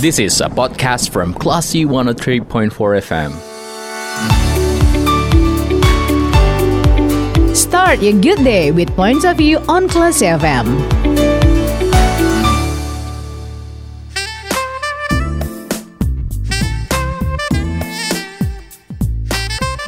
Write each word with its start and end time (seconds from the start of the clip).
This 0.00 0.18
is 0.18 0.40
a 0.40 0.48
podcast 0.48 1.10
from 1.10 1.34
Classy 1.34 1.84
103.4 1.84 2.70
FM. 3.02 3.32
Start 7.54 8.00
your 8.00 8.18
good 8.20 8.38
day 8.44 8.70
with 8.70 8.88
points 8.96 9.24
of 9.24 9.36
view 9.38 9.58
on 9.68 9.88
Classy 9.88 10.26
FM. 10.26 10.97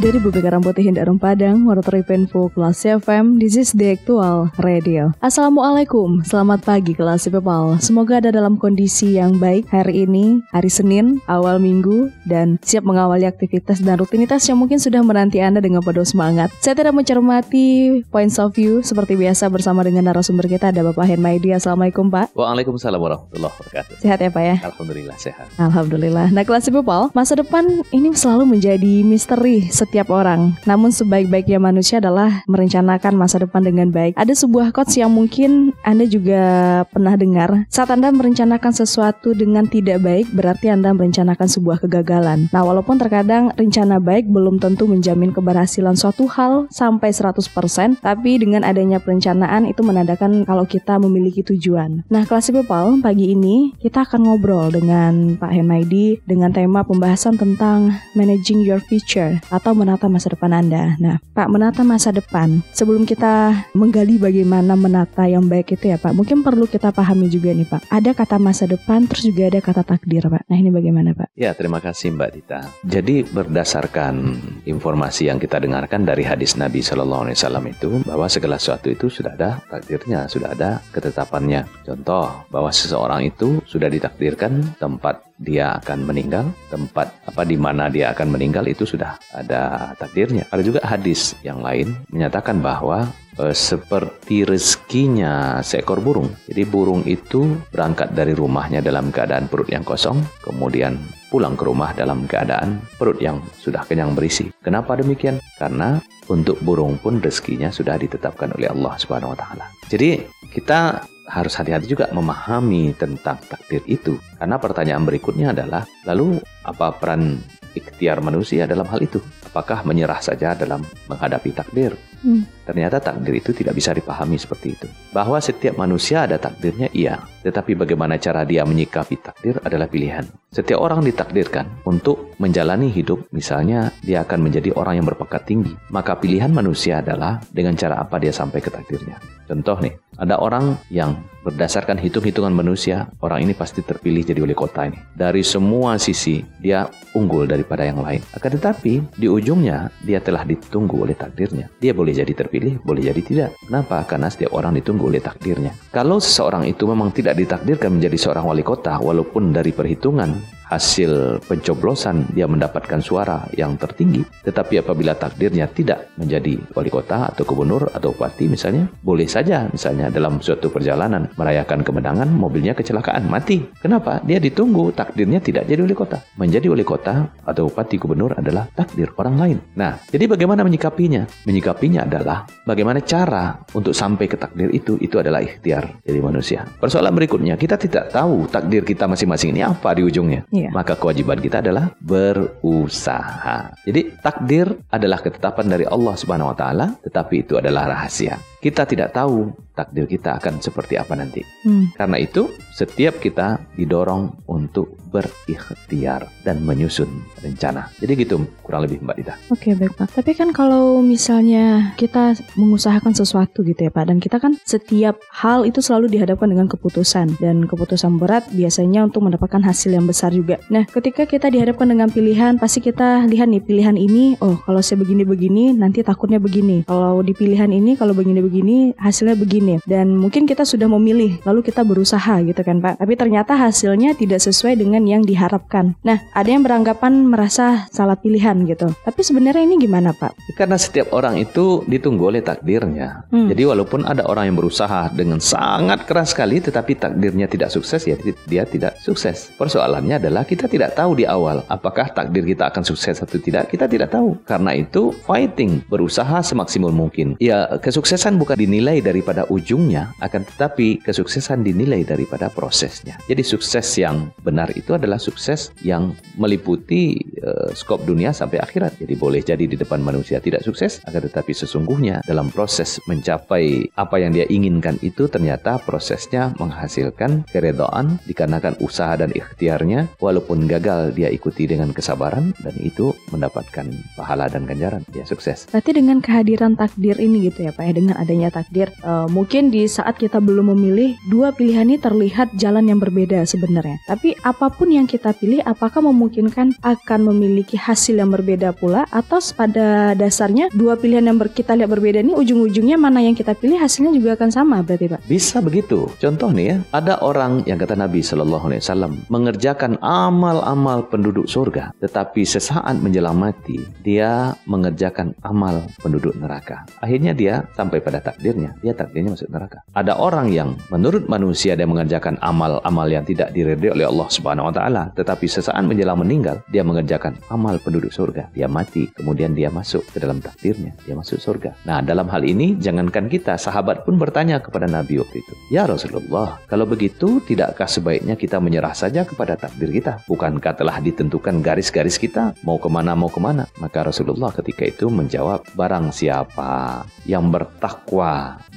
Dari 0.00 0.16
Bumi 0.16 0.40
Karang 0.40 0.64
Putih 0.64 0.88
Hindarung 0.88 1.20
Padang, 1.20 1.60
Moratori 1.60 2.00
Info 2.16 2.48
Kelas 2.56 2.88
FM, 2.88 3.36
this 3.36 3.52
is 3.52 3.76
the 3.76 3.92
actual 3.92 4.48
radio. 4.56 5.12
Assalamualaikum, 5.20 6.24
selamat 6.24 6.64
pagi 6.64 6.96
kelas 6.96 7.28
people. 7.28 7.76
Semoga 7.84 8.16
ada 8.16 8.32
dalam 8.32 8.56
kondisi 8.56 9.20
yang 9.20 9.36
baik 9.36 9.68
hari 9.68 10.08
ini, 10.08 10.40
hari 10.56 10.72
Senin, 10.72 11.20
awal 11.28 11.60
minggu, 11.60 12.08
dan 12.24 12.56
siap 12.64 12.88
mengawali 12.88 13.28
aktivitas 13.28 13.84
dan 13.84 14.00
rutinitas 14.00 14.40
yang 14.48 14.56
mungkin 14.56 14.80
sudah 14.80 15.04
menanti 15.04 15.44
Anda 15.44 15.60
dengan 15.60 15.84
penuh 15.84 16.08
semangat. 16.08 16.48
Saya 16.64 16.80
tidak 16.80 16.96
mencermati 16.96 18.00
points 18.08 18.40
of 18.40 18.56
view 18.56 18.80
seperti 18.80 19.20
biasa 19.20 19.52
bersama 19.52 19.84
dengan 19.84 20.08
narasumber 20.08 20.48
kita 20.48 20.72
ada 20.72 20.80
Bapak 20.80 21.12
Henmaidi. 21.12 21.52
Assalamualaikum 21.52 22.08
Pak. 22.08 22.32
Waalaikumsalam 22.32 22.96
warahmatullahi 22.96 23.52
wabarakatuh. 23.52 24.00
Sehat 24.00 24.24
ya 24.24 24.32
Pak 24.32 24.44
ya? 24.48 24.56
Alhamdulillah 24.64 25.16
sehat. 25.20 25.52
Alhamdulillah. 25.60 26.32
Nah, 26.32 26.48
kelas 26.48 26.72
people, 26.72 27.12
masa 27.12 27.36
depan 27.36 27.84
ini 27.92 28.16
selalu 28.16 28.56
menjadi 28.56 29.04
misteri 29.04 29.68
setiap 29.90 30.14
orang. 30.14 30.54
Namun 30.70 30.94
sebaik-baiknya 30.94 31.58
manusia 31.58 31.98
adalah 31.98 32.46
merencanakan 32.46 33.18
masa 33.18 33.42
depan 33.42 33.66
dengan 33.66 33.90
baik. 33.90 34.14
Ada 34.14 34.46
sebuah 34.46 34.70
quotes 34.70 34.94
yang 34.94 35.10
mungkin 35.10 35.74
Anda 35.82 36.06
juga 36.06 36.42
pernah 36.86 37.18
dengar. 37.18 37.66
Saat 37.66 37.90
Anda 37.90 38.14
merencanakan 38.14 38.70
sesuatu 38.70 39.34
dengan 39.34 39.66
tidak 39.66 39.98
baik, 40.06 40.30
berarti 40.30 40.70
Anda 40.70 40.94
merencanakan 40.94 41.50
sebuah 41.50 41.82
kegagalan. 41.82 42.46
Nah, 42.54 42.62
walaupun 42.62 43.02
terkadang 43.02 43.50
rencana 43.58 43.98
baik 43.98 44.30
belum 44.30 44.62
tentu 44.62 44.86
menjamin 44.86 45.34
keberhasilan 45.34 45.98
suatu 45.98 46.30
hal 46.30 46.70
sampai 46.70 47.10
100%, 47.10 47.98
tapi 47.98 48.38
dengan 48.38 48.62
adanya 48.62 49.02
perencanaan 49.02 49.66
itu 49.66 49.82
menandakan 49.82 50.46
kalau 50.46 50.62
kita 50.70 51.02
memiliki 51.02 51.42
tujuan. 51.42 52.06
Nah, 52.06 52.22
kelas 52.22 52.54
people, 52.54 53.02
pagi 53.02 53.34
ini 53.34 53.74
kita 53.82 54.06
akan 54.06 54.30
ngobrol 54.30 54.70
dengan 54.70 55.34
Pak 55.34 55.50
Henmaidi 55.50 56.22
dengan 56.28 56.54
tema 56.54 56.86
pembahasan 56.86 57.34
tentang 57.34 57.90
managing 58.14 58.62
your 58.62 58.78
future 58.78 59.40
atau 59.50 59.79
menata 59.80 60.12
masa 60.12 60.28
depan 60.36 60.52
Anda. 60.52 61.00
Nah, 61.00 61.16
Pak, 61.32 61.48
menata 61.48 61.80
masa 61.80 62.12
depan. 62.12 62.60
Sebelum 62.76 63.08
kita 63.08 63.64
menggali 63.72 64.20
bagaimana 64.20 64.76
menata 64.76 65.24
yang 65.24 65.48
baik 65.48 65.80
itu 65.80 65.88
ya, 65.88 65.96
Pak, 65.96 66.12
mungkin 66.12 66.44
perlu 66.44 66.68
kita 66.68 66.92
pahami 66.92 67.32
juga 67.32 67.56
nih, 67.56 67.64
Pak. 67.64 67.88
Ada 67.88 68.12
kata 68.12 68.36
masa 68.36 68.68
depan, 68.68 69.08
terus 69.08 69.24
juga 69.24 69.48
ada 69.48 69.64
kata 69.64 69.80
takdir, 69.80 70.28
Pak. 70.28 70.44
Nah, 70.44 70.56
ini 70.60 70.68
bagaimana, 70.68 71.16
Pak? 71.16 71.32
Ya, 71.32 71.56
terima 71.56 71.80
kasih 71.80 72.12
Mbak 72.12 72.30
Dita. 72.36 72.60
Jadi 72.84 73.24
berdasarkan 73.24 74.36
informasi 74.68 75.32
yang 75.32 75.40
kita 75.40 75.56
dengarkan 75.56 76.04
dari 76.04 76.26
hadis 76.26 76.60
Nabi 76.60 76.84
Shallallahu 76.84 77.30
Alaihi 77.30 77.36
Wasallam 77.40 77.64
itu 77.70 77.90
bahwa 78.04 78.26
segala 78.28 78.60
sesuatu 78.60 78.92
itu 78.92 79.08
sudah 79.08 79.32
ada 79.38 79.62
takdirnya, 79.70 80.28
sudah 80.28 80.52
ada 80.52 80.84
ketetapannya. 80.92 81.64
Contoh 81.86 82.44
bahwa 82.50 82.68
seseorang 82.68 83.24
itu 83.24 83.62
sudah 83.64 83.86
ditakdirkan 83.86 84.76
tempat 84.76 85.29
dia 85.40 85.80
akan 85.80 86.04
meninggal, 86.04 86.52
tempat 86.68 87.16
apa 87.24 87.42
di 87.48 87.56
mana 87.56 87.88
dia 87.88 88.12
akan 88.12 88.28
meninggal 88.36 88.68
itu 88.68 88.84
sudah 88.84 89.16
ada 89.32 89.96
takdirnya. 89.96 90.44
Ada 90.52 90.62
juga 90.62 90.80
hadis 90.84 91.32
yang 91.40 91.64
lain 91.64 91.96
menyatakan 92.12 92.60
bahwa 92.60 93.08
e, 93.40 93.56
seperti 93.56 94.44
rezekinya 94.44 95.64
seekor 95.64 96.04
burung. 96.04 96.28
Jadi 96.44 96.62
burung 96.68 97.08
itu 97.08 97.56
berangkat 97.72 98.12
dari 98.12 98.36
rumahnya 98.36 98.84
dalam 98.84 99.08
keadaan 99.08 99.48
perut 99.48 99.72
yang 99.72 99.80
kosong, 99.80 100.20
kemudian 100.44 101.00
pulang 101.32 101.56
ke 101.56 101.64
rumah 101.64 101.96
dalam 101.96 102.28
keadaan 102.28 102.84
perut 103.00 103.16
yang 103.24 103.40
sudah 103.56 103.80
kenyang 103.88 104.12
berisi. 104.12 104.52
Kenapa 104.60 104.92
demikian? 105.00 105.40
Karena 105.56 105.96
untuk 106.28 106.60
burung 106.60 107.00
pun 107.00 107.16
rezekinya 107.16 107.72
sudah 107.72 107.96
ditetapkan 107.96 108.52
oleh 108.60 108.68
Allah 108.68 108.92
Subhanahu 109.00 109.32
wa 109.32 109.38
taala. 109.40 109.66
Jadi 109.88 110.20
kita 110.52 111.00
harus 111.30 111.54
hati-hati 111.54 111.86
juga 111.86 112.10
memahami 112.10 112.90
tentang 112.98 113.38
takdir 113.46 113.80
itu. 113.86 114.18
Karena 114.34 114.58
pertanyaan 114.58 115.06
berikutnya 115.06 115.54
adalah, 115.54 115.86
lalu 116.02 116.42
apa 116.66 116.90
peran 116.98 117.38
ikhtiar 117.78 118.18
manusia 118.18 118.66
dalam 118.66 118.84
hal 118.90 118.98
itu? 118.98 119.22
Apakah 119.46 119.86
menyerah 119.86 120.18
saja 120.18 120.58
dalam 120.58 120.82
menghadapi 121.06 121.54
takdir? 121.54 121.94
Hmm. 122.20 122.44
Ternyata 122.68 123.02
takdir 123.02 123.40
itu 123.40 123.50
tidak 123.50 123.74
bisa 123.74 123.90
dipahami 123.90 124.36
seperti 124.38 124.76
itu. 124.76 124.86
Bahwa 125.10 125.40
setiap 125.42 125.74
manusia 125.80 126.28
ada 126.28 126.38
takdirnya, 126.38 126.92
iya. 126.94 127.18
Tetapi 127.42 127.74
bagaimana 127.74 128.20
cara 128.20 128.44
dia 128.44 128.62
menyikapi 128.62 129.18
takdir 129.18 129.58
adalah 129.64 129.90
pilihan. 129.90 130.28
Setiap 130.52 130.78
orang 130.82 131.02
ditakdirkan 131.02 131.86
untuk 131.86 132.34
menjalani 132.38 132.90
hidup, 132.90 133.26
misalnya 133.32 133.90
dia 134.04 134.22
akan 134.22 134.50
menjadi 134.50 134.74
orang 134.76 135.00
yang 135.00 135.06
berpangkat 135.08 135.46
tinggi. 135.48 135.72
Maka 135.90 136.18
pilihan 136.18 136.52
manusia 136.52 137.02
adalah 137.02 137.40
dengan 137.50 137.74
cara 137.74 137.98
apa 137.98 138.20
dia 138.20 138.30
sampai 138.30 138.60
ke 138.62 138.70
takdirnya. 138.70 139.18
Contoh 139.50 139.82
nih, 139.82 139.94
ada 140.14 140.38
orang 140.38 140.78
yang 140.94 141.26
berdasarkan 141.42 141.98
hitung-hitungan 141.98 142.54
manusia, 142.54 143.10
orang 143.18 143.42
ini 143.42 143.56
pasti 143.56 143.82
terpilih 143.82 144.22
jadi 144.22 144.38
wali 144.38 144.54
kota 144.54 144.86
ini. 144.86 144.94
Dari 145.10 145.42
semua 145.42 145.98
sisi, 145.98 146.38
dia 146.62 146.86
unggul 147.18 147.50
daripada 147.50 147.82
yang 147.82 147.98
lain. 147.98 148.22
Akan 148.30 148.54
tetapi, 148.54 149.02
di 149.18 149.26
ujungnya, 149.26 149.90
dia 150.06 150.22
telah 150.22 150.46
ditunggu 150.46 151.02
oleh 151.02 151.18
takdirnya. 151.18 151.66
Dia 151.82 151.90
boleh 151.90 152.09
jadi 152.12 152.32
terpilih, 152.32 152.82
boleh 152.82 153.10
jadi 153.10 153.22
tidak. 153.22 153.50
Kenapa? 153.66 154.04
Karena 154.04 154.28
setiap 154.28 154.54
orang 154.54 154.76
ditunggu 154.76 155.10
oleh 155.10 155.22
takdirnya. 155.22 155.72
Kalau 155.90 156.18
seseorang 156.18 156.68
itu 156.68 156.84
memang 156.84 157.10
tidak 157.14 157.38
ditakdirkan 157.38 157.98
menjadi 157.98 158.16
seorang 158.18 158.44
wali 158.46 158.62
kota, 158.62 158.98
walaupun 159.00 159.50
dari 159.54 159.72
perhitungan 159.74 160.59
hasil 160.70 161.42
pencoblosan 161.50 162.30
dia 162.30 162.46
mendapatkan 162.46 163.02
suara 163.02 163.42
yang 163.58 163.74
tertinggi, 163.74 164.22
tetapi 164.46 164.78
apabila 164.78 165.18
takdirnya 165.18 165.66
tidak 165.66 166.14
menjadi 166.14 166.62
wali 166.78 166.88
kota 166.88 167.26
atau 167.26 167.42
gubernur 167.42 167.90
atau 167.90 168.14
bupati 168.14 168.46
misalnya, 168.46 168.86
boleh 169.02 169.26
saja 169.26 169.66
misalnya 169.66 170.14
dalam 170.14 170.38
suatu 170.38 170.70
perjalanan 170.70 171.26
merayakan 171.34 171.82
kemenangan 171.82 172.30
mobilnya 172.30 172.78
kecelakaan 172.78 173.26
mati. 173.26 173.66
Kenapa? 173.82 174.22
Dia 174.22 174.38
ditunggu 174.38 174.94
takdirnya 174.94 175.42
tidak 175.42 175.66
jadi 175.66 175.82
wali 175.82 175.96
kota. 175.98 176.22
Menjadi 176.38 176.70
wali 176.70 176.86
kota 176.86 177.26
atau 177.42 177.66
bupati 177.66 177.98
gubernur 177.98 178.38
adalah 178.38 178.70
takdir 178.70 179.10
orang 179.18 179.36
lain. 179.36 179.58
Nah, 179.74 179.98
jadi 180.14 180.30
bagaimana 180.30 180.62
menyikapinya? 180.62 181.26
Menyikapinya 181.50 182.06
adalah 182.06 182.46
bagaimana 182.62 183.02
cara 183.02 183.58
untuk 183.74 183.90
sampai 183.90 184.30
ke 184.30 184.38
takdir 184.38 184.70
itu 184.70 184.94
itu 185.02 185.18
adalah 185.18 185.42
ikhtiar 185.42 185.98
jadi 186.06 186.20
manusia. 186.22 186.62
Persoalan 186.78 187.10
berikutnya, 187.10 187.58
kita 187.58 187.74
tidak 187.74 188.14
tahu 188.14 188.46
takdir 188.46 188.86
kita 188.86 189.10
masing-masing 189.10 189.50
ini 189.50 189.66
apa 189.66 189.90
di 189.98 190.06
ujungnya. 190.06 190.46
Iya. 190.60 190.70
Maka 190.74 190.98
kewajiban 191.00 191.40
kita 191.40 191.64
adalah 191.64 191.96
berusaha. 191.96 193.72
Jadi 193.88 194.20
takdir 194.20 194.68
adalah 194.92 195.18
ketetapan 195.24 195.66
dari 195.72 195.84
Allah 195.88 196.14
Subhanahu 196.18 196.52
wa 196.52 196.56
taala, 196.56 196.86
tetapi 197.00 197.48
itu 197.48 197.56
adalah 197.56 197.88
rahasia. 197.88 198.36
Kita 198.60 198.84
tidak 198.84 199.16
tahu 199.16 199.48
takdir 199.72 200.04
kita 200.04 200.36
akan 200.36 200.60
seperti 200.60 201.00
apa 201.00 201.16
nanti. 201.16 201.40
Hmm. 201.64 201.88
Karena 201.96 202.20
itu, 202.20 202.52
setiap 202.76 203.16
kita 203.16 203.56
didorong 203.72 204.44
untuk 204.52 205.00
berikhtiar 205.10 206.30
dan 206.46 206.62
menyusun 206.62 207.08
rencana. 207.42 207.90
Jadi 207.98 208.12
gitu 208.22 208.46
kurang 208.62 208.86
lebih 208.86 209.02
Mbak 209.02 209.16
Dita. 209.18 209.34
Oke 209.50 209.74
baik 209.74 209.98
Pak. 209.98 210.14
Tapi 210.14 210.38
kan 210.38 210.54
kalau 210.54 211.02
misalnya 211.02 211.96
kita 211.98 212.38
mengusahakan 212.54 213.10
sesuatu 213.10 213.66
gitu 213.66 213.90
ya 213.90 213.90
Pak, 213.90 214.06
dan 214.06 214.22
kita 214.22 214.38
kan 214.38 214.54
setiap 214.62 215.18
hal 215.34 215.66
itu 215.66 215.82
selalu 215.82 216.14
dihadapkan 216.14 216.46
dengan 216.46 216.70
keputusan 216.70 217.42
dan 217.42 217.66
keputusan 217.66 218.22
berat 218.22 218.46
biasanya 218.54 219.10
untuk 219.10 219.26
mendapatkan 219.26 219.66
hasil 219.66 219.98
yang 219.98 220.06
besar 220.06 220.30
juga. 220.30 220.62
Nah, 220.70 220.86
ketika 220.86 221.26
kita 221.26 221.50
dihadapkan 221.50 221.90
dengan 221.90 222.06
pilihan, 222.06 222.54
pasti 222.60 222.78
kita 222.78 223.26
lihat 223.26 223.50
nih 223.50 223.66
pilihan 223.66 223.98
ini, 223.98 224.38
oh 224.38 224.62
kalau 224.62 224.78
saya 224.78 225.02
begini-begini 225.02 225.74
nanti 225.74 226.06
takutnya 226.06 226.38
begini. 226.38 226.86
Kalau 226.86 227.18
di 227.26 227.34
pilihan 227.34 227.74
ini 227.74 227.98
kalau 227.98 228.14
begini-begini 228.14 228.49
hasilnya 228.98 229.36
begini. 229.38 229.78
Dan 229.86 230.18
mungkin 230.18 230.44
kita 230.44 230.66
sudah 230.66 230.90
memilih, 230.90 231.38
lalu 231.46 231.62
kita 231.62 231.86
berusaha 231.86 232.42
gitu 232.42 232.60
kan 232.60 232.82
Pak. 232.82 232.98
Tapi 232.98 233.14
ternyata 233.14 233.54
hasilnya 233.54 234.18
tidak 234.18 234.42
sesuai 234.42 234.80
dengan 234.80 235.06
yang 235.06 235.22
diharapkan. 235.22 235.94
Nah, 236.02 236.18
ada 236.34 236.48
yang 236.48 236.66
beranggapan 236.66 237.26
merasa 237.26 237.86
salah 237.94 238.18
pilihan 238.18 238.66
gitu. 238.66 238.90
Tapi 239.06 239.20
sebenarnya 239.22 239.62
ini 239.62 239.76
gimana 239.78 240.10
Pak? 240.16 240.56
Karena 240.58 240.80
setiap 240.80 241.14
orang 241.14 241.38
itu 241.38 241.84
ditunggu 241.86 242.32
oleh 242.32 242.42
takdirnya. 242.42 243.28
Hmm. 243.30 243.46
Jadi 243.46 243.62
walaupun 243.68 244.08
ada 244.08 244.26
orang 244.26 244.50
yang 244.50 244.56
berusaha 244.58 245.12
dengan 245.12 245.38
sangat 245.38 246.08
keras 246.08 246.32
sekali 246.34 246.58
tetapi 246.58 246.96
takdirnya 246.96 247.46
tidak 247.46 247.70
sukses 247.70 248.02
ya 248.08 248.16
dia 248.48 248.64
tidak 248.64 248.96
sukses. 248.98 249.52
Persoalannya 249.54 250.18
adalah 250.18 250.42
kita 250.48 250.66
tidak 250.66 250.96
tahu 250.96 251.20
di 251.20 251.28
awal 251.28 251.62
apakah 251.68 252.08
takdir 252.10 252.42
kita 252.42 252.72
akan 252.72 252.82
sukses 252.82 253.20
atau 253.20 253.36
tidak. 253.36 253.68
Kita 253.68 253.86
tidak 253.86 254.10
tahu. 254.10 254.40
Karena 254.48 254.72
itu 254.74 255.12
fighting, 255.28 255.84
berusaha 255.86 256.40
semaksimal 256.40 256.90
mungkin. 256.90 257.36
Ya 257.38 257.68
kesuksesan 257.78 258.39
bukan 258.40 258.56
dinilai 258.56 259.04
daripada 259.04 259.44
ujungnya, 259.52 260.16
akan 260.24 260.48
tetapi 260.48 261.04
kesuksesan 261.04 261.60
dinilai 261.60 262.02
daripada 262.02 262.48
prosesnya. 262.48 263.20
Jadi 263.28 263.44
sukses 263.44 263.84
yang 264.00 264.32
benar 264.40 264.72
itu 264.72 264.96
adalah 264.96 265.20
sukses 265.20 265.70
yang 265.84 266.16
meliputi 266.40 267.20
uh, 267.44 267.70
skop 267.76 268.02
dunia 268.08 268.32
sampai 268.32 268.58
akhirat. 268.64 268.96
Jadi 268.96 269.14
boleh 269.14 269.44
jadi 269.44 269.68
di 269.68 269.76
depan 269.76 270.00
manusia 270.00 270.40
tidak 270.40 270.64
sukses, 270.64 271.04
akan 271.04 271.28
tetapi 271.28 271.52
sesungguhnya 271.52 272.24
dalam 272.24 272.48
proses 272.48 272.96
mencapai 273.04 273.92
apa 274.00 274.16
yang 274.16 274.32
dia 274.32 274.48
inginkan 274.48 274.96
itu 275.04 275.28
ternyata 275.28 275.76
prosesnya 275.84 276.56
menghasilkan 276.56 277.44
keredoan 277.52 278.16
dikarenakan 278.24 278.80
usaha 278.80 279.12
dan 279.20 279.30
ikhtiarnya 279.36 280.08
walaupun 280.22 280.64
gagal 280.64 281.12
dia 281.12 281.28
ikuti 281.28 281.68
dengan 281.68 281.92
kesabaran 281.92 282.56
dan 282.64 282.74
itu 282.80 283.12
mendapatkan 283.34 283.86
pahala 284.16 284.48
dan 284.48 284.64
ganjaran 284.64 285.04
dia 285.12 285.26
sukses. 285.28 285.68
Berarti 285.68 285.90
dengan 285.96 286.22
kehadiran 286.22 286.78
takdir 286.78 287.18
ini 287.18 287.50
gitu 287.50 287.68
ya 287.68 287.72
Pak 287.74 287.84
ya 287.84 287.92
dengan 287.96 288.16
adanya 288.30 288.54
takdir 288.54 288.94
uh, 289.02 289.26
mungkin 289.26 289.74
di 289.74 289.90
saat 289.90 290.14
kita 290.14 290.38
belum 290.38 290.70
memilih 290.70 291.18
dua 291.26 291.50
pilihan 291.50 291.82
ini 291.90 291.98
terlihat 291.98 292.54
jalan 292.54 292.86
yang 292.86 293.02
berbeda 293.02 293.42
sebenarnya. 293.42 293.98
Tapi 294.06 294.38
apa 294.46 294.70
pun 294.70 294.94
yang 294.94 295.10
kita 295.10 295.34
pilih 295.34 295.58
apakah 295.66 295.98
memungkinkan 295.98 296.78
akan 296.78 297.20
memiliki 297.34 297.74
hasil 297.74 298.14
yang 298.22 298.30
berbeda 298.30 298.70
pula 298.70 299.10
atau 299.10 299.42
pada 299.58 300.14
dasarnya 300.14 300.70
dua 300.70 300.94
pilihan 300.94 301.26
yang 301.26 301.42
kita 301.42 301.74
lihat 301.74 301.90
berbeda 301.90 302.22
ini 302.22 302.38
ujung-ujungnya 302.38 302.94
mana 302.94 303.18
yang 303.18 303.34
kita 303.34 303.58
pilih 303.58 303.82
hasilnya 303.82 304.14
juga 304.14 304.38
akan 304.38 304.50
sama 304.54 304.78
berarti 304.86 305.10
Pak? 305.10 305.20
Bisa 305.26 305.58
begitu. 305.58 306.06
Contoh 306.22 306.54
nih 306.54 306.66
ya, 306.70 306.76
ada 306.94 307.18
orang 307.24 307.66
yang 307.66 307.80
kata 307.80 307.98
Nabi 307.98 308.22
Shallallahu 308.22 308.70
Alaihi 308.70 308.82
Wasallam 308.86 309.12
mengerjakan 309.26 309.98
amal-amal 309.98 311.10
penduduk 311.10 311.50
surga, 311.50 311.90
tetapi 311.98 312.46
sesaat 312.46 313.02
menjelang 313.02 313.34
mati 313.34 313.82
dia 314.06 314.54
mengerjakan 314.70 315.34
amal 315.42 315.82
penduduk 315.98 316.36
neraka. 316.38 316.86
Akhirnya 317.02 317.34
dia 317.34 317.66
sampai 317.74 317.98
pada 318.04 318.19
takdirnya, 318.20 318.76
dia 318.84 318.92
takdirnya 318.92 319.34
masuk 319.34 319.48
neraka. 319.50 319.82
Ada 319.96 320.16
orang 320.20 320.52
yang 320.52 320.76
menurut 320.92 321.26
manusia 321.26 321.74
dia 321.74 321.88
mengerjakan 321.88 322.36
amal-amal 322.44 323.08
yang 323.08 323.24
tidak 323.24 323.50
diridhoi 323.56 323.96
oleh 323.96 324.06
Allah 324.06 324.28
Subhanahu 324.28 324.68
wa 324.68 324.74
taala, 324.74 325.02
tetapi 325.16 325.48
sesaat 325.48 325.80
menjelang 325.82 326.20
meninggal 326.20 326.60
dia 326.68 326.84
mengerjakan 326.84 327.40
amal 327.48 327.80
penduduk 327.80 328.12
surga. 328.12 328.52
Dia 328.52 328.68
mati, 328.68 329.08
kemudian 329.16 329.56
dia 329.56 329.72
masuk 329.72 330.04
ke 330.12 330.20
dalam 330.20 330.44
takdirnya, 330.44 330.92
dia 331.08 331.16
masuk 331.16 331.40
surga. 331.40 331.72
Nah, 331.88 332.04
dalam 332.04 332.28
hal 332.28 332.44
ini 332.44 332.76
jangankan 332.76 333.32
kita, 333.32 333.56
sahabat 333.56 334.04
pun 334.04 334.20
bertanya 334.20 334.60
kepada 334.60 334.84
Nabi 334.84 335.16
waktu 335.22 335.40
itu, 335.40 335.52
"Ya 335.72 335.88
Rasulullah, 335.88 336.60
kalau 336.68 336.84
begitu 336.84 337.40
tidakkah 337.40 337.88
sebaiknya 337.88 338.36
kita 338.36 338.60
menyerah 338.60 338.92
saja 338.92 339.24
kepada 339.24 339.56
takdir 339.56 339.88
kita? 339.88 340.20
Bukankah 340.28 340.76
telah 340.76 341.00
ditentukan 341.00 341.64
garis-garis 341.64 342.20
kita 342.20 342.52
mau 342.66 342.76
ke 342.76 342.88
mana 342.92 343.16
mau 343.16 343.32
ke 343.32 343.40
mana?" 343.40 343.64
Maka 343.80 344.04
Rasulullah 344.04 344.52
ketika 344.52 344.84
itu 344.84 345.08
menjawab, 345.08 345.64
"Barang 345.72 346.12
siapa 346.12 347.06
yang 347.24 347.48
bertakwa 347.48 348.09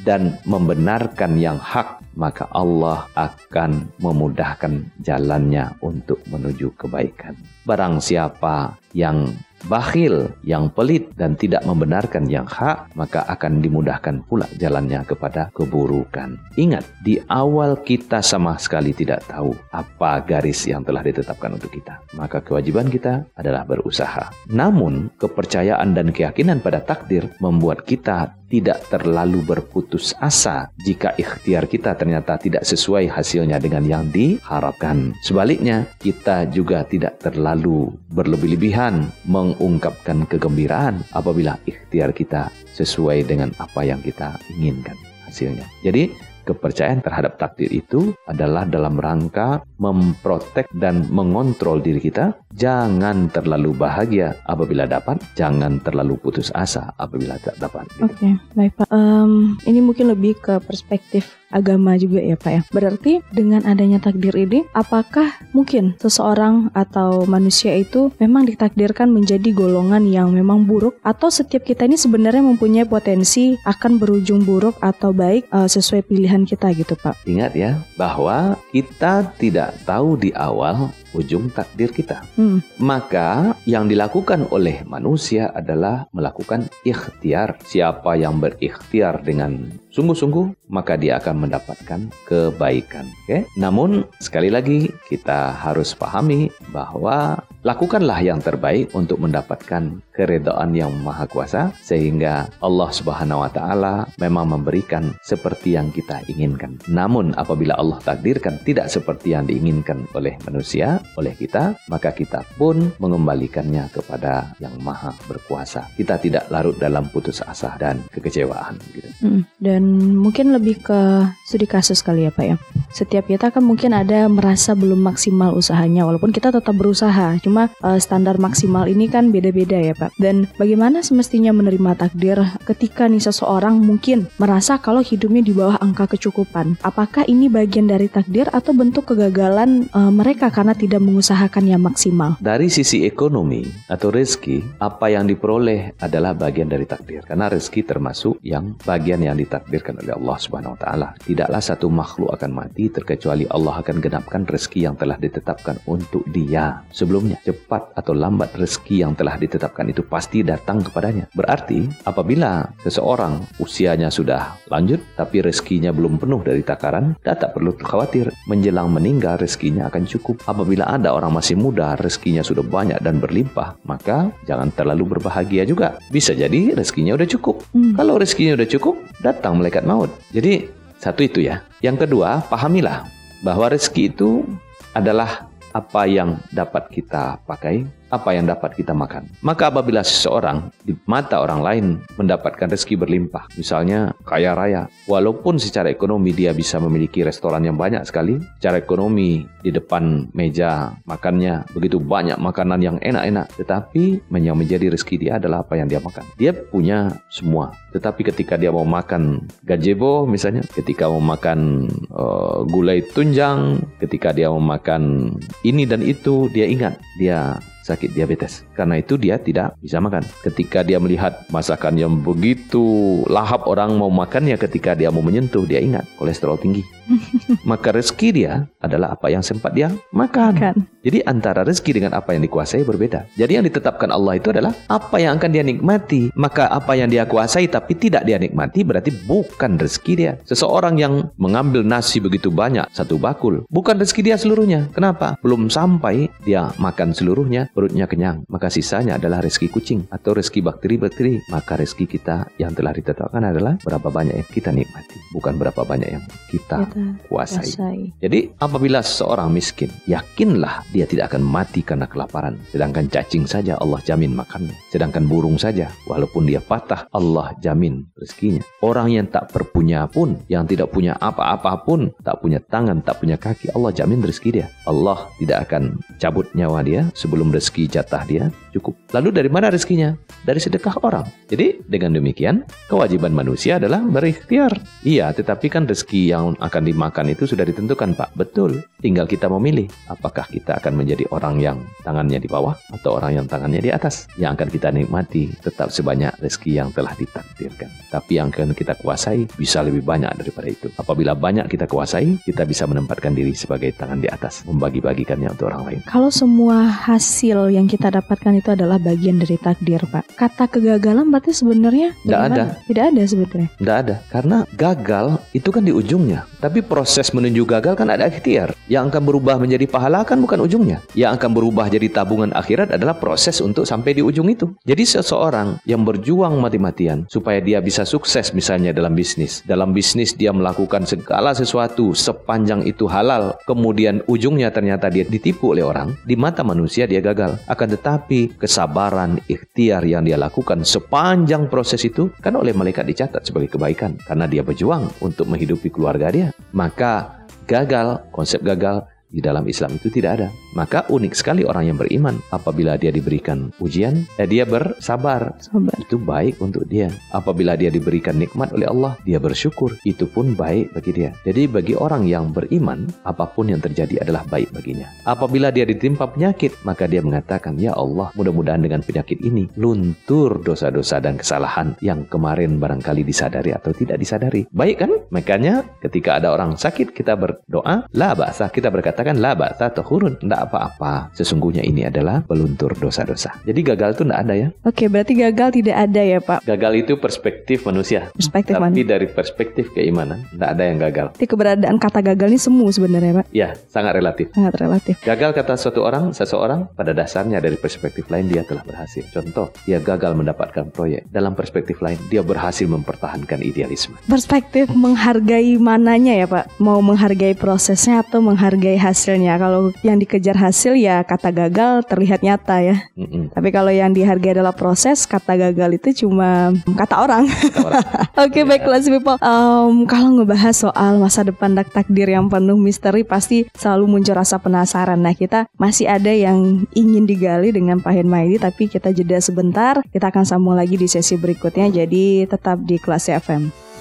dan 0.06 0.38
membenarkan 0.46 1.42
yang 1.42 1.58
hak, 1.58 2.00
maka 2.14 2.46
Allah 2.54 3.10
akan 3.18 3.90
memudahkan 3.98 4.86
jalannya 5.02 5.74
untuk 5.82 6.22
menuju 6.30 6.78
kebaikan. 6.78 7.34
Barang 7.66 7.98
siapa 7.98 8.78
yang 8.94 9.34
bakhil, 9.68 10.32
yang 10.44 10.72
pelit 10.72 11.12
dan 11.16 11.36
tidak 11.40 11.64
membenarkan 11.64 12.28
yang 12.28 12.48
hak, 12.48 12.92
maka 12.96 13.24
akan 13.28 13.64
dimudahkan 13.64 14.24
pula 14.28 14.48
jalannya 14.60 15.04
kepada 15.08 15.50
keburukan. 15.56 16.36
Ingat, 16.60 16.86
di 17.04 17.20
awal 17.32 17.80
kita 17.82 18.20
sama 18.20 18.56
sekali 18.60 18.92
tidak 18.92 19.24
tahu 19.28 19.56
apa 19.72 20.24
garis 20.24 20.68
yang 20.68 20.84
telah 20.84 21.02
ditetapkan 21.04 21.56
untuk 21.56 21.72
kita. 21.72 22.00
Maka 22.16 22.44
kewajiban 22.44 22.88
kita 22.92 23.28
adalah 23.36 23.64
berusaha. 23.64 24.32
Namun, 24.52 25.12
kepercayaan 25.18 25.96
dan 25.96 26.12
keyakinan 26.12 26.60
pada 26.60 26.84
takdir 26.84 27.32
membuat 27.40 27.88
kita 27.88 28.36
tidak 28.54 28.86
terlalu 28.86 29.42
berputus 29.42 30.14
asa 30.22 30.70
jika 30.86 31.18
ikhtiar 31.18 31.66
kita 31.66 31.98
ternyata 31.98 32.38
tidak 32.38 32.62
sesuai 32.62 33.10
hasilnya 33.10 33.58
dengan 33.58 33.82
yang 33.82 34.14
diharapkan. 34.14 35.18
Sebaliknya, 35.26 35.90
kita 35.98 36.46
juga 36.54 36.86
tidak 36.86 37.18
terlalu 37.18 37.90
berlebih-lebihan 38.14 39.10
mengungkapkan 39.54 40.26
kegembiraan 40.26 41.06
apabila 41.14 41.56
ikhtiar 41.70 42.10
kita 42.10 42.50
sesuai 42.74 43.30
dengan 43.30 43.54
apa 43.62 43.86
yang 43.86 44.02
kita 44.02 44.34
inginkan 44.58 44.98
hasilnya. 45.30 45.70
Jadi, 45.86 46.10
kepercayaan 46.44 47.00
terhadap 47.00 47.40
takdir 47.40 47.72
itu 47.72 48.12
adalah 48.28 48.68
dalam 48.68 49.00
rangka 49.00 49.64
memprotek 49.80 50.68
dan 50.76 51.08
mengontrol 51.10 51.80
diri 51.80 52.04
kita. 52.04 52.36
Jangan 52.54 53.34
terlalu 53.34 53.74
bahagia 53.74 54.38
apabila 54.46 54.86
dapat, 54.86 55.18
jangan 55.34 55.82
terlalu 55.82 56.22
putus 56.22 56.54
asa 56.54 56.94
apabila 57.02 57.42
tidak 57.42 57.58
dapat. 57.58 57.90
Gitu. 57.90 58.06
Oke, 58.06 58.14
okay, 58.14 58.34
baik 58.54 58.74
Pak. 58.78 58.88
Um, 58.94 59.58
ini 59.66 59.82
mungkin 59.82 60.14
lebih 60.14 60.38
ke 60.38 60.62
perspektif 60.62 61.34
agama 61.54 61.94
juga 61.98 62.22
ya 62.22 62.38
Pak 62.38 62.52
ya. 62.52 62.62
Berarti 62.74 63.22
dengan 63.30 63.66
adanya 63.66 64.02
takdir 64.02 64.34
ini, 64.34 64.66
apakah 64.74 65.34
mungkin 65.54 65.94
seseorang 66.02 66.74
atau 66.74 67.30
manusia 67.30 67.78
itu 67.78 68.10
memang 68.18 68.50
ditakdirkan 68.50 69.14
menjadi 69.14 69.54
golongan 69.54 70.10
yang 70.10 70.34
memang 70.34 70.66
buruk 70.66 70.98
atau 71.06 71.30
setiap 71.30 71.62
kita 71.66 71.86
ini 71.86 71.98
sebenarnya 71.98 72.42
mempunyai 72.42 72.90
potensi 72.90 73.54
akan 73.66 74.02
berujung 74.02 74.46
buruk 74.46 74.78
atau 74.82 75.14
baik 75.14 75.46
uh, 75.54 75.70
sesuai 75.70 76.06
pilihan 76.10 76.46
kita 76.46 76.74
gitu 76.74 76.98
Pak? 76.98 77.26
Ingat 77.30 77.54
ya 77.54 77.78
bahwa 77.98 78.58
kita 78.74 79.26
tidak 79.38 79.78
tahu 79.86 80.18
di 80.18 80.34
awal 80.34 80.90
ujung 81.14 81.50
takdir 81.54 81.94
kita. 81.94 82.26
Hmm. 82.36 82.60
Maka 82.82 83.58
yang 83.70 83.90
dilakukan 83.90 84.50
oleh 84.50 84.82
manusia 84.86 85.50
adalah 85.54 86.10
melakukan 86.14 86.68
ikhtiar. 86.84 87.62
Siapa 87.64 88.18
yang 88.18 88.42
berikhtiar 88.42 89.22
dengan 89.24 89.83
sungguh-sungguh, 89.94 90.74
maka 90.74 90.98
dia 90.98 91.22
akan 91.22 91.48
mendapatkan 91.48 92.10
kebaikan. 92.26 93.06
Oke? 93.24 93.46
Namun 93.56 94.10
sekali 94.18 94.50
lagi 94.50 94.90
kita 95.08 95.54
harus 95.54 95.94
pahami 95.94 96.50
bahwa 96.74 97.38
lakukanlah 97.62 98.20
yang 98.20 98.42
terbaik 98.42 98.92
untuk 98.98 99.22
mendapatkan 99.22 100.02
keredaan 100.14 100.76
yang 100.76 100.92
maha 101.02 101.26
kuasa 101.30 101.72
sehingga 101.82 102.50
Allah 102.60 102.90
Subhanahu 102.92 103.46
wa 103.46 103.52
taala 103.54 103.96
memang 104.18 104.52
memberikan 104.52 105.14
seperti 105.24 105.78
yang 105.78 105.90
kita 105.94 106.22
inginkan. 106.28 106.78
Namun 106.90 107.34
apabila 107.38 107.78
Allah 107.78 108.02
takdirkan 108.02 108.60
tidak 108.66 108.92
seperti 108.92 109.34
yang 109.34 109.48
diinginkan 109.48 110.06
oleh 110.14 110.36
manusia, 110.44 111.02
oleh 111.16 111.34
kita, 111.38 111.78
maka 111.88 112.12
kita 112.12 112.44
pun 112.60 112.92
mengembalikannya 113.00 113.90
kepada 113.94 114.54
yang 114.60 114.74
maha 114.82 115.16
berkuasa. 115.26 115.88
Kita 115.96 116.20
tidak 116.20 116.50
larut 116.52 116.76
dalam 116.78 117.08
putus 117.10 117.42
asa 117.42 117.74
dan 117.80 118.02
kekecewaan. 118.12 118.76
Gitu. 118.94 119.10
Hmm, 119.24 119.42
dan 119.58 119.83
mungkin 120.18 120.56
lebih 120.56 120.82
ke 120.82 121.00
studi 121.44 121.68
kasus 121.68 122.00
kali 122.02 122.26
ya 122.26 122.32
Pak 122.32 122.46
ya. 122.46 122.56
Setiap 122.94 123.26
kita 123.26 123.50
kan 123.50 123.66
mungkin 123.66 123.92
ada 123.92 124.30
merasa 124.30 124.78
belum 124.78 125.02
maksimal 125.02 125.58
usahanya, 125.58 126.06
walaupun 126.06 126.30
kita 126.30 126.54
tetap 126.54 126.74
berusaha. 126.78 127.42
Cuma 127.42 127.74
uh, 127.82 127.98
standar 127.98 128.38
maksimal 128.38 128.86
ini 128.86 129.10
kan 129.10 129.34
beda-beda 129.34 129.78
ya 129.82 129.98
Pak. 129.98 130.14
Dan 130.22 130.46
bagaimana 130.56 131.02
semestinya 131.02 131.50
menerima 131.50 131.98
takdir 131.98 132.38
ketika 132.70 133.10
nih 133.10 133.22
seseorang 133.22 133.82
mungkin 133.82 134.30
merasa 134.38 134.78
kalau 134.78 135.02
hidupnya 135.02 135.42
di 135.42 135.54
bawah 135.54 135.82
angka 135.82 136.14
kecukupan? 136.14 136.78
Apakah 136.86 137.26
ini 137.26 137.50
bagian 137.50 137.90
dari 137.90 138.08
takdir 138.08 138.46
atau 138.54 138.78
bentuk 138.78 139.10
kegagalan 139.10 139.90
uh, 139.92 140.14
mereka 140.14 140.54
karena 140.54 140.78
tidak 140.78 141.02
mengusahakan 141.02 141.66
yang 141.66 141.82
maksimal. 141.82 142.38
Dari 142.38 142.70
sisi 142.70 143.04
ekonomi 143.04 143.66
atau 143.90 144.14
rezeki, 144.14 144.80
apa 144.80 145.10
yang 145.10 145.26
diperoleh 145.26 145.98
adalah 145.98 146.38
bagian 146.38 146.70
dari 146.70 146.86
takdir. 146.86 147.26
Karena 147.26 147.50
rezeki 147.50 147.82
termasuk 147.84 148.38
yang 148.46 148.78
bagian 148.86 149.26
yang 149.26 149.34
ditakdirkan 149.74 150.06
oleh 150.06 150.14
Allah 150.14 150.38
Subhanahu 150.38 150.74
wa 150.78 150.80
taala. 150.80 151.08
Tidaklah 151.18 151.62
satu 151.66 151.90
makhluk 151.90 152.30
akan 152.38 152.52
mati 152.54 152.94
terkecuali 152.94 153.50
Allah 153.50 153.82
akan 153.82 153.98
genapkan 153.98 154.46
rezeki 154.46 154.86
yang 154.86 154.96
telah 154.96 155.18
ditetapkan 155.18 155.82
untuk 155.90 156.22
dia. 156.30 156.86
Sebelumnya, 156.94 157.42
cepat 157.42 157.98
atau 157.98 158.14
lambat 158.14 158.54
rezeki 158.54 159.02
yang 159.02 159.18
telah 159.18 159.34
ditetapkan 159.42 159.90
itu 159.90 160.06
pasti 160.06 160.46
datang 160.46 160.86
kepadanya. 160.86 161.26
Berarti, 161.34 161.90
apabila 162.06 162.70
seseorang 162.86 163.42
usianya 163.58 164.14
sudah 164.14 164.62
lanjut 164.70 165.02
tapi 165.18 165.42
rezekinya 165.42 165.90
belum 165.90 166.22
penuh 166.22 166.46
dari 166.46 166.62
takaran, 166.62 167.18
tak 167.26 167.58
perlu 167.58 167.74
khawatir 167.74 168.30
menjelang 168.46 168.94
meninggal 168.94 169.42
rezekinya 169.42 169.90
akan 169.90 170.06
cukup. 170.06 170.38
Apabila 170.46 170.86
ada 170.86 171.18
orang 171.18 171.34
masih 171.34 171.58
muda, 171.58 171.98
rezekinya 171.98 172.46
sudah 172.46 172.62
banyak 172.62 173.02
dan 173.02 173.18
berlimpah, 173.18 173.80
maka 173.90 174.30
jangan 174.46 174.70
terlalu 174.70 175.18
berbahagia 175.18 175.66
juga. 175.66 175.98
Bisa 176.14 176.38
jadi 176.38 176.78
rezekinya 176.78 177.18
udah 177.18 177.26
cukup. 177.26 177.66
Hmm. 177.74 177.98
Kalau 177.98 178.20
rezekinya 178.20 178.60
udah 178.60 178.70
cukup, 178.70 178.96
datang 179.24 179.63
malaikat 179.64 179.88
maut. 179.88 180.12
Jadi 180.36 180.68
satu 181.00 181.24
itu 181.24 181.40
ya. 181.40 181.64
Yang 181.80 182.08
kedua, 182.08 182.44
pahamilah 182.52 183.08
bahwa 183.40 183.72
rezeki 183.72 184.12
itu 184.12 184.44
adalah 184.92 185.48
apa 185.72 186.04
yang 186.06 186.36
dapat 186.52 186.92
kita 186.92 187.40
pakai 187.48 187.88
apa 188.14 188.38
yang 188.38 188.46
dapat 188.46 188.78
kita 188.78 188.94
makan. 188.94 189.26
Maka 189.42 189.74
apabila 189.74 190.06
seseorang 190.06 190.70
di 190.86 190.94
mata 191.10 191.42
orang 191.42 191.66
lain 191.66 191.86
mendapatkan 192.14 192.70
rezeki 192.70 193.02
berlimpah, 193.02 193.50
misalnya 193.58 194.14
kaya 194.22 194.54
raya, 194.54 194.86
walaupun 195.10 195.58
secara 195.58 195.90
ekonomi 195.90 196.30
dia 196.30 196.54
bisa 196.54 196.78
memiliki 196.78 197.26
restoran 197.26 197.66
yang 197.66 197.74
banyak 197.74 198.06
sekali, 198.06 198.38
secara 198.62 198.78
ekonomi 198.78 199.42
di 199.66 199.74
depan 199.74 200.30
meja 200.38 200.94
makannya 201.10 201.66
begitu 201.74 201.98
banyak 201.98 202.38
makanan 202.38 202.80
yang 202.86 202.98
enak-enak, 203.02 203.50
tetapi 203.58 204.22
yang 204.44 204.60
menjadi 204.60 204.92
rezeki 204.92 205.16
dia 205.24 205.32
adalah 205.40 205.64
apa 205.64 205.80
yang 205.80 205.88
dia 205.88 206.04
makan. 206.04 206.28
Dia 206.36 206.52
punya 206.52 207.16
semua, 207.32 207.72
tetapi 207.96 208.28
ketika 208.28 208.60
dia 208.60 208.76
mau 208.76 208.84
makan 208.84 209.48
gajebo 209.64 210.28
misalnya, 210.28 210.68
ketika 210.76 211.08
mau 211.08 211.24
makan 211.24 211.88
uh, 212.12 212.68
gulai 212.68 213.00
tunjang, 213.16 213.80
ketika 214.04 214.36
dia 214.36 214.52
mau 214.52 214.60
makan 214.60 215.34
ini 215.64 215.88
dan 215.88 216.04
itu, 216.04 216.52
dia 216.52 216.68
ingat 216.68 217.00
dia 217.16 217.56
sakit 217.84 218.16
diabetes. 218.16 218.64
Karena 218.74 218.98
itu 219.04 219.20
dia 219.20 219.36
tidak 219.38 219.76
bisa 219.84 220.00
makan. 220.00 220.24
Ketika 220.42 220.82
dia 220.82 220.98
melihat 220.98 221.44
masakan 221.52 222.00
yang 222.00 222.24
begitu 222.24 223.22
lahap 223.28 223.68
orang 223.68 224.00
mau 224.00 224.10
makannya 224.10 224.56
ketika 224.56 224.96
dia 224.96 225.12
mau 225.12 225.22
menyentuh, 225.22 225.68
dia 225.68 225.84
ingat 225.84 226.08
kolesterol 226.16 226.58
tinggi. 226.58 226.82
Maka 227.70 227.92
rezeki 227.92 228.30
dia 228.32 228.66
adalah 228.80 229.14
apa 229.14 229.28
yang 229.28 229.44
sempat 229.44 229.76
dia 229.76 229.92
makan. 230.16 230.56
makan. 230.56 230.76
Jadi 231.04 231.20
antara 231.28 231.68
rezeki 231.68 232.00
dengan 232.00 232.16
apa 232.16 232.32
yang 232.32 232.48
dikuasai 232.48 232.88
berbeda. 232.88 233.28
Jadi 233.36 233.60
yang 233.60 233.68
ditetapkan 233.68 234.08
Allah 234.08 234.40
itu 234.40 234.56
adalah 234.56 234.72
apa 234.88 235.20
yang 235.20 235.36
akan 235.36 235.52
dia 235.52 235.60
nikmati. 235.60 236.32
Maka 236.40 236.72
apa 236.72 236.96
yang 236.96 237.12
dia 237.12 237.28
kuasai 237.28 237.68
tapi 237.68 238.00
tidak 238.00 238.24
dia 238.24 238.40
nikmati 238.40 238.88
berarti 238.88 239.12
bukan 239.28 239.76
rezeki 239.76 240.14
dia. 240.16 240.40
Seseorang 240.48 240.96
yang 240.96 241.28
mengambil 241.36 241.84
nasi 241.84 242.24
begitu 242.24 242.48
banyak 242.48 242.88
satu 242.96 243.20
bakul, 243.20 243.68
bukan 243.68 244.00
rezeki 244.00 244.32
dia 244.32 244.38
seluruhnya. 244.40 244.88
Kenapa? 244.96 245.36
Belum 245.44 245.68
sampai 245.68 246.32
dia 246.48 246.72
makan 246.80 247.12
seluruhnya, 247.12 247.68
perutnya 247.76 248.08
kenyang. 248.08 248.48
Maka 248.48 248.72
sisanya 248.72 249.20
adalah 249.20 249.44
rezeki 249.44 249.68
kucing 249.76 250.08
atau 250.08 250.32
rezeki 250.40 250.64
bakteri-bakteri. 250.64 251.44
Maka 251.52 251.76
rezeki 251.76 252.08
kita 252.08 252.48
yang 252.56 252.72
telah 252.72 252.96
ditetapkan 252.96 253.44
adalah 253.44 253.76
berapa 253.84 254.08
banyak 254.08 254.40
yang 254.40 254.48
kita 254.48 254.72
nikmati, 254.72 255.20
bukan 255.36 255.60
berapa 255.60 255.84
banyak 255.84 256.10
yang 256.16 256.24
kita 256.48 256.88
kuasai. 257.28 257.68
kuasai. 257.76 258.02
Jadi 258.24 258.56
apabila 258.56 259.04
seseorang 259.04 259.52
miskin, 259.52 259.92
yakinlah 260.08 260.88
dia 260.94 261.10
tidak 261.10 261.34
akan 261.34 261.42
mati 261.42 261.82
karena 261.82 262.06
kelaparan. 262.06 262.62
Sedangkan 262.70 263.10
cacing 263.10 263.50
saja 263.50 263.82
Allah 263.82 263.98
jamin 264.06 264.38
makannya. 264.38 264.78
Sedangkan 264.94 265.26
burung 265.26 265.58
saja, 265.58 265.90
walaupun 266.06 266.46
dia 266.46 266.62
patah, 266.62 267.10
Allah 267.10 267.58
jamin 267.58 268.06
rezekinya. 268.14 268.62
Orang 268.86 269.10
yang 269.10 269.26
tak 269.26 269.50
berpunya 269.50 270.06
pun, 270.06 270.38
yang 270.46 270.70
tidak 270.70 270.94
punya 270.94 271.18
apa-apa 271.18 271.82
pun, 271.82 272.14
tak 272.22 272.38
punya 272.46 272.62
tangan, 272.62 273.02
tak 273.02 273.18
punya 273.18 273.42
kaki, 273.42 273.74
Allah 273.74 273.90
jamin 273.90 274.22
rezeki 274.22 274.62
dia. 274.62 274.68
Allah 274.86 275.26
tidak 275.42 275.66
akan 275.66 275.98
cabut 276.22 276.46
nyawa 276.54 276.86
dia 276.86 277.10
sebelum 277.18 277.50
rezeki 277.50 277.90
jatah 277.90 278.22
dia 278.30 278.54
cukup. 278.70 278.94
Lalu 279.10 279.34
dari 279.34 279.50
mana 279.50 279.74
rezekinya? 279.74 280.14
Dari 280.44 280.60
sedekah 280.60 281.00
orang. 281.08 281.24
Jadi 281.48 281.80
dengan 281.88 282.20
demikian, 282.20 282.68
kewajiban 282.92 283.32
manusia 283.32 283.80
adalah 283.80 284.04
berikhtiar. 284.04 284.76
Iya, 285.08 285.32
tetapi 285.32 285.72
kan 285.72 285.88
rezeki 285.88 286.36
yang 286.36 286.60
akan 286.60 286.84
dimakan 286.84 287.32
itu 287.32 287.48
sudah 287.48 287.64
ditentukan, 287.64 288.12
Pak. 288.12 288.36
Betul. 288.36 288.84
Tinggal 289.00 289.28
kita 289.28 289.48
memilih 289.48 289.88
apakah 290.12 290.44
kita 290.48 290.80
akan 290.80 291.00
menjadi 291.00 291.28
orang 291.32 291.60
yang 291.64 291.78
tangannya 292.04 292.40
di 292.44 292.48
bawah 292.52 292.76
atau 292.92 293.20
orang 293.20 293.40
yang 293.40 293.48
tangannya 293.48 293.80
di 293.80 293.92
atas. 293.92 294.28
Yang 294.36 294.60
akan 294.60 294.70
kita 294.72 294.88
nikmati 294.92 295.44
tetap 295.64 295.92
sebanyak 295.96 296.36
rezeki 296.44 296.72
yang 296.76 296.90
telah 296.92 297.16
ditakdirkan. 297.16 297.88
Tapi 298.12 298.32
yang 298.40 298.52
akan 298.52 298.76
kita 298.76 299.00
kuasai 299.00 299.48
bisa 299.56 299.80
lebih 299.80 300.04
banyak 300.04 300.32
daripada 300.36 300.68
itu. 300.68 300.92
Apabila 301.00 301.36
banyak 301.36 301.72
kita 301.72 301.88
kuasai, 301.88 302.36
kita 302.44 302.68
bisa 302.68 302.84
menempatkan 302.84 303.32
diri 303.32 303.56
sebagai 303.56 303.96
tangan 303.96 304.20
di 304.20 304.28
atas, 304.28 304.68
membagi-bagikannya 304.68 305.52
untuk 305.52 305.72
orang 305.72 305.84
lain. 305.88 306.00
Kalau 306.04 306.28
semua 306.28 306.84
hasil 306.88 307.72
yang 307.72 307.88
kita 307.88 308.12
dapatkan 308.12 308.60
itu 308.60 308.76
adalah 308.76 309.00
bagian 309.00 309.40
dari 309.40 309.56
takdir, 309.56 310.04
Pak. 310.08 310.33
Kata 310.34 310.66
kegagalan 310.66 311.30
berarti 311.30 311.54
sebenarnya 311.54 312.18
tidak 312.26 312.42
ada. 312.50 312.64
Tidak 312.90 313.04
ada 313.14 313.22
sebetulnya. 313.24 313.70
Tidak 313.78 313.96
ada, 313.96 314.16
karena 314.34 314.58
gagal 314.74 315.38
itu 315.54 315.70
kan 315.70 315.86
di 315.86 315.94
ujungnya. 315.94 316.50
Tapi 316.58 316.82
proses 316.82 317.30
menuju 317.30 317.64
gagal 317.70 317.94
kan 317.94 318.10
ada 318.10 318.26
ikhtiar. 318.26 318.74
Yang 318.90 319.14
akan 319.14 319.24
berubah 319.30 319.62
menjadi 319.62 319.86
pahala 319.86 320.26
kan 320.26 320.42
bukan 320.42 320.66
ujungnya. 320.66 321.06
Yang 321.14 321.38
akan 321.38 321.52
berubah 321.54 321.86
jadi 321.88 322.10
tabungan 322.10 322.50
akhirat 322.52 322.92
adalah 322.92 323.16
proses 323.16 323.62
untuk 323.62 323.86
sampai 323.86 324.18
di 324.18 324.26
ujung 324.26 324.50
itu. 324.50 324.74
Jadi 324.84 325.04
seseorang 325.06 325.78
yang 325.86 326.02
berjuang 326.02 326.58
mati-matian 326.58 327.30
supaya 327.30 327.62
dia 327.62 327.80
bisa 327.80 328.04
sukses 328.04 328.52
misalnya 328.58 328.90
dalam 328.90 329.14
bisnis. 329.14 329.62
Dalam 329.64 329.94
bisnis 329.94 330.34
dia 330.34 330.50
melakukan 330.50 331.06
segala 331.06 331.54
sesuatu 331.54 332.18
sepanjang 332.18 332.84
itu 332.90 333.06
halal. 333.06 333.56
Kemudian 333.70 334.26
ujungnya 334.26 334.74
ternyata 334.74 335.14
dia 335.14 335.24
ditipu 335.24 335.78
oleh 335.78 335.86
orang. 335.86 336.18
Di 336.26 336.34
mata 336.34 336.66
manusia 336.66 337.06
dia 337.06 337.22
gagal. 337.22 337.60
Akan 337.70 337.92
tetapi 337.92 338.58
kesabaran, 338.58 339.38
ikhtiar 339.46 340.04
yang 340.08 340.23
dia 340.24 340.40
lakukan 340.40 340.82
sepanjang 340.82 341.70
proses 341.70 342.02
itu 342.04 342.32
kan 342.40 342.56
oleh 342.56 342.74
malaikat 342.74 343.06
dicatat 343.06 343.44
sebagai 343.46 343.76
kebaikan 343.76 344.18
karena 344.24 344.50
dia 344.50 344.64
berjuang 344.66 345.08
untuk 345.22 345.46
menghidupi 345.48 345.92
keluarga 345.92 346.32
dia. 346.34 346.48
Maka 346.74 347.46
gagal, 347.70 348.28
konsep 348.34 348.60
gagal 348.66 349.08
di 349.34 349.42
dalam 349.42 349.66
Islam 349.66 349.98
itu 349.98 350.14
tidak 350.14 350.32
ada. 350.38 350.48
Maka 350.78 351.10
unik 351.10 351.34
sekali 351.34 351.66
orang 351.66 351.90
yang 351.90 351.98
beriman 351.98 352.38
apabila 352.54 352.94
dia 353.02 353.10
diberikan 353.10 353.74
ujian, 353.82 354.30
eh, 354.38 354.46
dia 354.46 354.70
bersabar. 354.70 355.58
Sabar. 355.58 355.98
Itu 355.98 356.22
baik 356.22 356.62
untuk 356.62 356.86
dia. 356.86 357.10
Apabila 357.34 357.74
dia 357.74 357.90
diberikan 357.90 358.38
nikmat 358.38 358.70
oleh 358.78 358.86
Allah, 358.86 359.18
dia 359.26 359.42
bersyukur. 359.42 359.98
Itu 360.06 360.30
pun 360.30 360.54
baik 360.54 360.94
bagi 360.94 361.12
dia. 361.18 361.34
Jadi 361.42 361.66
bagi 361.66 361.98
orang 361.98 362.30
yang 362.30 362.54
beriman, 362.54 363.10
apa 363.26 363.50
pun 363.50 363.74
yang 363.74 363.82
terjadi 363.82 364.22
adalah 364.22 364.46
baik 364.46 364.70
baginya. 364.70 365.10
Apabila 365.26 365.74
dia 365.74 365.90
ditimpa 365.90 366.30
penyakit, 366.30 366.86
maka 366.86 367.10
dia 367.10 367.26
mengatakan, 367.26 367.80
"Ya 367.82 367.98
Allah, 367.98 368.30
mudah-mudahan 368.38 368.86
dengan 368.86 369.02
penyakit 369.02 369.42
ini 369.42 369.66
luntur 369.80 370.62
dosa-dosa 370.62 371.18
dan 371.24 371.42
kesalahan 371.42 371.98
yang 372.04 372.28
kemarin 372.30 372.78
barangkali 372.78 373.26
disadari 373.26 373.74
atau 373.74 373.96
tidak 373.96 374.22
disadari." 374.22 374.70
Baik 374.70 375.02
kan? 375.02 375.12
Makanya 375.34 375.88
ketika 376.04 376.38
ada 376.38 376.54
orang 376.54 376.78
sakit, 376.78 377.16
kita 377.16 377.34
berdoa, 377.34 378.06
"La 378.14 378.38
ba'sa." 378.38 378.70
Kita 378.70 378.92
berkata 378.94 379.23
mengatakan 379.24 379.40
la 379.40 379.56
ba'sa 379.56 379.88
tahurun, 379.96 380.44
tidak 380.44 380.68
apa-apa. 380.70 381.32
Sesungguhnya 381.32 381.80
ini 381.80 382.04
adalah 382.04 382.44
peluntur 382.44 382.92
dosa-dosa. 383.00 383.56
Jadi 383.64 383.80
gagal 383.80 384.20
itu 384.20 384.24
tidak 384.28 384.40
ada 384.44 384.54
ya. 384.54 384.68
Oke, 384.84 385.08
berarti 385.08 385.34
gagal 385.40 385.70
tidak 385.80 385.96
ada 385.96 386.22
ya 386.22 386.40
Pak? 386.44 386.60
Gagal 386.68 386.94
itu 387.00 387.14
perspektif 387.16 387.88
manusia. 387.88 388.28
Perspektif 388.36 388.76
Tapi 388.76 388.84
mana? 388.84 389.08
dari 389.08 389.28
perspektif 389.32 389.86
keimanan, 389.96 390.44
tidak 390.52 390.70
ada 390.76 390.84
yang 390.84 390.98
gagal. 391.00 391.28
Jadi 391.40 391.48
keberadaan 391.48 391.98
kata 391.98 392.20
gagal 392.20 392.48
ini 392.52 392.60
semu 392.60 392.86
sebenarnya 392.92 393.32
Pak? 393.40 393.46
Ya, 393.56 393.70
sangat 393.88 394.14
relatif. 394.20 394.52
Sangat 394.52 394.76
relatif. 394.76 395.16
Gagal 395.24 395.52
kata 395.56 395.74
suatu 395.80 396.04
orang, 396.04 396.36
seseorang, 396.36 396.92
pada 396.92 397.16
dasarnya 397.16 397.64
dari 397.64 397.80
perspektif 397.80 398.28
lain 398.28 398.52
dia 398.52 398.68
telah 398.68 398.84
berhasil. 398.84 399.24
Contoh, 399.32 399.72
dia 399.88 400.04
gagal 400.04 400.36
mendapatkan 400.36 400.92
proyek. 400.92 401.32
Dalam 401.32 401.56
perspektif 401.56 402.04
lain, 402.04 402.20
dia 402.28 402.44
berhasil 402.44 402.86
mempertahankan 402.86 403.64
idealisme. 403.64 404.20
Perspektif 404.28 404.92
menghargai 404.92 405.80
mananya 405.80 406.36
ya 406.36 406.48
Pak? 406.50 406.76
Mau 406.84 407.00
menghargai 407.00 407.56
prosesnya 407.56 408.20
atau 408.20 408.44
menghargai 408.44 409.00
hasil 409.00 409.13
hasilnya. 409.14 409.62
Kalau 409.62 409.94
yang 410.02 410.18
dikejar 410.18 410.58
hasil 410.58 410.98
ya 410.98 411.22
kata 411.22 411.54
gagal 411.54 412.04
terlihat 412.10 412.42
nyata 412.42 412.82
ya. 412.82 412.98
Mm 413.14 413.28
-mm. 413.30 413.44
Tapi 413.54 413.70
kalau 413.70 413.94
yang 413.94 414.12
dihargai 414.12 414.58
adalah 414.58 414.74
proses, 414.74 415.30
kata 415.30 415.56
gagal 415.56 416.02
itu 416.02 416.26
cuma 416.26 416.74
kata 416.98 417.22
orang. 417.22 417.46
orang. 417.78 418.04
Oke 418.44 418.60
okay, 418.60 418.62
yeah. 418.66 418.70
baiklah 418.74 419.00
people. 419.06 419.38
Um, 419.40 420.10
kalau 420.10 420.42
ngebahas 420.42 420.74
soal 420.74 421.22
masa 421.22 421.46
depan 421.46 421.78
dak 421.78 421.94
takdir 421.94 422.28
yang 422.28 422.50
penuh 422.50 422.76
misteri 422.76 423.22
pasti 423.22 423.70
selalu 423.78 424.10
muncul 424.10 424.34
rasa 424.34 424.58
penasaran. 424.58 425.22
Nah 425.22 425.38
kita 425.38 425.70
masih 425.78 426.10
ada 426.10 426.34
yang 426.34 426.90
ingin 426.98 427.30
digali 427.30 427.70
dengan 427.70 428.02
Pak 428.02 428.12
Henmaidi 428.12 428.58
tapi 428.58 428.90
kita 428.90 429.14
jeda 429.14 429.38
sebentar. 429.38 430.02
Kita 430.10 430.34
akan 430.34 430.44
sambung 430.44 430.76
lagi 430.76 430.98
di 430.98 431.06
sesi 431.06 431.38
berikutnya. 431.38 431.94
Jadi 431.94 432.50
tetap 432.50 432.82
di 432.82 432.98
kelas 432.98 433.30
FM. 433.30 433.93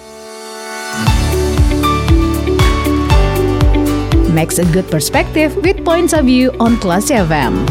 Makes 4.42 4.58
a 4.58 4.66
good 4.74 4.90
perspective 4.90 5.54
with 5.62 5.78
points 5.86 6.10
of 6.10 6.26
view 6.26 6.50
on 6.58 6.74
Classy 6.82 7.14
FM. 7.14 7.62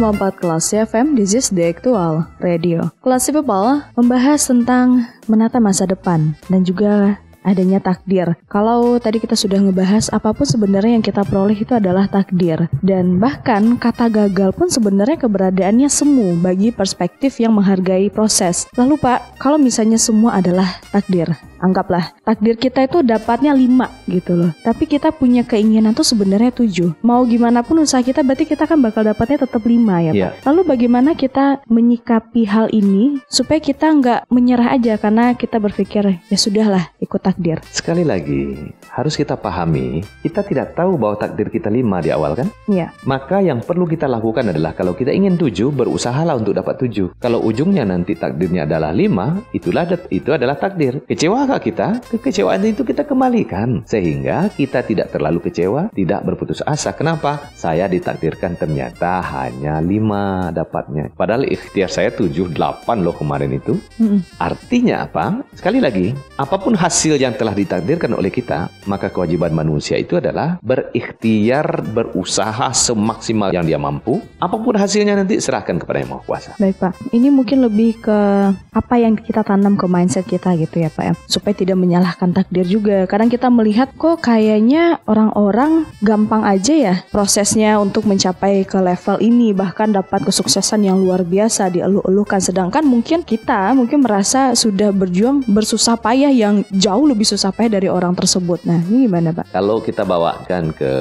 empat 0.00 0.40
kelas 0.40 0.72
FM, 0.72 1.20
this 1.20 1.36
is 1.36 1.52
the 1.52 1.68
actual 1.68 2.24
radio. 2.40 2.88
Kelas 3.04 3.28
People 3.28 3.84
membahas 3.92 4.48
tentang 4.48 5.04
menata 5.28 5.60
masa 5.60 5.84
depan 5.84 6.32
dan 6.48 6.64
juga 6.64 7.20
adanya 7.42 7.80
takdir. 7.80 8.36
Kalau 8.46 8.96
tadi 9.00 9.18
kita 9.20 9.34
sudah 9.36 9.58
ngebahas 9.60 10.12
apa 10.12 10.32
pun 10.32 10.46
sebenarnya 10.46 11.00
yang 11.00 11.04
kita 11.04 11.24
peroleh 11.26 11.56
itu 11.56 11.72
adalah 11.72 12.06
takdir 12.06 12.68
dan 12.84 13.16
bahkan 13.18 13.76
kata 13.80 14.12
gagal 14.12 14.52
pun 14.56 14.68
sebenarnya 14.68 15.16
keberadaannya 15.20 15.88
semu 15.88 16.38
bagi 16.38 16.70
perspektif 16.70 17.40
yang 17.40 17.56
menghargai 17.56 18.12
proses. 18.12 18.68
Lalu 18.76 19.00
Pak, 19.00 19.40
kalau 19.40 19.56
misalnya 19.56 19.96
semua 19.96 20.38
adalah 20.38 20.80
takdir, 20.92 21.32
anggaplah 21.60 22.16
takdir 22.24 22.56
kita 22.56 22.88
itu 22.88 23.04
dapatnya 23.04 23.52
5 23.52 24.10
gitu 24.10 24.32
loh. 24.34 24.50
Tapi 24.64 24.88
kita 24.88 25.12
punya 25.12 25.44
keinginan 25.44 25.92
tuh 25.92 26.04
sebenarnya 26.04 26.50
7. 26.50 26.96
Mau 27.04 27.22
gimana 27.28 27.60
pun 27.60 27.78
usaha 27.84 28.00
kita 28.00 28.24
berarti 28.24 28.48
kita 28.48 28.64
kan 28.64 28.80
bakal 28.80 29.04
dapatnya 29.04 29.44
tetap 29.46 29.62
5 29.62 29.70
ya, 30.00 30.12
Iya. 30.12 30.28
Pak. 30.40 30.48
Lalu 30.50 30.60
bagaimana 30.66 31.10
kita 31.14 31.62
menyikapi 31.68 32.42
hal 32.48 32.72
ini 32.72 33.20
supaya 33.28 33.60
kita 33.60 33.86
nggak 33.92 34.20
menyerah 34.32 34.74
aja 34.74 34.96
karena 34.96 35.36
kita 35.36 35.60
berpikir 35.60 36.18
ya 36.26 36.38
sudahlah 36.40 36.90
ikut 36.98 37.20
takdir. 37.20 37.60
Sekali 37.70 38.02
lagi, 38.02 38.56
harus 38.90 39.14
kita 39.14 39.36
pahami, 39.36 40.02
kita 40.24 40.40
tidak 40.42 40.72
tahu 40.74 40.96
bahwa 40.96 41.20
takdir 41.20 41.52
kita 41.52 41.68
lima 41.68 42.00
di 42.00 42.10
awal 42.10 42.34
kan? 42.34 42.48
Iya. 42.66 42.90
Maka 43.04 43.44
yang 43.44 43.60
perlu 43.60 43.84
kita 43.84 44.08
lakukan 44.08 44.50
adalah 44.50 44.72
kalau 44.72 44.96
kita 44.96 45.12
ingin 45.12 45.36
tujuh, 45.36 45.68
berusahalah 45.70 46.40
untuk 46.40 46.56
dapat 46.56 46.80
tujuh. 46.80 47.12
Kalau 47.20 47.42
ujungnya 47.44 47.84
nanti 47.84 48.16
takdirnya 48.16 48.64
adalah 48.64 48.90
lima, 48.94 49.40
itulah 49.52 49.84
itu 50.10 50.30
adalah 50.32 50.56
takdir. 50.56 51.02
Kita? 51.58 51.98
Kekecewaan 52.12 52.62
itu 52.68 52.86
kita 52.86 53.02
kembalikan. 53.02 53.82
Sehingga 53.88 54.52
kita 54.52 54.86
tidak 54.86 55.10
terlalu 55.10 55.42
kecewa, 55.50 55.90
tidak 55.90 56.22
berputus 56.22 56.62
asa. 56.62 56.94
Kenapa? 56.94 57.50
Saya 57.56 57.90
ditakdirkan 57.90 58.54
ternyata 58.54 59.24
hanya 59.24 59.82
lima 59.82 60.54
dapatnya. 60.54 61.10
Padahal 61.16 61.48
ikhtiar 61.48 61.90
saya 61.90 62.12
tujuh, 62.14 62.52
delapan 62.52 63.02
loh 63.02 63.16
kemarin 63.16 63.56
itu. 63.56 63.80
Artinya 64.36 65.08
apa? 65.08 65.40
Sekali 65.56 65.80
lagi, 65.80 66.12
apa 66.36 66.56
pun 66.60 66.76
hasil 66.76 67.16
yang 67.16 67.34
telah 67.34 67.56
ditakdirkan 67.56 68.12
oleh 68.12 68.28
kita, 68.28 68.68
maka 68.84 69.08
kewajiban 69.08 69.50
manusia 69.56 69.96
itu 69.96 70.20
adalah 70.20 70.60
berikhtiar, 70.60 71.80
berusaha 71.80 72.70
semaksimal 72.76 73.50
yang 73.54 73.64
dia 73.64 73.80
mampu. 73.80 74.20
Apa 74.38 74.60
pun 74.60 74.76
hasilnya 74.76 75.16
nanti 75.16 75.40
serahkan 75.40 75.80
kepada 75.80 76.02
Yang 76.02 76.10
Maha 76.12 76.22
Kuasa. 76.26 76.50
Baik 76.60 76.76
Pak, 76.76 76.92
ini 77.16 77.32
mungkin 77.32 77.62
lebih 77.64 78.02
ke 78.02 78.18
apa 78.74 78.94
yang 78.98 79.16
kita 79.16 79.46
tanam 79.46 79.78
ke 79.78 79.86
mindset 79.86 80.26
kita 80.26 80.52
gitu 80.58 80.82
ya 80.82 80.90
Pak 80.90 81.04
ya, 81.04 81.14
supaya 81.40 81.56
tidak 81.56 81.80
menyalahkan 81.80 82.36
takdir 82.36 82.68
juga. 82.68 83.08
Kadang 83.08 83.32
kita 83.32 83.48
melihat 83.48 83.88
kok 83.96 84.20
kayaknya 84.20 85.00
orang-orang 85.08 85.88
gampang 86.04 86.44
aja 86.44 86.76
ya 86.76 86.94
prosesnya 87.08 87.80
untuk 87.80 88.04
mencapai 88.04 88.68
ke 88.68 88.76
level 88.76 89.16
ini, 89.24 89.56
bahkan 89.56 89.88
dapat 89.88 90.28
kesuksesan 90.28 90.84
yang 90.84 91.00
luar 91.00 91.24
biasa 91.24 91.72
dieluh-eluhkan. 91.72 92.44
Sedangkan 92.44 92.84
mungkin 92.84 93.24
kita 93.24 93.72
mungkin 93.72 94.04
merasa 94.04 94.52
sudah 94.52 94.92
berjuang 94.92 95.48
bersusah 95.48 95.96
payah 95.96 96.28
yang 96.28 96.60
jauh 96.68 97.08
lebih 97.08 97.24
susah 97.24 97.48
payah 97.56 97.80
dari 97.80 97.88
orang 97.88 98.12
tersebut. 98.12 98.68
Nah 98.68 98.84
ini 98.84 99.08
gimana 99.08 99.32
Pak? 99.32 99.48
Kalau 99.48 99.80
kita 99.80 100.04
bawakan 100.04 100.76
ke 100.76 100.92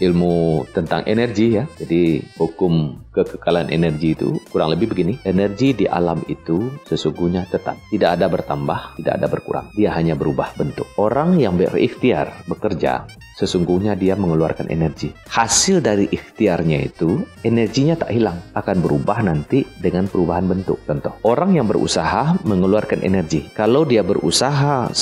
ilmu 0.00 0.64
tentang 0.72 1.04
energi 1.04 1.60
ya, 1.60 1.68
jadi 1.76 2.24
hukum 2.40 3.03
kekekalan 3.14 3.70
energi 3.70 4.18
itu 4.18 4.42
kurang 4.50 4.74
lebih 4.74 4.90
begini. 4.90 5.14
Energi 5.22 5.72
di 5.72 5.86
alam 5.86 6.20
itu 6.26 6.68
sesungguhnya 6.84 7.46
tetap. 7.46 7.78
Tidak 7.88 8.10
ada 8.18 8.26
bertambah, 8.26 8.98
tidak 8.98 9.12
ada 9.22 9.26
berkurang. 9.30 9.66
Dia 9.72 9.94
hanya 9.94 10.18
berubah 10.18 10.50
bentuk. 10.58 10.90
Orang 10.98 11.38
yang 11.38 11.54
berikhtiar 11.54 12.44
bekerja, 12.50 13.06
sesungguhnya 13.34 13.98
dia 13.98 14.14
mengeluarkan 14.14 14.70
energi. 14.70 15.10
Hasil 15.28 15.82
dari 15.82 16.06
ikhtiarnya 16.06 16.78
itu, 16.86 17.22
energinya 17.42 17.98
tak 17.98 18.14
hilang. 18.14 18.38
Akan 18.54 18.78
berubah 18.78 19.20
nanti 19.26 19.66
dengan 19.82 20.06
perubahan 20.06 20.46
bentuk. 20.46 20.78
Contoh, 20.86 21.18
orang 21.26 21.58
yang 21.58 21.66
berusaha 21.66 22.38
mengeluarkan 22.46 23.02
energi. 23.02 23.50
Kalau 23.52 23.82
dia 23.82 24.06
berusaha 24.06 24.88
10, 24.90 24.94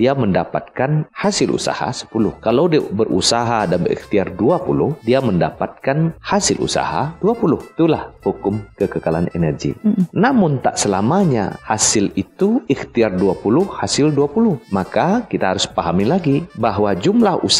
dia 0.00 0.16
mendapatkan 0.16 1.06
hasil 1.12 1.48
usaha 1.52 1.88
10. 1.92 2.40
Kalau 2.40 2.64
dia 2.66 2.80
berusaha 2.80 3.68
dan 3.68 3.84
berikhtiar 3.84 4.32
20, 4.32 4.96
dia 5.04 5.20
mendapatkan 5.20 6.16
hasil 6.24 6.58
usaha 6.64 7.12
20. 7.20 7.60
Itulah 7.76 8.16
hukum 8.24 8.64
kekekalan 8.80 9.28
energi. 9.36 9.76
Mm-mm. 9.84 10.08
Namun 10.16 10.64
tak 10.64 10.80
selamanya 10.80 11.60
hasil 11.62 12.10
itu 12.16 12.64
ikhtiar 12.66 13.14
20, 13.14 13.68
hasil 13.68 14.10
20. 14.16 14.72
Maka 14.72 15.28
kita 15.28 15.52
harus 15.52 15.68
pahami 15.68 16.08
lagi 16.08 16.48
bahwa 16.56 16.96
jumlah 16.96 17.44
usaha 17.44 17.57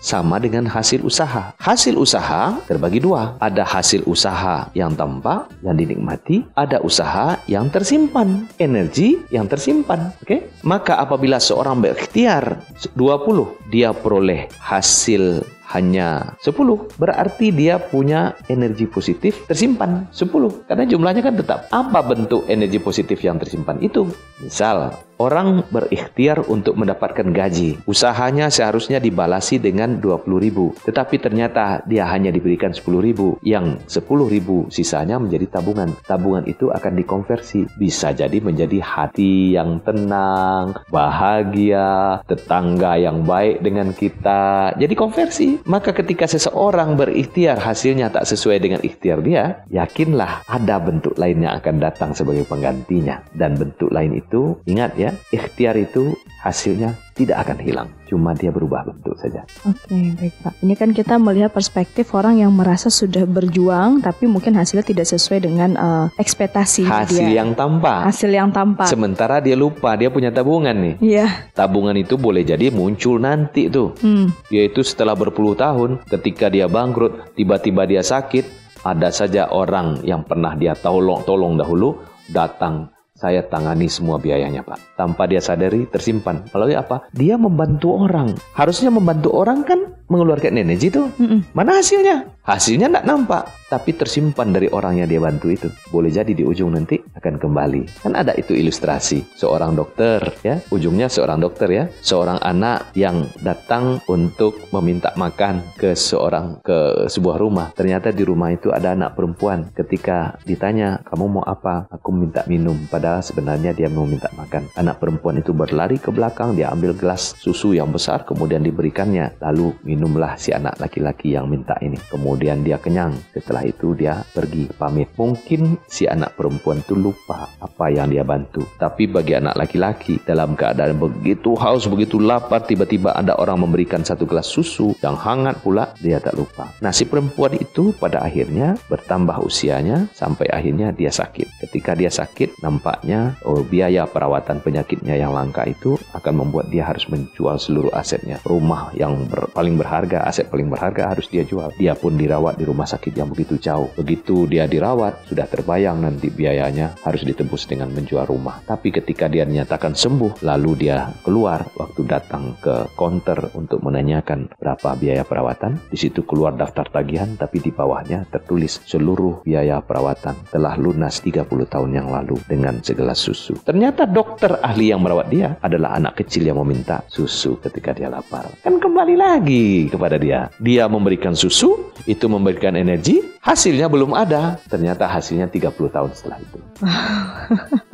sama 0.00 0.40
dengan 0.40 0.64
hasil 0.64 1.04
usaha. 1.04 1.52
Hasil 1.60 2.00
usaha 2.00 2.56
terbagi 2.64 3.02
dua. 3.02 3.36
Ada 3.42 3.66
hasil 3.66 4.08
usaha 4.08 4.72
yang 4.72 4.96
tampak, 4.96 5.52
yang 5.60 5.76
dinikmati. 5.76 6.48
Ada 6.56 6.80
usaha 6.80 7.36
yang 7.44 7.68
tersimpan. 7.68 8.48
Energi 8.56 9.20
yang 9.28 9.44
tersimpan. 9.44 10.16
Oke? 10.24 10.48
Maka 10.64 10.96
apabila 10.96 11.36
seorang 11.36 11.82
berikhtiar 11.82 12.62
20, 12.96 13.68
dia 13.68 13.92
peroleh 13.92 14.48
hasil 14.62 15.44
hanya 15.74 16.38
10 16.40 16.96
berarti 16.96 17.52
dia 17.52 17.76
punya 17.76 18.34
energi 18.48 18.88
positif 18.88 19.44
tersimpan 19.44 20.08
10 20.12 20.68
karena 20.68 20.84
jumlahnya 20.88 21.22
kan 21.24 21.34
tetap. 21.36 21.58
Apa 21.68 22.00
bentuk 22.04 22.48
energi 22.48 22.80
positif 22.80 23.20
yang 23.20 23.36
tersimpan 23.36 23.78
itu? 23.84 24.08
Misal 24.40 24.94
orang 25.18 25.66
berikhtiar 25.68 26.46
untuk 26.46 26.78
mendapatkan 26.78 27.26
gaji. 27.34 27.82
Usahanya 27.84 28.48
seharusnya 28.48 29.02
dibalasi 29.02 29.58
dengan 29.58 29.98
20 29.98 30.38
ribu. 30.38 30.72
Tetapi 30.86 31.18
ternyata 31.18 31.82
dia 31.84 32.06
hanya 32.08 32.30
diberikan 32.30 32.70
10 32.70 33.02
ribu. 33.02 33.36
Yang 33.42 33.82
10 33.90 34.30
ribu 34.30 34.70
sisanya 34.70 35.18
menjadi 35.18 35.58
tabungan. 35.58 35.92
Tabungan 36.06 36.46
itu 36.46 36.70
akan 36.70 36.94
dikonversi. 36.96 37.66
Bisa 37.76 38.14
jadi 38.14 38.38
menjadi 38.38 38.78
hati 38.78 39.58
yang 39.58 39.82
tenang 39.82 40.78
bahagia 40.88 42.22
tetangga 42.24 42.94
yang 42.96 43.26
baik 43.26 43.60
dengan 43.60 43.90
kita. 43.90 44.72
Jadi 44.78 44.94
konversi 44.94 45.57
maka 45.64 45.90
ketika 45.96 46.28
seseorang 46.28 46.94
berikhtiar 46.94 47.58
hasilnya 47.58 48.12
tak 48.12 48.28
sesuai 48.28 48.58
dengan 48.60 48.80
ikhtiar 48.84 49.24
dia, 49.24 49.64
yakinlah 49.72 50.44
ada 50.46 50.76
bentuk 50.78 51.16
lain 51.16 51.42
yang 51.42 51.58
akan 51.58 51.80
datang 51.80 52.10
sebagai 52.12 52.44
penggantinya. 52.44 53.24
Dan 53.32 53.56
bentuk 53.56 53.90
lain 53.90 54.14
itu, 54.14 54.60
ingat 54.68 54.94
ya, 54.94 55.10
ikhtiar 55.34 55.74
itu 55.80 56.14
hasilnya 56.44 57.07
tidak 57.18 57.42
akan 57.42 57.58
hilang. 57.58 57.88
Cuma 58.06 58.30
dia 58.38 58.54
berubah 58.54 58.86
bentuk 58.86 59.18
saja. 59.18 59.42
Oke, 59.66 60.14
baik 60.14 60.34
Pak. 60.38 60.54
Ini 60.62 60.74
kan 60.78 60.94
kita 60.94 61.18
melihat 61.18 61.50
perspektif 61.50 62.14
orang 62.14 62.38
yang 62.38 62.54
merasa 62.54 62.86
sudah 62.88 63.26
berjuang, 63.26 63.98
tapi 63.98 64.30
mungkin 64.30 64.54
hasilnya 64.54 64.86
tidak 64.86 65.10
sesuai 65.10 65.42
dengan 65.42 65.74
eh, 65.74 66.06
ekspektasi 66.22 66.86
Hasil 66.86 67.26
dia. 67.26 67.42
yang 67.42 67.58
tampak. 67.58 68.06
Hasil 68.06 68.30
yang 68.30 68.54
tampak. 68.54 68.86
Sementara 68.86 69.42
dia 69.42 69.58
lupa, 69.58 69.98
dia 69.98 70.08
punya 70.08 70.30
tabungan 70.30 70.72
nih. 70.78 70.94
Iya. 71.02 71.50
Tabungan 71.52 71.98
itu 71.98 72.14
boleh 72.14 72.46
jadi 72.46 72.70
muncul 72.70 73.18
nanti 73.18 73.66
tuh. 73.66 73.98
Hmm. 73.98 74.30
Yaitu 74.54 74.86
setelah 74.86 75.18
berpuluh 75.18 75.58
tahun, 75.58 76.06
ketika 76.06 76.46
dia 76.46 76.70
bangkrut, 76.70 77.34
tiba-tiba 77.34 77.82
dia 77.84 78.00
sakit, 78.00 78.70
ada 78.86 79.10
saja 79.10 79.50
orang 79.50 79.98
yang 80.06 80.22
pernah 80.22 80.54
dia 80.54 80.78
tolong 80.78 81.26
tolong 81.26 81.58
dahulu 81.58 81.98
datang 82.30 82.86
saya 83.18 83.42
tangani 83.42 83.90
semua 83.90 84.22
biayanya 84.22 84.62
pak. 84.62 84.78
Tanpa 84.94 85.26
dia 85.26 85.42
sadari 85.42 85.90
tersimpan. 85.90 86.46
Melalui 86.54 86.78
apa? 86.78 87.10
Dia 87.10 87.34
membantu 87.34 87.98
orang. 87.98 88.38
Harusnya 88.54 88.94
membantu 88.94 89.34
orang 89.34 89.66
kan 89.66 89.90
mengeluarkan 90.06 90.54
energi 90.54 90.94
tuh. 90.94 91.10
Mm-mm. 91.18 91.50
mana 91.50 91.82
hasilnya 91.82 92.37
hasilnya 92.48 92.88
tidak 92.88 93.04
nampak 93.04 93.44
tapi 93.68 93.92
tersimpan 93.92 94.48
dari 94.50 94.66
orang 94.72 95.04
yang 95.04 95.08
dia 95.12 95.20
bantu 95.20 95.52
itu. 95.52 95.68
Boleh 95.92 96.08
jadi 96.08 96.32
di 96.32 96.40
ujung 96.40 96.72
nanti 96.72 96.96
akan 97.20 97.36
kembali. 97.36 98.00
Kan 98.00 98.16
ada 98.16 98.32
itu 98.32 98.56
ilustrasi. 98.56 99.36
Seorang 99.36 99.76
dokter 99.76 100.24
ya. 100.40 100.56
Ujungnya 100.72 101.12
seorang 101.12 101.38
dokter 101.44 101.68
ya. 101.68 101.84
Seorang 102.00 102.40
anak 102.40 102.96
yang 102.96 103.28
datang 103.44 104.00
untuk 104.08 104.56
meminta 104.72 105.12
makan 105.20 105.60
ke 105.76 105.92
seorang 105.92 106.64
ke 106.64 107.06
sebuah 107.12 107.36
rumah. 107.36 107.68
Ternyata 107.76 108.08
di 108.10 108.24
rumah 108.24 108.56
itu 108.56 108.72
ada 108.72 108.96
anak 108.96 109.14
perempuan. 109.14 109.68
Ketika 109.76 110.40
ditanya 110.48 111.04
kamu 111.04 111.38
mau 111.38 111.44
apa? 111.44 111.92
Aku 111.92 112.08
minta 112.16 112.48
minum. 112.48 112.88
Padahal 112.88 113.20
sebenarnya 113.20 113.76
dia 113.76 113.92
mau 113.92 114.08
minta 114.08 114.32
makan. 114.32 114.72
Anak 114.80 114.96
perempuan 114.96 115.44
itu 115.44 115.52
berlari 115.52 116.00
ke 116.00 116.08
belakang. 116.08 116.56
Dia 116.56 116.72
ambil 116.72 116.96
gelas 116.96 117.36
susu 117.36 117.76
yang 117.76 117.92
besar 117.92 118.24
kemudian 118.24 118.64
diberikannya. 118.64 119.36
Lalu 119.44 119.76
minumlah 119.84 120.40
si 120.40 120.56
anak 120.56 120.80
laki-laki 120.80 121.36
yang 121.36 121.52
minta 121.52 121.76
ini. 121.84 122.00
Kemudian 122.08 122.37
dia 122.38 122.78
kenyang. 122.78 123.12
Setelah 123.34 123.66
itu 123.66 123.92
dia 123.98 124.22
pergi. 124.32 124.70
Pamit. 124.78 125.10
Mungkin 125.18 125.76
si 125.90 126.06
anak 126.06 126.38
perempuan 126.38 126.80
itu 126.80 126.94
lupa 126.94 127.50
apa 127.58 127.90
yang 127.90 128.08
dia 128.08 128.22
bantu. 128.22 128.62
Tapi 128.78 129.10
bagi 129.10 129.34
anak 129.34 129.58
laki-laki 129.58 130.22
dalam 130.22 130.54
keadaan 130.54 130.98
begitu 130.98 131.58
haus 131.58 131.88
begitu 131.88 132.20
lapar 132.20 132.64
tiba-tiba 132.66 133.16
ada 133.16 133.38
orang 133.40 133.64
memberikan 133.64 134.04
satu 134.04 134.28
gelas 134.28 134.50
susu 134.50 134.92
yang 135.00 135.16
hangat 135.16 135.58
pula 135.64 135.94
dia 136.02 136.20
tak 136.20 136.36
lupa. 136.36 136.68
Nah 136.84 136.92
si 136.92 137.08
perempuan 137.08 137.56
itu 137.56 137.96
pada 137.96 138.20
akhirnya 138.20 138.76
bertambah 138.90 139.40
usianya 139.40 140.10
sampai 140.12 140.50
akhirnya 140.52 140.92
dia 140.92 141.08
sakit. 141.08 141.64
Ketika 141.64 141.96
dia 141.96 142.12
sakit 142.12 142.60
nampaknya 142.60 143.38
oh, 143.46 143.64
biaya 143.64 144.04
perawatan 144.04 144.60
penyakitnya 144.60 145.16
yang 145.16 145.32
langka 145.32 145.64
itu 145.64 145.96
akan 146.12 146.44
membuat 146.44 146.68
dia 146.68 146.84
harus 146.84 147.08
menjual 147.08 147.56
seluruh 147.56 147.94
asetnya. 147.94 148.42
Rumah 148.44 148.92
yang 148.98 149.24
ber- 149.30 149.48
paling 149.54 149.78
berharga 149.78 150.26
aset 150.28 150.50
paling 150.52 150.68
berharga 150.68 151.14
harus 151.14 151.30
dia 151.30 151.46
jual. 151.46 151.72
Dia 151.78 151.94
pun 151.94 152.17
dirawat 152.18 152.58
di 152.58 152.66
rumah 152.66 152.84
sakit 152.84 153.14
yang 153.14 153.30
begitu 153.30 153.56
jauh. 153.62 153.94
Begitu 153.94 154.50
dia 154.50 154.66
dirawat, 154.66 155.30
sudah 155.30 155.46
terbayang 155.46 156.02
nanti 156.02 156.28
biayanya 156.28 156.98
harus 157.06 157.22
ditebus 157.22 157.70
dengan 157.70 157.94
menjual 157.94 158.26
rumah. 158.26 158.58
Tapi 158.66 158.90
ketika 158.90 159.30
dia 159.30 159.46
dinyatakan 159.46 159.94
sembuh, 159.94 160.42
lalu 160.42 160.88
dia 160.88 161.14
keluar 161.22 161.70
waktu 161.78 162.02
datang 162.02 162.58
ke 162.58 162.90
konter 162.98 163.54
untuk 163.54 163.80
menanyakan 163.86 164.50
berapa 164.58 164.98
biaya 164.98 165.22
perawatan, 165.22 165.78
di 165.86 165.96
situ 165.96 166.26
keluar 166.26 166.58
daftar 166.58 166.90
tagihan 166.90 167.38
tapi 167.38 167.62
di 167.62 167.70
bawahnya 167.70 168.26
tertulis 168.26 168.82
seluruh 168.88 169.46
biaya 169.46 169.78
perawatan 169.78 170.34
telah 170.50 170.74
lunas 170.74 171.22
30 171.22 171.46
tahun 171.46 171.90
yang 171.94 172.08
lalu 172.10 172.34
dengan 172.48 172.82
segelas 172.82 173.22
susu. 173.22 173.54
Ternyata 173.62 174.08
dokter 174.08 174.58
ahli 174.58 174.90
yang 174.90 175.04
merawat 175.04 175.28
dia 175.30 175.54
adalah 175.62 175.94
anak 175.94 176.24
kecil 176.24 176.48
yang 176.48 176.58
meminta 176.58 177.04
susu 177.06 177.60
ketika 177.62 177.94
dia 177.94 178.10
lapar. 178.10 178.48
Kan 178.64 178.80
kembali 178.80 179.14
lagi 179.14 179.86
kepada 179.92 180.16
dia. 180.16 180.48
Dia 180.58 180.88
memberikan 180.88 181.36
susu, 181.36 181.92
itu 182.08 182.24
memberikan 182.24 182.72
energi, 182.72 183.20
hasilnya 183.38 183.84
belum 183.86 184.16
ada. 184.16 184.56
Ternyata 184.64 185.04
hasilnya 185.04 185.44
30 185.46 185.68
tahun 185.92 186.10
setelah 186.10 186.38
itu. 186.40 186.58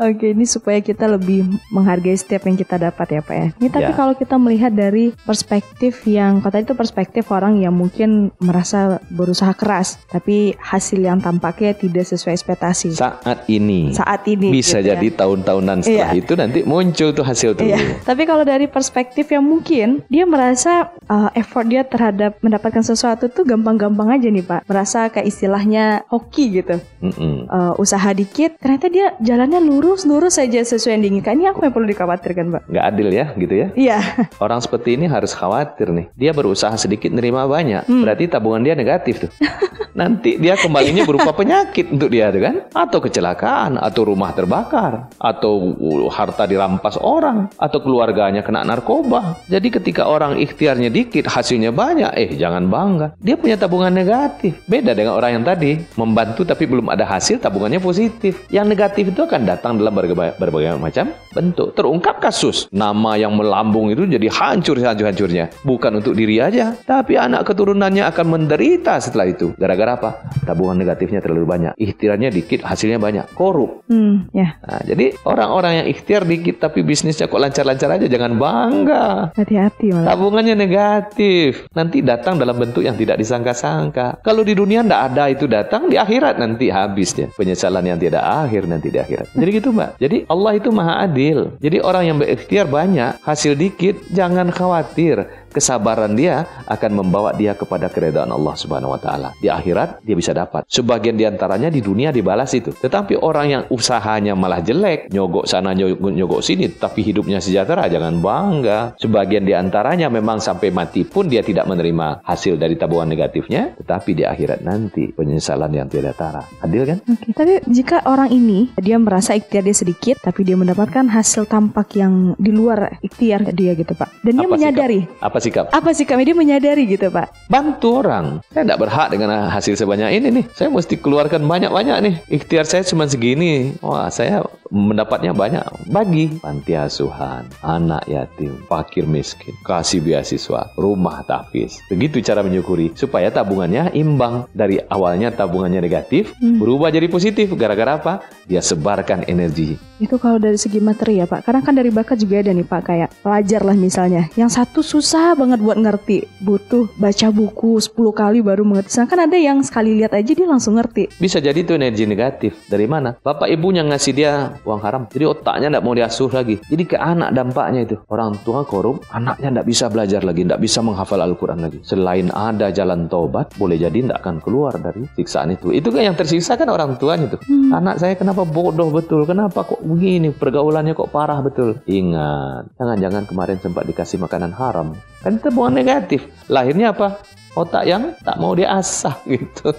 Oke, 0.00 0.30
ini 0.30 0.44
supaya 0.44 0.78
kita 0.78 1.06
lebih 1.08 1.42
menghargai 1.68 2.14
setiap 2.14 2.44
yang 2.44 2.54
kita 2.54 2.76
dapat 2.76 3.06
ya 3.10 3.20
Pak 3.20 3.34
ya. 3.34 3.46
Ini 3.56 3.68
tapi 3.68 3.82
Ya. 3.84 3.92
kalau 3.92 4.14
kita 4.14 4.36
melihat 4.36 4.70
dari 4.70 5.10
perspektif 5.20 6.02
yang 6.04 6.38
kata 6.38 6.62
itu 6.62 6.72
perspektif 6.72 7.28
orang 7.28 7.58
yang 7.58 7.72
mungkin 7.72 8.10
merasa 8.38 8.98
berusaha 9.08 9.50
keras, 9.52 9.98
tapi 10.06 10.54
hasil 10.56 11.00
yang 11.00 11.18
tampaknya 11.18 11.72
tidak 11.72 12.04
sesuai 12.04 12.34
ekspektasi. 12.34 12.94
Saat 12.94 13.44
ini 13.46 13.90
Saat 13.90 14.26
ini 14.26 14.48
bisa 14.48 14.78
gitu 14.78 14.88
ya. 14.88 14.96
jadi 14.96 15.08
tahun-tahunan 15.16 15.78
setelah 15.80 16.12
Iya. 16.12 16.20
itu 16.20 16.32
nanti 16.34 16.58
muncul 16.62 17.08
tuh 17.10 17.24
hasil 17.24 17.50
tuh. 17.54 17.64
Iya, 17.64 17.78
tapi 18.08 18.22
kalau 18.24 18.42
dari 18.42 18.66
perspektif 18.66 19.26
yang 19.28 19.42
mungkin 19.42 20.02
dia 20.06 20.24
merasa 20.24 20.88
uh, 21.06 21.30
effort 21.34 21.66
dia 21.66 21.82
terhadap 21.82 22.38
mendapatkan 22.40 22.80
sesuatu 22.80 23.26
tuh 23.26 23.42
gampang-gampang 23.42 24.03
aja 24.08 24.28
nih 24.28 24.44
Pak. 24.44 24.60
Merasa 24.68 25.08
kayak 25.12 25.26
istilahnya 25.28 26.04
hoki 26.08 26.62
gitu. 26.62 26.76
Mm-mm. 27.04 27.48
Uh, 27.48 27.72
usaha 27.76 28.10
dikit, 28.16 28.56
ternyata 28.58 28.88
dia 28.88 29.12
jalannya 29.20 29.60
lurus-lurus 29.60 30.40
saja 30.40 30.60
sesuai 30.64 30.98
yang 30.98 31.02
diinginkan. 31.04 31.36
Ini 31.36 31.52
apa 31.52 31.68
yang 31.68 31.74
perlu 31.74 31.88
dikhawatirkan 31.88 32.44
Pak? 32.50 32.62
Nggak 32.70 32.84
adil 32.84 33.08
ya 33.12 33.26
gitu 33.36 33.54
ya. 33.54 33.68
Iya, 33.74 33.98
Orang 34.44 34.60
seperti 34.62 34.96
ini 34.96 35.06
harus 35.06 35.34
khawatir 35.34 35.90
nih. 35.90 36.06
Dia 36.14 36.30
berusaha 36.34 36.74
sedikit 36.78 37.10
nerima 37.10 37.46
banyak. 37.46 37.86
Hmm. 37.86 38.02
Berarti 38.02 38.30
tabungan 38.30 38.62
dia 38.64 38.74
negatif 38.74 39.26
tuh. 39.26 39.30
Nanti 40.00 40.42
dia 40.42 40.58
kembalinya 40.58 41.06
berupa 41.06 41.30
penyakit 41.30 41.94
untuk 41.94 42.10
dia 42.10 42.30
tuh 42.34 42.42
kan. 42.42 42.54
Atau 42.74 42.98
kecelakaan. 42.98 43.78
Atau 43.78 44.10
rumah 44.10 44.34
terbakar. 44.34 45.14
Atau 45.22 45.78
uh, 45.78 46.10
harta 46.10 46.50
dirampas 46.50 46.98
orang. 46.98 47.50
Atau 47.54 47.82
keluarganya 47.82 48.42
kena 48.42 48.66
narkoba. 48.66 49.38
Jadi 49.46 49.70
ketika 49.70 50.10
orang 50.10 50.38
ikhtiarnya 50.38 50.90
dikit 50.90 51.30
hasilnya 51.30 51.70
banyak. 51.70 52.10
Eh 52.18 52.30
jangan 52.34 52.66
bangga. 52.66 53.06
Dia 53.22 53.38
punya 53.38 53.54
tabungan 53.54 53.93
negatif. 53.94 54.58
Beda 54.66 54.92
dengan 54.92 55.14
orang 55.14 55.40
yang 55.40 55.44
tadi. 55.46 55.78
Membantu 55.94 56.42
tapi 56.42 56.66
belum 56.66 56.90
ada 56.90 57.06
hasil 57.06 57.38
tabungannya 57.38 57.78
positif. 57.78 58.44
Yang 58.50 58.66
negatif 58.74 59.04
itu 59.14 59.20
akan 59.22 59.46
datang 59.46 59.78
dalam 59.78 59.94
berbagai, 59.94 60.36
berbagai 60.36 60.76
macam 60.76 61.14
bentuk. 61.30 61.74
Terungkap 61.78 62.18
kasus. 62.18 62.66
Nama 62.74 63.18
yang 63.18 63.38
melambung 63.38 63.94
itu 63.94 64.06
jadi 64.06 64.26
hancur 64.30 64.78
hancur-hancurnya. 64.82 65.50
Bukan 65.62 66.02
untuk 66.02 66.18
diri 66.18 66.42
aja. 66.42 66.74
Tapi 66.74 67.14
anak 67.14 67.46
keturunannya 67.46 68.06
akan 68.10 68.26
menderita 68.26 68.98
setelah 68.98 69.30
itu. 69.30 69.52
Gara-gara 69.54 69.94
apa? 69.94 70.10
Tabungan 70.42 70.78
negatifnya 70.78 71.22
terlalu 71.22 71.46
banyak. 71.46 71.72
Ikhtiarnya 71.78 72.34
dikit, 72.34 72.66
hasilnya 72.66 72.98
banyak. 72.98 73.30
Korup. 73.36 73.86
hmm, 73.86 74.34
ya 74.34 74.56
Nah, 74.64 74.80
jadi 74.80 75.12
orang-orang 75.28 75.84
yang 75.84 75.86
ikhtiar 75.92 76.22
dikit 76.24 76.56
tapi 76.56 76.80
bisnisnya 76.80 77.28
kok 77.28 77.36
lancar-lancar 77.36 78.00
aja. 78.00 78.06
Jangan 78.08 78.32
bangga. 78.40 79.06
hati-hati 79.36 79.92
malah. 79.92 80.08
Tabungannya 80.14 80.54
negatif. 80.56 81.68
Nanti 81.76 82.00
datang 82.00 82.40
dalam 82.40 82.56
bentuk 82.56 82.80
yang 82.80 82.96
tidak 82.96 83.20
disangka-sangka. 83.20 83.83
Kalau 84.22 84.46
di 84.46 84.54
dunia 84.54 84.80
ndak 84.86 85.02
ada 85.12 85.24
itu 85.28 85.44
datang, 85.50 85.90
di 85.90 85.98
akhirat 85.98 86.38
nanti 86.38 86.70
habisnya. 86.70 87.28
Penyesalan 87.34 87.84
yang 87.84 87.98
tidak 87.98 88.22
akhir 88.22 88.64
nanti 88.70 88.88
di 88.88 88.98
akhirat. 89.02 89.34
Jadi 89.34 89.50
gitu 89.50 89.74
mbak. 89.74 89.98
Jadi 89.98 90.24
Allah 90.30 90.52
itu 90.56 90.68
maha 90.70 90.94
adil. 91.04 91.58
Jadi 91.58 91.82
orang 91.82 92.04
yang 92.08 92.16
berikhtiar 92.16 92.66
banyak, 92.70 93.20
hasil 93.26 93.58
dikit, 93.58 93.98
jangan 94.14 94.48
khawatir. 94.54 95.43
Kesabaran 95.54 96.18
dia 96.18 96.50
akan 96.66 96.90
membawa 96.98 97.30
dia 97.30 97.54
kepada 97.54 97.86
keredaan 97.86 98.34
Allah 98.34 98.58
Subhanahu 98.58 98.90
wa 98.90 98.98
taala. 98.98 99.30
Di 99.38 99.46
akhirat 99.46 100.02
dia 100.02 100.18
bisa 100.18 100.34
dapat. 100.34 100.66
Sebagian 100.66 101.14
di 101.14 101.22
antaranya 101.22 101.70
di 101.70 101.78
dunia 101.78 102.10
dibalas 102.10 102.50
itu. 102.58 102.74
Tetapi 102.74 103.22
orang 103.22 103.46
yang 103.46 103.62
usahanya 103.70 104.34
malah 104.34 104.58
jelek, 104.58 105.14
nyogok 105.14 105.46
sana 105.46 105.70
nyogok, 105.70 106.10
nyogok 106.10 106.42
sini 106.42 106.66
tapi 106.74 107.06
hidupnya 107.06 107.38
sejahtera, 107.38 107.86
jangan 107.86 108.18
bangga. 108.18 108.98
Sebagian 108.98 109.46
di 109.46 109.54
antaranya 109.54 110.10
memang 110.10 110.42
sampai 110.42 110.74
mati 110.74 111.06
pun 111.06 111.30
dia 111.30 111.46
tidak 111.46 111.70
menerima 111.70 112.26
hasil 112.26 112.58
dari 112.58 112.74
tabungan 112.74 113.14
negatifnya, 113.14 113.78
tetapi 113.78 114.10
di 114.18 114.26
akhirat 114.26 114.66
nanti 114.66 115.14
penyesalan 115.14 115.70
yang 115.70 115.86
tidak 115.86 116.18
tara. 116.18 116.42
Adil 116.66 116.82
kan? 116.82 116.98
Oke, 117.06 117.30
tapi 117.30 117.62
jika 117.70 118.02
orang 118.10 118.34
ini 118.34 118.74
dia 118.82 118.98
merasa 118.98 119.38
ikhtiar 119.38 119.62
dia 119.62 119.76
sedikit, 119.76 120.18
tapi 120.18 120.42
dia 120.42 120.58
mendapatkan 120.58 121.06
hasil 121.06 121.46
tampak 121.46 121.94
yang 121.94 122.34
di 122.42 122.50
luar 122.50 122.98
ikhtiar 123.06 123.54
dia 123.54 123.78
gitu 123.78 123.94
Pak, 123.94 124.26
dan 124.26 124.32
dia 124.34 124.46
Apa 124.50 124.54
menyadari 124.58 125.00
sikap? 125.06 125.22
Apa 125.22 125.38
sikap? 125.44 125.68
apa 125.74 125.92
sih 125.92 126.08
kami 126.08 126.24
dia 126.24 126.32
menyadari 126.32 126.88
gitu 126.88 127.12
Pak? 127.12 127.52
Bantu 127.52 128.00
orang. 128.00 128.40
Saya 128.48 128.64
tidak 128.64 128.80
berhak 128.80 129.12
dengan 129.12 129.52
hasil 129.52 129.76
sebanyak 129.76 130.16
ini 130.16 130.28
nih. 130.40 130.44
Saya 130.56 130.72
mesti 130.72 130.96
keluarkan 130.96 131.44
banyak-banyak 131.44 131.96
nih. 132.00 132.14
Ikhtiar 132.32 132.64
saya 132.64 132.80
cuma 132.88 133.04
segini. 133.04 133.76
Wah, 133.84 134.08
saya 134.08 134.46
mendapatnya 134.72 135.36
banyak. 135.36 135.66
Bagi 135.92 136.40
panti 136.40 136.72
asuhan, 136.72 137.44
anak 137.60 138.08
yatim, 138.08 138.64
fakir 138.64 139.04
miskin, 139.04 139.52
kasih 139.68 140.00
beasiswa, 140.00 140.72
rumah 140.80 141.20
tahfiz. 141.28 141.76
Begitu 141.92 142.24
cara 142.24 142.40
menyukuri 142.40 142.96
supaya 142.96 143.28
tabungannya 143.28 143.92
imbang. 143.92 144.48
Dari 144.54 144.80
awalnya 144.88 145.34
tabungannya 145.34 145.84
negatif, 145.84 146.32
berubah 146.40 146.88
jadi 146.88 147.10
positif. 147.12 147.52
Gara-gara 147.52 148.00
apa? 148.00 148.14
Dia 148.48 148.64
sebarkan 148.64 149.28
energi. 149.28 149.76
Itu 150.00 150.18
kalau 150.18 150.40
dari 150.40 150.58
segi 150.58 150.80
materi 150.82 151.22
ya 151.22 151.26
Pak, 151.28 151.46
kadang 151.46 151.62
kan 151.62 151.74
dari 151.76 151.90
bakat 151.92 152.18
juga 152.18 152.42
ada 152.42 152.50
nih 152.50 152.66
Pak 152.66 152.80
kayak 152.82 153.08
pelajar 153.22 153.62
lah 153.62 153.76
misalnya, 153.78 154.26
yang 154.34 154.50
satu 154.50 154.82
susah 154.82 155.33
banget 155.34 155.60
buat 155.60 155.78
ngerti, 155.78 156.26
butuh 156.42 156.90
baca 156.98 157.28
buku 157.30 157.78
10 157.78 157.94
kali 158.14 158.38
baru 158.40 158.62
mengerti. 158.62 158.90
Sedangkan 158.94 159.30
ada 159.30 159.36
yang 159.38 159.58
sekali 159.62 159.98
lihat 159.98 160.14
aja 160.14 160.32
dia 160.34 160.48
langsung 160.48 160.78
ngerti. 160.78 161.10
Bisa 161.18 161.38
jadi 161.38 161.54
itu 161.54 161.74
energi 161.74 162.08
negatif. 162.08 162.66
Dari 162.66 162.86
mana? 162.88 163.14
Bapak 163.20 163.50
ibunya 163.50 163.82
ngasih 163.84 164.12
dia 164.14 164.56
uang 164.64 164.80
haram. 164.82 165.02
Jadi 165.10 165.24
otaknya 165.26 165.68
tidak 165.70 165.84
mau 165.84 165.94
diasuh 165.94 166.30
lagi. 166.30 166.56
Jadi 166.66 166.82
ke 166.88 166.96
anak 166.98 167.34
dampaknya 167.34 167.80
itu. 167.84 167.96
Orang 168.08 168.40
tua 168.42 168.64
korup, 168.64 169.04
anaknya 169.10 169.50
tidak 169.50 169.66
bisa 169.66 169.84
belajar 169.90 170.20
lagi, 170.22 170.42
tidak 170.46 170.60
bisa 170.62 170.78
menghafal 170.80 171.20
Al-Quran 171.20 171.60
lagi. 171.60 171.78
Selain 171.82 172.30
ada 172.32 172.70
jalan 172.70 173.06
taubat, 173.10 173.54
boleh 173.58 173.76
jadi 173.76 173.98
tidak 174.06 174.18
akan 174.24 174.36
keluar 174.40 174.74
dari 174.78 175.04
siksaan 175.18 175.54
itu. 175.54 175.74
Itu 175.74 175.90
kan 175.90 176.02
yang 176.06 176.16
tersisa 176.16 176.54
kan 176.54 176.70
orang 176.70 176.96
tuanya 176.96 177.34
tuh. 177.34 177.40
Anak 177.74 177.98
saya 177.98 178.14
kenapa 178.14 178.46
bodoh 178.46 178.90
betul? 178.90 179.26
Kenapa 179.26 179.66
kok 179.66 179.82
begini? 179.82 180.30
Pergaulannya 180.30 180.94
kok 180.94 181.10
parah 181.10 181.42
betul? 181.42 181.80
Ingat, 181.84 182.78
jangan-jangan 182.78 183.24
kemarin 183.26 183.58
sempat 183.58 183.84
dikasih 183.88 184.22
makanan 184.22 184.52
haram. 184.54 184.94
Kan 185.24 185.40
itu 185.40 185.48
bukan 185.48 185.72
negatif. 185.72 186.28
Lahirnya 186.52 186.92
apa? 186.92 187.24
Otak 187.54 187.86
yang 187.86 188.18
tak 188.20 188.36
mau 188.42 188.52
diasah 188.52 189.14
gitu. 189.30 189.70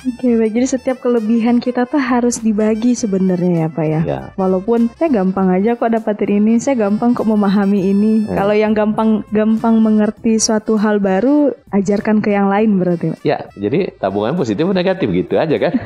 Oke 0.00 0.28
baik, 0.40 0.56
jadi 0.56 0.66
setiap 0.66 1.04
kelebihan 1.04 1.60
kita 1.60 1.84
tuh 1.84 2.00
harus 2.00 2.40
dibagi 2.40 2.96
sebenarnya 2.96 3.52
ya 3.52 3.68
Pak 3.68 3.86
ya. 3.86 4.00
ya. 4.08 4.20
Walaupun 4.40 4.88
saya 4.96 5.20
gampang 5.20 5.52
aja 5.52 5.76
kok 5.76 5.92
dapatin 5.92 6.40
ini, 6.40 6.56
saya 6.56 6.80
gampang 6.80 7.12
kok 7.12 7.28
memahami 7.28 7.92
ini. 7.92 8.24
Eh. 8.24 8.32
Kalau 8.32 8.56
yang 8.56 8.72
gampang 8.72 9.20
gampang 9.30 9.84
mengerti 9.84 10.40
suatu 10.40 10.80
hal 10.80 10.96
baru, 10.98 11.52
ajarkan 11.76 12.24
ke 12.24 12.32
yang 12.32 12.48
lain 12.48 12.80
berarti. 12.80 13.12
Pak. 13.12 13.20
Ya, 13.20 13.52
jadi 13.52 13.92
tabungan 14.00 14.32
positif 14.34 14.64
negatif 14.72 15.12
gitu 15.12 15.36
aja 15.36 15.60
kan? 15.60 15.76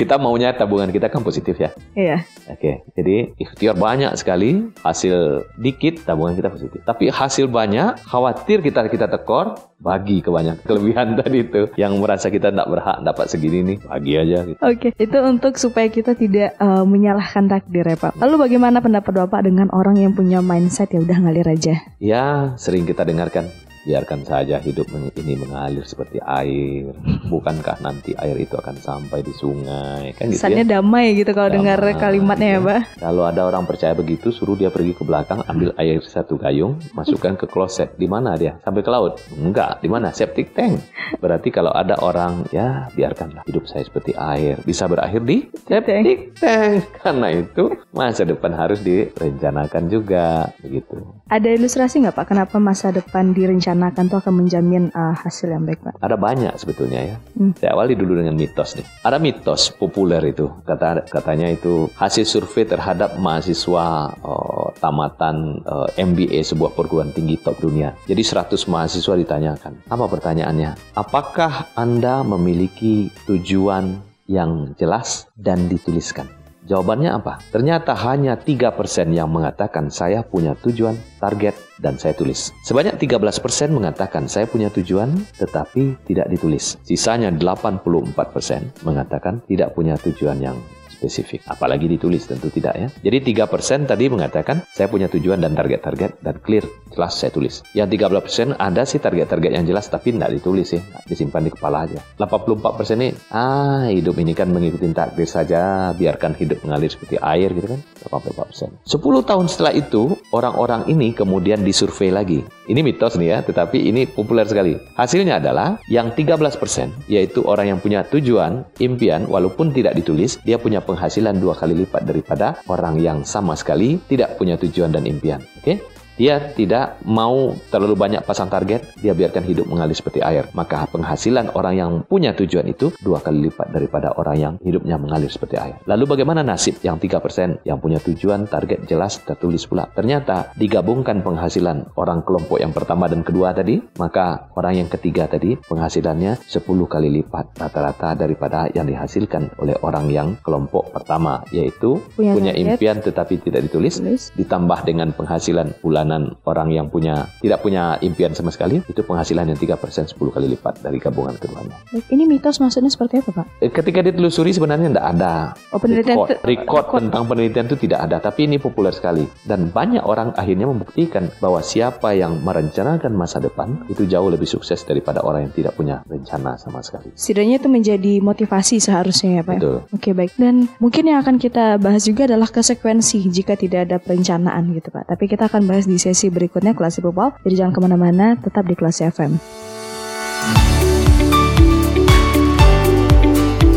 kita 0.00 0.18
maunya 0.18 0.52
tabungan 0.52 0.90
kita 0.90 1.08
kan 1.08 1.22
positif 1.22 1.56
ya. 1.56 1.70
Iya. 1.94 2.26
Oke, 2.50 2.82
jadi 2.98 3.32
ikhtiar 3.38 3.78
banyak 3.78 4.12
sekali, 4.18 4.70
hasil 4.82 5.46
dikit 5.56 6.02
tabungan 6.02 6.34
kita 6.34 6.50
positif. 6.50 6.80
Tapi 6.82 7.08
hasil 7.08 7.46
banyak, 7.46 8.02
khawatir 8.04 8.60
kita 8.60 8.90
kita 8.90 9.06
tekor, 9.06 9.58
bagi 9.80 10.20
ke 10.20 10.28
banyak 10.28 10.60
kelebihan 10.68 11.16
tadi 11.16 11.46
itu. 11.46 11.70
Yang 11.78 11.92
merasa 12.02 12.26
kita 12.28 12.52
tidak 12.52 12.68
berhak 12.68 12.96
dapat 13.06 13.26
segini 13.30 13.58
nih, 13.64 13.78
bagi 13.86 14.12
aja 14.18 14.38
gitu. 14.44 14.60
Oke, 14.60 14.88
itu 14.98 15.18
untuk 15.22 15.54
supaya 15.56 15.88
kita 15.88 16.18
tidak 16.18 16.58
eh, 16.58 16.84
menyalahkan 16.84 17.46
takdir 17.46 17.86
ya 17.86 17.96
Pak. 17.96 18.18
Lalu 18.18 18.50
bagaimana 18.50 18.82
pendapat 18.82 19.12
Bapak 19.26 19.46
dengan 19.46 19.70
orang 19.72 19.96
yang 19.96 20.12
punya 20.12 20.42
mindset 20.42 20.92
ya 20.92 21.00
udah 21.00 21.18
ngalir 21.22 21.46
aja? 21.46 21.74
Ya, 22.02 22.54
sering 22.58 22.84
kita 22.84 23.06
dengarkan. 23.06 23.69
Biarkan 23.80 24.28
saja 24.28 24.60
hidup 24.60 24.92
ini 25.16 25.40
mengalir 25.40 25.88
seperti 25.88 26.20
air. 26.20 26.92
Bukankah 27.32 27.80
nanti 27.80 28.12
air 28.20 28.36
itu 28.36 28.52
akan 28.52 28.76
sampai 28.76 29.24
di 29.24 29.32
sungai? 29.32 30.12
Kan 30.12 30.28
gitu 30.28 30.36
ya. 30.36 30.40
Kesannya 30.44 30.64
damai 30.68 31.16
gitu 31.16 31.32
kalau 31.32 31.48
dengar 31.48 31.80
kalimatnya 31.96 32.58
ya 32.58 32.60
Pak. 32.60 32.80
Kalau 33.00 33.24
ada 33.24 33.48
orang 33.48 33.64
percaya 33.64 33.96
begitu, 33.96 34.28
suruh 34.28 34.52
dia 34.52 34.68
pergi 34.68 34.92
ke 34.92 35.00
belakang, 35.00 35.40
ambil 35.48 35.72
air 35.80 36.04
satu 36.04 36.36
gayung, 36.36 36.76
masukkan 36.92 37.40
ke 37.40 37.48
kloset. 37.48 37.96
Di 37.96 38.04
mana 38.04 38.36
dia? 38.36 38.60
Sampai 38.60 38.84
ke 38.84 38.92
laut? 38.92 39.16
Enggak. 39.32 39.80
Di 39.80 39.88
mana? 39.88 40.12
Septic 40.12 40.52
tank. 40.52 40.76
Berarti 41.16 41.48
kalau 41.48 41.72
ada 41.72 41.96
orang, 42.04 42.44
ya 42.52 42.92
biarkanlah 42.92 43.48
hidup 43.48 43.64
saya 43.64 43.88
seperti 43.88 44.12
air. 44.12 44.60
Bisa 44.60 44.84
berakhir 44.84 45.24
di 45.24 45.48
septic 45.64 46.36
tank. 46.36 46.84
Karena 47.00 47.32
itu 47.32 47.80
masa 47.96 48.28
depan 48.28 48.52
harus 48.52 48.84
direncanakan 48.84 49.88
juga. 49.88 50.52
Begitu. 50.60 51.00
Ada 51.32 51.56
ilustrasi 51.56 52.04
nggak 52.04 52.16
Pak 52.20 52.26
kenapa 52.28 52.60
masa 52.60 52.92
depan 52.92 53.32
direncanakan 53.32 53.69
merencanakan 53.70 54.04
itu 54.10 54.16
akan 54.18 54.34
menjamin 54.34 54.84
uh, 54.90 55.14
hasil 55.14 55.48
yang 55.50 55.62
baik, 55.62 55.80
Pak? 55.86 55.94
Ada 56.02 56.16
banyak 56.18 56.54
sebetulnya 56.58 57.00
ya. 57.14 57.16
Hmm. 57.38 57.52
Saya 57.54 57.70
awali 57.78 57.94
dulu 57.94 58.18
dengan 58.18 58.34
mitos 58.34 58.74
nih. 58.74 58.86
Ada 59.06 59.22
mitos 59.22 59.70
populer 59.70 60.22
itu, 60.34 60.50
kata 60.66 61.06
katanya 61.06 61.46
itu 61.50 61.86
hasil 61.94 62.26
survei 62.26 62.66
terhadap 62.66 63.14
mahasiswa 63.18 64.10
uh, 64.10 64.68
tamatan 64.82 65.62
uh, 65.62 65.88
MBA 65.94 66.42
sebuah 66.42 66.74
perguruan 66.74 67.14
tinggi 67.14 67.38
top 67.38 67.62
dunia. 67.62 67.94
Jadi 68.10 68.22
100 68.26 68.58
mahasiswa 68.66 69.14
ditanyakan. 69.14 69.86
Apa 69.86 70.04
pertanyaannya? 70.10 70.98
Apakah 70.98 71.70
Anda 71.78 72.26
memiliki 72.26 73.14
tujuan 73.30 74.02
yang 74.26 74.74
jelas 74.78 75.30
dan 75.38 75.70
dituliskan? 75.70 76.39
Jawabannya 76.68 77.10
apa? 77.16 77.40
Ternyata 77.48 77.96
hanya 78.04 78.36
3% 78.36 78.76
yang 79.12 79.32
mengatakan 79.32 79.88
saya 79.88 80.20
punya 80.20 80.52
tujuan, 80.60 80.96
target, 81.16 81.56
dan 81.80 81.96
saya 81.96 82.12
tulis. 82.12 82.52
Sebanyak 82.64 83.00
13% 83.00 83.72
mengatakan 83.72 84.28
saya 84.28 84.44
punya 84.44 84.68
tujuan 84.68 85.16
tetapi 85.40 85.96
tidak 86.04 86.28
ditulis. 86.28 86.76
Sisanya 86.84 87.32
84% 87.32 88.84
mengatakan 88.84 89.40
tidak 89.48 89.72
punya 89.72 89.96
tujuan 89.96 90.38
yang 90.40 90.56
spesifik. 91.00 91.40
Apalagi 91.48 91.88
ditulis 91.88 92.28
tentu 92.28 92.52
tidak 92.52 92.76
ya. 92.76 92.88
Jadi 93.00 93.32
3% 93.32 93.88
tadi 93.88 94.12
mengatakan 94.12 94.60
saya 94.68 94.92
punya 94.92 95.08
tujuan 95.08 95.40
dan 95.40 95.56
target-target 95.56 96.20
dan 96.20 96.36
clear, 96.44 96.68
jelas 96.92 97.16
saya 97.16 97.32
tulis. 97.32 97.64
Yang 97.72 97.96
13% 97.96 98.60
ada 98.60 98.84
sih 98.84 99.00
target-target 99.00 99.56
yang 99.56 99.64
jelas 99.64 99.88
tapi 99.88 100.12
tidak 100.12 100.36
ditulis 100.36 100.76
ya, 100.76 100.84
disimpan 101.08 101.48
di 101.48 101.50
kepala 101.56 101.88
aja. 101.88 102.04
84% 102.20 103.00
ini 103.00 103.08
ah 103.32 103.88
hidup 103.88 104.20
ini 104.20 104.36
kan 104.36 104.52
mengikuti 104.52 104.92
takdir 104.92 105.24
saja, 105.24 105.96
biarkan 105.96 106.36
hidup 106.36 106.60
mengalir 106.60 106.92
seperti 106.92 107.16
air 107.16 107.56
gitu 107.56 107.72
kan. 107.72 107.80
84%. 108.12 108.84
10 108.84 109.28
tahun 109.30 109.46
setelah 109.48 109.72
itu 109.72 110.18
orang-orang 110.36 110.84
ini 110.92 111.16
kemudian 111.16 111.64
disurvei 111.64 112.12
lagi. 112.12 112.44
Ini 112.68 112.80
mitos 112.84 113.16
nih 113.16 113.28
ya, 113.34 113.38
tetapi 113.42 113.88
ini 113.88 114.04
populer 114.06 114.46
sekali. 114.46 114.76
Hasilnya 114.98 115.40
adalah 115.40 115.80
yang 115.88 116.12
13% 116.12 117.10
yaitu 117.10 117.42
orang 117.46 117.74
yang 117.74 117.78
punya 117.78 118.02
tujuan, 118.06 118.66
impian 118.82 119.26
walaupun 119.30 119.70
tidak 119.70 119.94
ditulis, 119.94 120.38
dia 120.42 120.58
punya 120.58 120.82
penghasilan 120.90 121.38
dua 121.38 121.54
kali 121.54 121.86
lipat 121.86 122.02
daripada 122.02 122.58
orang 122.66 122.98
yang 122.98 123.22
sama 123.22 123.54
sekali 123.54 124.02
tidak 124.10 124.34
punya 124.34 124.58
tujuan 124.58 124.90
dan 124.90 125.06
impian. 125.06 125.38
Oke? 125.62 125.78
Okay? 125.78 125.99
Dia 126.20 126.52
tidak 126.52 127.00
mau 127.08 127.56
terlalu 127.72 127.96
banyak 127.96 128.20
pasang 128.28 128.52
target, 128.52 128.92
dia 129.00 129.16
biarkan 129.16 129.40
hidup 129.40 129.64
mengalir 129.64 129.96
seperti 129.96 130.20
air. 130.20 130.52
Maka 130.52 130.84
penghasilan 130.92 131.56
orang 131.56 131.74
yang 131.80 131.92
punya 132.04 132.36
tujuan 132.36 132.68
itu 132.68 132.92
dua 133.00 133.24
kali 133.24 133.48
lipat 133.48 133.72
daripada 133.72 134.12
orang 134.20 134.36
yang 134.36 134.54
hidupnya 134.60 135.00
mengalir 135.00 135.32
seperti 135.32 135.56
air. 135.56 135.80
Lalu 135.88 136.12
bagaimana 136.12 136.44
nasib 136.44 136.76
yang 136.84 137.00
3% 137.00 137.64
yang 137.64 137.80
punya 137.80 137.96
tujuan, 138.04 138.44
target 138.52 138.84
jelas, 138.84 139.24
tertulis 139.24 139.64
pula. 139.64 139.88
Ternyata 139.96 140.52
digabungkan 140.60 141.24
penghasilan 141.24 141.96
orang 141.96 142.20
kelompok 142.20 142.60
yang 142.60 142.76
pertama 142.76 143.08
dan 143.08 143.24
kedua 143.24 143.56
tadi, 143.56 143.80
maka 143.96 144.52
orang 144.60 144.84
yang 144.84 144.88
ketiga 144.92 145.24
tadi 145.24 145.56
penghasilannya 145.56 146.36
10 146.36 146.60
kali 146.84 147.08
lipat 147.16 147.56
rata-rata 147.56 148.12
daripada 148.12 148.68
yang 148.76 148.84
dihasilkan 148.84 149.56
oleh 149.56 149.72
orang 149.80 150.12
yang 150.12 150.36
kelompok 150.44 150.92
pertama, 150.92 151.40
yaitu 151.48 151.96
punya, 152.12 152.36
punya 152.36 152.52
impian 152.52 153.00
tetapi 153.00 153.40
tidak 153.40 153.72
ditulis, 153.72 154.04
Tulis. 154.04 154.36
ditambah 154.36 154.84
dengan 154.84 155.16
penghasilan 155.16 155.80
bulan 155.80 156.09
bulanan 156.10 156.34
orang 156.42 156.68
yang 156.74 156.86
punya 156.90 157.30
tidak 157.38 157.62
punya 157.62 157.94
impian 158.02 158.34
sama 158.34 158.50
sekali 158.50 158.82
itu 158.82 159.00
penghasilan 159.06 159.46
yang 159.46 159.58
3% 159.58 160.10
10 160.10 160.18
kali 160.18 160.46
lipat 160.58 160.82
dari 160.82 160.98
gabungan 160.98 161.38
keduanya. 161.38 161.78
Ini 162.10 162.26
mitos 162.26 162.58
maksudnya 162.58 162.90
seperti 162.90 163.22
apa, 163.22 163.30
Pak? 163.30 163.46
Eh, 163.62 163.70
ketika 163.70 164.02
ditelusuri 164.02 164.50
sebenarnya 164.50 164.90
tidak 164.90 165.06
ada. 165.06 165.34
Oh, 165.70 165.78
penelitian 165.78 166.18
record, 166.18 166.42
record, 166.42 166.82
record 166.82 167.02
tentang 167.06 167.22
penelitian 167.30 167.66
itu 167.70 167.78
tidak 167.86 168.00
ada, 168.10 168.16
tapi 168.18 168.50
ini 168.50 168.58
populer 168.58 168.90
sekali 168.90 169.22
dan 169.46 169.70
banyak 169.70 170.02
orang 170.02 170.34
akhirnya 170.34 170.66
membuktikan 170.66 171.30
bahwa 171.38 171.62
siapa 171.62 172.10
yang 172.18 172.42
merencanakan 172.42 173.14
masa 173.14 173.38
depan 173.38 173.78
itu 173.86 174.02
jauh 174.10 174.26
lebih 174.26 174.50
sukses 174.50 174.82
daripada 174.82 175.22
orang 175.22 175.46
yang 175.46 175.54
tidak 175.54 175.78
punya 175.78 176.02
rencana 176.10 176.58
sama 176.58 176.82
sekali. 176.82 177.14
Setidaknya 177.14 177.62
itu 177.62 177.68
menjadi 177.70 178.12
motivasi 178.18 178.82
seharusnya 178.82 179.40
ya, 179.40 179.42
Pak. 179.46 179.54
Ya? 179.54 179.60
Betul. 179.62 179.78
Oke, 179.94 180.10
baik. 180.16 180.32
Dan 180.34 180.66
mungkin 180.82 181.06
yang 181.06 181.22
akan 181.22 181.38
kita 181.38 181.78
bahas 181.78 182.02
juga 182.02 182.26
adalah 182.26 182.50
konsekuensi 182.50 183.30
jika 183.30 183.54
tidak 183.54 183.86
ada 183.86 183.96
perencanaan 184.02 184.74
gitu, 184.74 184.90
Pak. 184.90 185.06
Tapi 185.06 185.24
kita 185.30 185.46
akan 185.46 185.68
bahas 185.68 185.84
di 185.84 185.99
sesi 186.00 186.32
berikutnya 186.32 186.72
kelas 186.72 187.04
People. 187.04 187.36
Jadi 187.44 187.54
jangan 187.60 187.72
ke 187.76 187.80
mana-mana, 187.84 188.26
tetap 188.40 188.64
di 188.64 188.72
kelas 188.72 189.04
FM. 189.04 189.36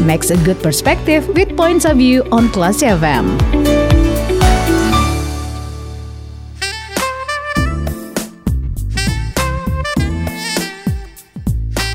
Makes 0.07 0.31
a 0.31 0.39
good 0.43 0.59
perspective 0.59 1.27
with 1.31 1.55
points 1.55 1.83
of 1.83 1.99
view 1.99 2.27
on 2.31 2.51
Class 2.51 2.83
FM. 2.83 3.62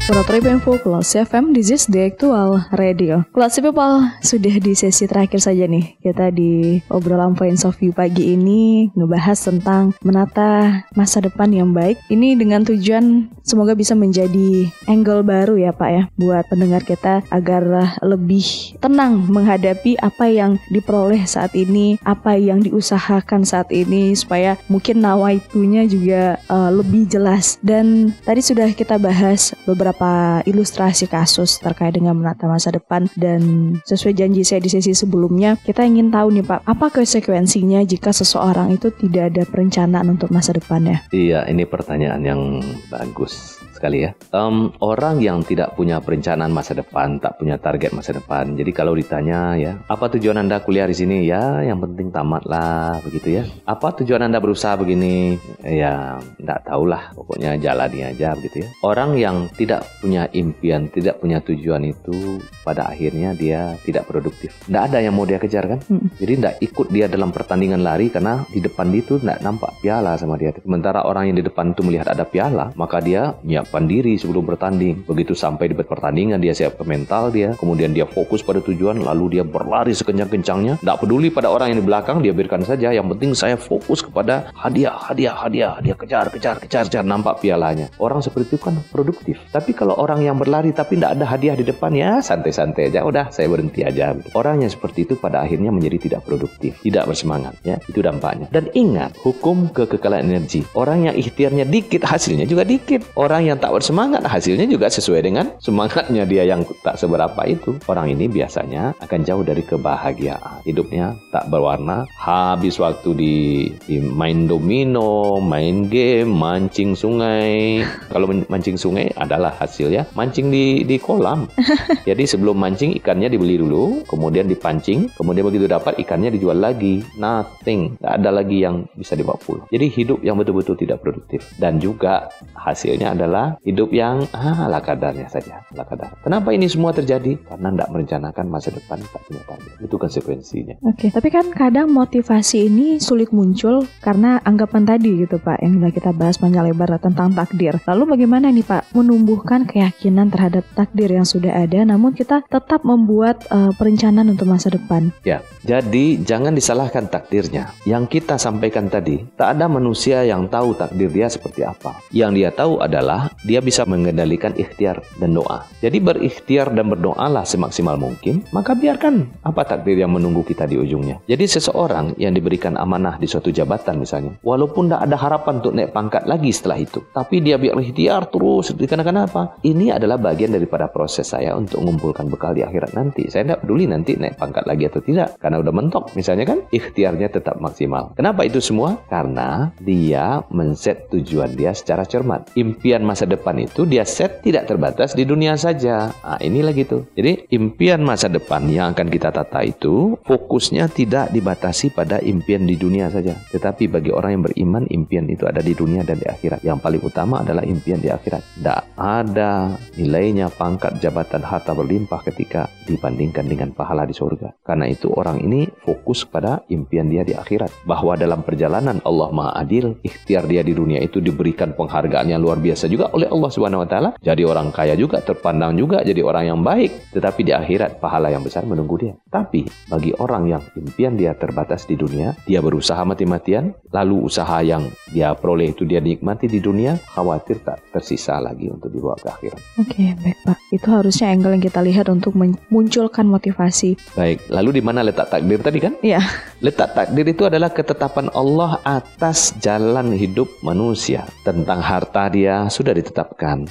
103.4 0.09 0.65
Kelas 0.65 1.21
FM, 1.29 1.53
this 1.53 1.69
is 1.69 1.85
the 1.85 2.09
actual 2.09 2.65
radio. 2.81 3.21
Kelas 3.29 3.61
People 3.61 4.09
sudah 4.25 4.57
di 4.57 4.73
sesi 4.73 5.05
terakhir 5.05 5.37
saja 5.37 5.69
nih. 5.69 6.01
Kita 6.01 6.33
di 6.33 6.81
obrolan 6.89 7.37
points 7.37 7.69
of 7.69 7.77
view 7.77 7.93
pagi 7.93 8.33
ini 8.33 8.89
ngebahas 8.97 9.37
tentang 9.37 9.93
menata 10.01 10.81
masa 10.97 11.21
depan 11.21 11.53
yang 11.53 11.77
baik. 11.77 12.01
Ini 12.09 12.41
dengan 12.41 12.65
tujuan 12.65 13.29
semoga 13.45 13.77
bisa 13.77 13.93
menjadi 13.93 14.73
angle 14.89 15.21
baru 15.29 15.61
ya 15.61 15.77
Pak 15.77 15.91
ya 15.93 16.03
buat 16.17 16.49
pendengar 16.49 16.89
kita 16.89 17.21
agar 17.29 17.93
lebih 18.01 18.81
tenang 18.81 19.29
menghadapi 19.29 20.01
apa 20.01 20.25
yang 20.25 20.57
diperoleh 20.73 21.21
saat 21.29 21.53
ini, 21.53 22.01
apa 22.09 22.33
yang 22.33 22.65
diusahakan 22.65 23.45
saat 23.45 23.69
ini 23.69 24.17
supaya 24.17 24.57
mungkin 24.73 25.05
nawaitunya 25.05 25.85
juga 25.85 26.41
uh, 26.49 26.73
lebih 26.73 27.05
jelas. 27.13 27.61
Dan 27.61 28.17
tadi 28.25 28.41
sudah 28.41 28.73
kita 28.73 28.97
bahas 28.97 29.53
beberapa 29.69 29.98
beberapa 29.99 30.47
ilustrasi 30.47 31.11
kasus 31.11 31.59
terkait 31.59 31.99
dengan 31.99 32.15
menata 32.15 32.47
masa 32.47 32.71
depan 32.71 33.11
dan 33.19 33.75
sesuai 33.83 34.15
janji 34.15 34.47
saya 34.47 34.63
di 34.63 34.71
sesi 34.71 34.95
sebelumnya, 34.95 35.59
kita 35.67 35.83
ingin 35.83 36.15
tahu 36.15 36.39
nih 36.39 36.47
Pak, 36.47 36.63
apa 36.63 36.87
konsekuensinya 36.95 37.83
jika 37.83 38.15
seseorang 38.15 38.71
itu 38.71 38.95
tidak 38.95 39.35
ada 39.35 39.43
perencanaan 39.43 40.15
untuk 40.15 40.31
masa 40.31 40.55
depannya? 40.55 41.03
Iya, 41.11 41.51
ini 41.51 41.67
pertanyaan 41.67 42.23
yang 42.23 42.41
bagus 42.87 43.59
sekali 43.79 44.03
ya. 44.03 44.11
Um, 44.35 44.75
orang 44.83 45.23
yang 45.23 45.47
tidak 45.47 45.79
punya 45.79 46.03
perencanaan 46.03 46.51
masa 46.51 46.75
depan, 46.75 47.23
tak 47.23 47.39
punya 47.39 47.55
target 47.63 47.95
masa 47.95 48.11
depan. 48.19 48.59
Jadi 48.59 48.71
kalau 48.75 48.99
ditanya 48.99 49.55
ya, 49.55 49.79
apa 49.87 50.11
tujuan 50.19 50.43
anda 50.43 50.59
kuliah 50.59 50.91
di 50.91 50.99
sini? 50.99 51.23
Ya, 51.23 51.63
yang 51.63 51.79
penting 51.79 52.11
tamat 52.11 52.43
lah, 52.51 52.99
begitu 53.07 53.39
ya. 53.39 53.43
Apa 53.63 53.95
tujuan 54.03 54.27
anda 54.27 54.43
berusaha 54.43 54.75
begini? 54.75 55.39
Ya, 55.63 56.19
tidak 56.43 56.67
tahulah. 56.67 57.15
Pokoknya 57.15 57.55
jalani 57.63 58.11
aja, 58.11 58.35
begitu 58.35 58.67
ya. 58.67 58.69
Orang 58.83 59.15
yang 59.15 59.47
tidak 59.55 59.87
punya 60.03 60.27
impian, 60.35 60.91
tidak 60.91 61.23
punya 61.23 61.39
tujuan 61.39 61.87
itu, 61.87 62.43
pada 62.67 62.91
akhirnya 62.91 63.37
dia 63.39 63.79
tidak 63.87 64.11
produktif. 64.11 64.57
Tidak 64.67 64.83
ada 64.91 64.99
yang 64.99 65.15
mau 65.15 65.29
dia 65.29 65.39
kejar 65.39 65.69
kan? 65.69 65.81
Hmm. 65.87 66.11
Jadi 66.19 66.33
tidak 66.43 66.55
ikut 66.65 66.89
dia 66.91 67.07
dalam 67.07 67.31
pertandingan 67.31 67.85
lari 67.85 68.11
karena 68.11 68.43
di 68.49 68.59
depan 68.59 68.89
itu 68.91 69.21
tidak 69.21 69.39
nampak 69.45 69.77
piala 69.85 70.17
sama 70.17 70.41
dia. 70.41 70.51
Sementara 70.57 71.05
orang 71.05 71.31
yang 71.31 71.37
di 71.39 71.45
depan 71.45 71.77
itu 71.77 71.85
melihat 71.85 72.11
ada 72.11 72.25
piala, 72.25 72.73
maka 72.75 72.99
dia 73.05 73.37
ya 73.45 73.63
menyiapkan 73.69 73.85
diri 73.85 74.17
sebelum 74.17 74.45
bertanding. 74.49 75.05
Begitu 75.05 75.37
sampai 75.37 75.69
di 75.69 75.77
pertandingan 75.77 76.41
dia 76.41 76.57
siapkan 76.57 76.89
mental 76.89 77.29
dia, 77.29 77.53
kemudian 77.53 77.93
dia 77.93 78.09
fokus 78.09 78.41
pada 78.41 78.65
tujuan, 78.65 79.05
lalu 79.05 79.39
dia 79.39 79.45
berlari 79.45 79.93
sekencang-kencangnya. 79.93 80.81
Tidak 80.81 80.97
peduli 80.97 81.29
pada 81.29 81.53
orang 81.53 81.77
yang 81.77 81.85
di 81.85 81.87
belakang, 81.87 82.25
dia 82.25 82.33
biarkan 82.33 82.65
saja. 82.65 82.89
Yang 82.97 83.07
penting 83.17 83.31
saya 83.37 83.57
fokus 83.61 84.01
kepada 84.01 84.49
hadiah, 84.57 84.97
hadiah, 84.97 85.37
hadiah. 85.37 85.75
Dia 85.85 85.95
kejar, 85.95 86.33
kejar, 86.33 86.57
kejar, 86.65 86.89
kejar, 86.89 87.05
nampak 87.05 87.45
pialanya. 87.45 87.93
Orang 88.01 88.25
seperti 88.25 88.57
itu 88.57 88.59
kan 88.59 88.81
produktif. 88.89 89.37
Tapi 89.53 89.77
kalau 89.77 89.93
orang 90.01 90.25
yang 90.25 90.41
berlari 90.41 90.73
tapi 90.73 90.97
tidak 90.97 91.21
ada 91.21 91.25
hadiah 91.29 91.55
di 91.59 91.65
depan, 91.69 91.93
ya 91.93 92.25
santai-santai 92.25 92.89
aja. 92.89 93.05
Udah, 93.05 93.29
saya 93.29 93.53
berhenti 93.53 93.85
aja. 93.85 94.17
Orang 94.33 94.65
yang 94.65 94.73
seperti 94.73 95.05
itu 95.05 95.15
pada 95.21 95.45
akhirnya 95.45 95.69
menjadi 95.69 96.01
tidak 96.01 96.21
produktif, 96.25 96.81
tidak 96.81 97.05
bersemangat. 97.05 97.53
Ya, 97.67 97.77
itu 97.85 98.01
dampaknya. 98.01 98.49
Dan 98.49 98.73
ingat, 98.73 99.13
hukum 99.21 99.69
kekekalan 99.69 100.25
energi. 100.25 100.65
Orang 100.73 101.05
yang 101.05 101.15
ikhtiarnya 101.19 101.69
dikit, 101.69 102.07
hasilnya 102.09 102.49
juga 102.49 102.65
dikit. 102.65 103.05
Orang 103.19 103.45
yang 103.45 103.58
tak 103.59 103.75
bersemangat 103.75 104.23
hasilnya 104.25 104.65
juga 104.71 104.87
sesuai 104.87 105.21
dengan 105.21 105.47
semangatnya 105.59 106.25
dia 106.25 106.47
yang 106.47 106.63
tak 106.81 106.97
seberapa 106.97 107.39
itu. 107.45 107.77
Orang 107.91 108.09
ini 108.09 108.31
biasanya 108.31 108.95
akan 109.03 109.21
jauh 109.27 109.43
dari 109.43 109.67
kebahagiaan. 109.67 110.63
Hidupnya 110.65 111.19
tak 111.35 111.51
berwarna. 111.51 112.07
Habis 112.17 112.79
waktu 112.79 113.11
di, 113.19 113.37
di 113.85 113.99
main 113.99 114.47
domino 114.47 115.43
main 115.43 115.91
game 115.91 116.31
mancing 116.31 116.95
sungai. 116.95 117.83
Kalau 118.13 118.31
mancing 118.31 118.79
sungai 118.79 119.11
adalah 119.19 119.53
hasilnya 119.59 120.07
mancing 120.15 120.49
di 120.49 120.87
di 120.87 120.97
kolam. 120.97 121.51
Jadi 122.09 122.25
sebelum 122.25 122.57
mancing 122.57 122.95
ikannya 122.97 123.29
dibeli 123.29 123.59
dulu 123.59 124.07
kemudian 124.07 124.47
dipancing 124.47 125.11
kemudian 125.19 125.45
begitu 125.45 125.67
dapat 125.67 125.99
ikannya 125.99 126.33
dijual 126.33 126.59
lagi. 126.59 127.03
Nothing. 127.19 127.99
Tak 127.99 128.23
ada 128.23 128.31
lagi 128.31 128.63
yang 128.63 128.87
bisa 128.95 129.19
dibawa 129.19 129.37
pulang. 129.41 129.67
Jadi 129.69 129.87
hidup 129.91 130.23
yang 130.23 130.39
betul-betul 130.39 130.79
tidak 130.79 131.03
produktif. 131.03 131.43
Dan 131.59 131.83
juga 131.83 132.29
hasilnya 132.55 133.17
adalah 133.17 133.48
hidup 133.65 133.89
yang 133.95 134.29
ah, 134.37 134.69
ala 134.69 134.83
kadarnya 134.85 135.31
saja, 135.33 135.65
ala 135.73 135.85
kadar. 135.89 136.13
Kenapa 136.21 136.53
ini 136.53 136.69
semua 136.69 136.93
terjadi? 136.93 137.39
Karena 137.49 137.73
tidak 137.73 137.89
merencanakan 137.95 138.45
masa 138.51 138.69
depan 138.75 139.01
tak 139.01 139.23
punya 139.25 139.43
target. 139.49 139.73
Itu 139.81 139.97
konsekuensinya. 139.97 140.75
Oke, 140.85 141.09
tapi 141.09 141.29
kan 141.33 141.49
kadang 141.55 141.89
motivasi 141.93 142.69
ini 142.69 143.01
sulit 143.01 143.33
muncul 143.33 143.87
karena 144.05 144.43
anggapan 144.45 144.85
tadi 144.85 145.25
gitu 145.25 145.41
Pak, 145.41 145.63
yang 145.63 145.81
sudah 145.81 145.93
kita 145.95 146.11
bahas 146.13 146.37
panjang 146.37 146.65
lebar 146.69 146.99
tentang 146.99 147.33
takdir. 147.33 147.79
Lalu 147.87 148.19
bagaimana 148.19 148.51
nih 148.53 148.67
Pak 148.67 148.93
menumbuhkan 148.93 149.65
keyakinan 149.65 150.29
terhadap 150.33 150.65
takdir 150.75 151.09
yang 151.13 151.25
sudah 151.25 151.55
ada, 151.55 151.85
namun 151.87 152.13
kita 152.13 152.43
tetap 152.49 152.83
membuat 152.83 153.45
uh, 153.53 153.71
perencanaan 153.77 154.33
untuk 154.33 154.51
masa 154.51 154.73
depan? 154.73 155.15
Ya, 155.23 155.45
jadi 155.63 156.19
jangan 156.25 156.57
disalahkan 156.57 157.07
takdirnya. 157.07 157.71
Yang 157.87 158.21
kita 158.21 158.41
sampaikan 158.41 158.91
tadi, 158.91 159.23
tak 159.37 159.59
ada 159.59 159.71
manusia 159.71 160.25
yang 160.25 160.49
tahu 160.49 160.75
takdir 160.75 161.13
dia 161.13 161.29
seperti 161.31 161.63
apa. 161.63 162.01
Yang 162.11 162.31
dia 162.43 162.51
tahu 162.51 162.81
adalah 162.83 163.31
dia 163.47 163.63
bisa 163.63 163.87
mengendalikan 163.87 164.57
ikhtiar 164.59 165.05
dan 165.23 165.37
doa. 165.37 165.67
Jadi 165.79 166.03
berikhtiar 166.03 166.75
dan 166.75 166.91
berdoalah 166.91 167.47
semaksimal 167.47 167.95
mungkin, 167.95 168.43
maka 168.51 168.75
biarkan 168.75 169.45
apa 169.47 169.63
takdir 169.63 170.01
yang 170.01 170.11
menunggu 170.11 170.43
kita 170.43 170.67
di 170.67 170.75
ujungnya. 170.75 171.23
Jadi 171.31 171.45
seseorang 171.47 172.19
yang 172.19 172.35
diberikan 172.35 172.75
amanah 172.75 173.21
di 173.21 173.31
suatu 173.31 173.55
jabatan 173.55 174.03
misalnya, 174.03 174.35
walaupun 174.43 174.91
tidak 174.91 175.07
ada 175.07 175.17
harapan 175.21 175.55
untuk 175.63 175.75
naik 175.77 175.93
pangkat 175.95 176.25
lagi 176.27 176.51
setelah 176.51 176.79
itu, 176.83 176.99
tapi 177.15 177.45
dia 177.45 177.61
biar 177.61 177.79
ikhtiar 177.79 178.33
terus, 178.33 178.75
dikarenakan 178.75 179.29
apa? 179.29 179.43
Ini 179.63 179.95
adalah 179.95 180.19
bagian 180.19 180.51
daripada 180.51 180.91
proses 180.91 181.31
saya 181.31 181.55
untuk 181.55 181.85
mengumpulkan 181.85 182.27
bekal 182.33 182.57
di 182.57 182.67
akhirat 182.67 182.97
nanti. 182.97 183.31
Saya 183.31 183.45
tidak 183.45 183.61
peduli 183.63 183.85
nanti 183.87 184.17
naik 184.17 184.41
pangkat 184.41 184.65
lagi 184.65 184.89
atau 184.89 185.05
tidak, 185.05 185.37
karena 185.39 185.61
udah 185.63 185.75
mentok 185.75 186.05
misalnya 186.17 186.49
kan, 186.49 186.59
ikhtiarnya 186.73 187.29
tetap 187.31 187.61
maksimal. 187.61 188.17
Kenapa 188.17 188.49
itu 188.49 188.59
semua? 188.59 188.97
Karena 189.13 189.71
dia 189.79 190.41
men-set 190.49 191.13
tujuan 191.13 191.53
dia 191.55 191.77
secara 191.77 192.09
cermat. 192.09 192.49
Impian 192.57 193.05
masa 193.05 193.28
depan 193.29 193.61
itu 193.61 193.85
dia 193.85 194.09
set 194.09 194.41
tidak 194.41 194.65
terbatas 194.65 195.13
di 195.13 195.29
dunia 195.29 195.55
saja. 195.61 196.09
Nah, 196.25 196.41
lagi 196.41 196.89
tuh. 196.89 197.05
Jadi 197.13 197.49
impian 197.53 198.01
masa 198.01 198.33
depan 198.33 198.65
yang 198.73 198.97
akan 198.97 199.09
kita 199.13 199.29
tata 199.29 199.61
itu 199.63 200.17
fokusnya 200.25 200.89
tidak 200.89 201.31
dibatasi 201.31 201.93
pada 201.93 202.19
impian 202.25 202.65
di 202.65 202.75
dunia 202.75 203.13
saja, 203.13 203.37
tetapi 203.53 203.87
bagi 203.93 204.11
orang 204.11 204.39
yang 204.39 204.45
beriman 204.49 204.85
impian 204.89 205.29
itu 205.29 205.45
ada 205.45 205.61
di 205.61 205.77
dunia 205.77 206.03
dan 206.03 206.17
di 206.17 206.27
akhirat. 206.27 206.65
Yang 206.65 206.79
paling 206.81 207.03
utama 207.05 207.45
adalah 207.45 207.63
impian 207.63 208.01
di 208.01 208.09
akhirat. 208.09 208.43
Tidak 208.59 208.81
ada 208.97 209.77
nilainya 209.99 210.49
pangkat 210.49 210.99
jabatan 211.03 211.45
harta 211.45 211.77
berlimpah 211.77 212.25
ketika 212.25 212.73
dibandingkan 212.89 213.45
dengan 213.45 213.71
pahala 213.77 214.09
di 214.09 214.17
surga. 214.17 214.65
Karena 214.65 214.89
itu 214.89 215.13
orang 215.13 215.45
ini 215.45 215.69
fokus 215.85 216.25
pada 216.25 216.65
impian 216.73 217.13
dia 217.13 217.23
di 217.23 217.37
akhirat. 217.37 217.85
Bahwa 217.85 218.17
dalam 218.17 218.41
perjalanan 218.41 219.03
Allah 219.05 219.29
Maha 219.29 219.53
Adil, 219.61 219.99
ikhtiar 220.01 220.49
dia 220.49 220.65
di 220.65 220.73
dunia 220.73 221.03
itu 221.03 221.21
diberikan 221.21 221.77
penghargaan 221.77 222.33
yang 222.33 222.41
luar 222.41 222.57
biasa 222.63 222.89
juga 222.89 223.13
oleh 223.19 223.29
Allah 223.29 223.51
Subhanahu 223.51 223.83
wa 223.83 223.89
taala. 223.89 224.11
Jadi 224.23 224.43
orang 224.47 224.71
kaya 224.71 224.95
juga, 224.95 225.19
terpandang 225.19 225.75
juga 225.75 226.07
jadi 226.07 226.23
orang 226.23 226.55
yang 226.55 226.61
baik, 226.63 227.11
tetapi 227.13 227.41
di 227.43 227.53
akhirat 227.53 227.99
pahala 227.99 228.31
yang 228.31 228.47
besar 228.47 228.63
menunggu 228.63 228.95
dia. 229.03 229.15
Tapi 229.27 229.67
bagi 229.91 230.15
orang 230.23 230.47
yang 230.47 230.63
impian 230.79 231.19
dia 231.19 231.35
terbatas 231.35 231.85
di 231.85 231.99
dunia, 231.99 232.39
dia 232.47 232.63
berusaha 232.63 233.03
mati-matian, 233.03 233.75
lalu 233.91 234.23
usaha 234.31 234.63
yang 234.63 234.87
dia 235.11 235.35
peroleh 235.35 235.75
itu 235.75 235.83
dia 235.83 235.99
nikmati 235.99 236.47
di 236.47 236.63
dunia, 236.63 236.95
khawatir 237.13 237.59
tak 237.67 237.83
tersisa 237.91 238.39
lagi 238.39 238.71
untuk 238.71 238.95
dibawa 238.95 239.19
ke 239.19 239.29
akhirat. 239.29 239.61
Oke, 239.83 240.15
baik 240.23 240.39
Pak. 240.47 240.57
Itu 240.71 240.89
harusnya 240.93 241.33
angle 241.33 241.59
yang 241.59 241.65
kita 241.65 241.81
lihat 241.83 242.07
untuk 242.13 242.37
memunculkan 242.39 243.27
motivasi. 243.27 243.99
Baik, 244.15 244.47
lalu 244.53 244.79
di 244.79 244.83
mana 244.85 245.03
letak 245.03 245.33
takdir 245.33 245.59
tadi 245.59 245.79
kan? 245.83 245.93
Iya. 246.05 246.23
Letak 246.63 246.95
takdir 246.95 247.27
itu 247.27 247.49
adalah 247.49 247.73
ketetapan 247.73 248.29
Allah 248.37 248.79
atas 248.85 249.57
jalan 249.59 250.13
hidup 250.15 250.47
manusia. 250.61 251.25
Tentang 251.43 251.81
harta 251.81 252.29
dia 252.29 252.69
sudah 252.69 252.93
ditetapkan, 252.93 253.08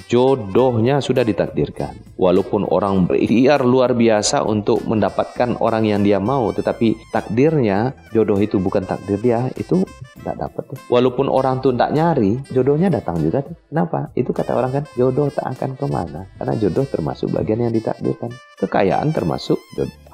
jodohnya 0.10 1.02
sudah 1.02 1.21
ditakdirkan. 1.21 2.17
Walaupun 2.17 2.65
orang 2.65 3.06
berikhtiar 3.06 3.62
luar 3.62 3.93
biasa 3.93 4.41
untuk 4.41 4.82
mendapatkan 4.86 5.58
orang 5.62 5.86
yang 5.86 6.02
dia 6.02 6.17
mau, 6.17 6.50
tetapi 6.50 6.97
takdirnya 7.13 7.93
jodoh 8.12 8.38
itu 8.41 8.58
bukan 8.58 8.84
takdir 8.84 9.21
dia, 9.21 9.50
itu 9.58 9.86
tidak 10.17 10.50
dapat. 10.50 10.63
Walaupun 10.89 11.30
orang 11.30 11.62
tuh 11.62 11.71
tidak 11.78 11.93
nyari, 11.93 12.41
jodohnya 12.50 12.89
datang 12.89 13.21
juga. 13.21 13.45
Kenapa? 13.69 14.10
Itu 14.17 14.34
kata 14.34 14.58
orang 14.58 14.71
kan, 14.82 14.84
jodoh 14.97 15.30
tak 15.30 15.45
akan 15.58 15.78
ke 15.78 15.86
mana. 15.86 16.26
Karena 16.41 16.54
jodoh 16.58 16.86
termasuk 16.89 17.30
bagian 17.32 17.69
yang 17.69 17.73
ditakdirkan. 17.73 18.34
Kekayaan 18.58 19.13
termasuk 19.13 19.62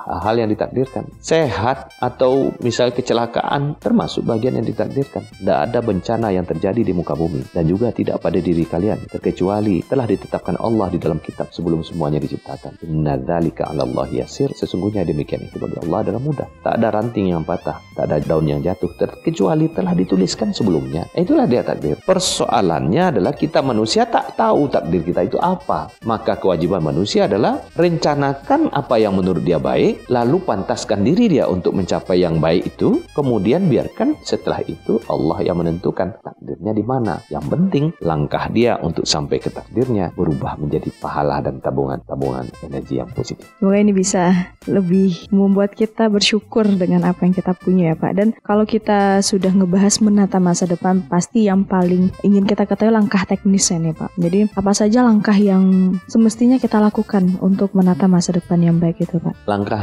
hal-hal 0.04 0.46
yang 0.46 0.50
ditakdirkan. 0.52 1.08
Sehat 1.24 1.92
atau 2.00 2.52
misal 2.60 2.92
kecelakaan 2.92 3.80
termasuk 3.80 4.28
bagian 4.28 4.60
yang 4.60 4.68
ditakdirkan. 4.68 5.24
Tidak 5.24 5.58
ada 5.70 5.80
bencana 5.80 6.32
yang 6.32 6.44
terjadi 6.44 6.84
di 6.84 6.94
muka 6.96 7.16
bumi 7.16 7.44
dan 7.56 7.68
juga 7.68 7.96
tidak 7.96 8.20
pada 8.20 8.40
diri 8.40 8.68
kalian 8.68 9.08
terkecuali 9.08 9.84
telah 9.88 10.08
ditetapkan 10.08 10.60
Allah 10.60 10.92
di 10.92 11.00
dalam 11.00 11.20
kitab 11.24 11.52
sebelum 11.52 11.82
semuanya 11.82 12.20
diciptakan. 12.20 12.80
Inna 12.84 13.16
dzalika 13.20 13.72
'ala 13.72 13.88
Allah 13.88 14.24
yasir. 14.24 14.52
Sesungguhnya 14.54 15.08
demikian 15.08 15.48
itu 15.48 15.58
bagi 15.60 15.80
Allah 15.88 16.10
adalah 16.10 16.22
mudah. 16.22 16.48
Tak 16.62 16.80
ada 16.80 16.88
ranting 16.94 17.32
yang 17.32 17.44
patah, 17.48 17.80
tak 17.96 18.12
ada 18.12 18.20
daun 18.24 18.48
yang 18.48 18.60
jatuh 18.64 18.92
terkecuali 18.96 19.72
telah 19.72 19.94
dituliskan 19.96 20.52
sebelumnya. 20.56 21.08
Itulah 21.16 21.48
dia 21.48 21.62
takdir. 21.64 22.00
Persoalannya 22.04 23.16
adalah 23.16 23.34
kita 23.36 23.60
manusia 23.62 24.08
tak 24.08 24.36
tahu 24.36 24.68
takdir 24.72 25.04
kita 25.06 25.26
itu 25.28 25.38
apa. 25.40 25.92
Maka 26.08 26.40
kewajiban 26.40 26.82
manusia 26.82 27.30
adalah 27.30 27.62
rencanakan 27.78 28.74
apa 28.74 28.96
yang 28.98 29.14
menurut 29.14 29.44
dia 29.46 29.62
baik, 29.62 29.93
lalu 30.08 30.42
pantaskan 30.44 31.06
diri 31.06 31.30
dia 31.30 31.46
untuk 31.50 31.76
mencapai 31.76 32.22
yang 32.22 32.38
baik 32.38 32.76
itu, 32.76 33.02
kemudian 33.14 33.68
biarkan 33.68 34.18
setelah 34.24 34.60
itu 34.66 35.00
Allah 35.08 35.40
yang 35.46 35.60
menentukan 35.60 36.18
takdirnya 36.22 36.74
di 36.76 36.84
mana. 36.84 37.20
Yang 37.30 37.46
penting 37.54 37.86
langkah 38.04 38.48
dia 38.52 38.78
untuk 38.82 39.08
sampai 39.08 39.40
ke 39.40 39.50
takdirnya 39.50 40.12
berubah 40.16 40.58
menjadi 40.60 40.90
pahala 41.00 41.40
dan 41.44 41.60
tabungan-tabungan 41.60 42.50
energi 42.66 43.00
yang 43.00 43.10
positif. 43.12 43.46
Semoga 43.60 43.78
ini 43.80 43.94
bisa 43.96 44.54
lebih 44.68 45.28
membuat 45.30 45.76
kita 45.76 46.08
bersyukur 46.08 46.68
dengan 46.68 47.08
apa 47.08 47.28
yang 47.28 47.36
kita 47.36 47.52
punya 47.56 47.94
ya 47.94 47.96
Pak. 48.00 48.12
Dan 48.16 48.28
kalau 48.42 48.64
kita 48.64 49.20
sudah 49.20 49.52
ngebahas 49.52 50.00
menata 50.00 50.40
masa 50.40 50.66
depan, 50.66 51.04
pasti 51.06 51.48
yang 51.48 51.68
paling 51.68 52.10
ingin 52.24 52.48
kita 52.48 52.64
ketahui 52.64 52.94
langkah 52.96 53.24
teknisnya 53.28 53.92
nih 53.92 53.96
Pak. 53.96 54.12
Jadi 54.20 54.40
apa 54.56 54.72
saja 54.72 55.04
langkah 55.04 55.36
yang 55.36 55.96
semestinya 56.08 56.58
kita 56.58 56.80
lakukan 56.80 57.38
untuk 57.44 57.76
menata 57.76 58.08
masa 58.08 58.36
depan 58.36 58.60
yang 58.64 58.78
baik 58.80 59.04
itu 59.04 59.20
Pak? 59.20 59.34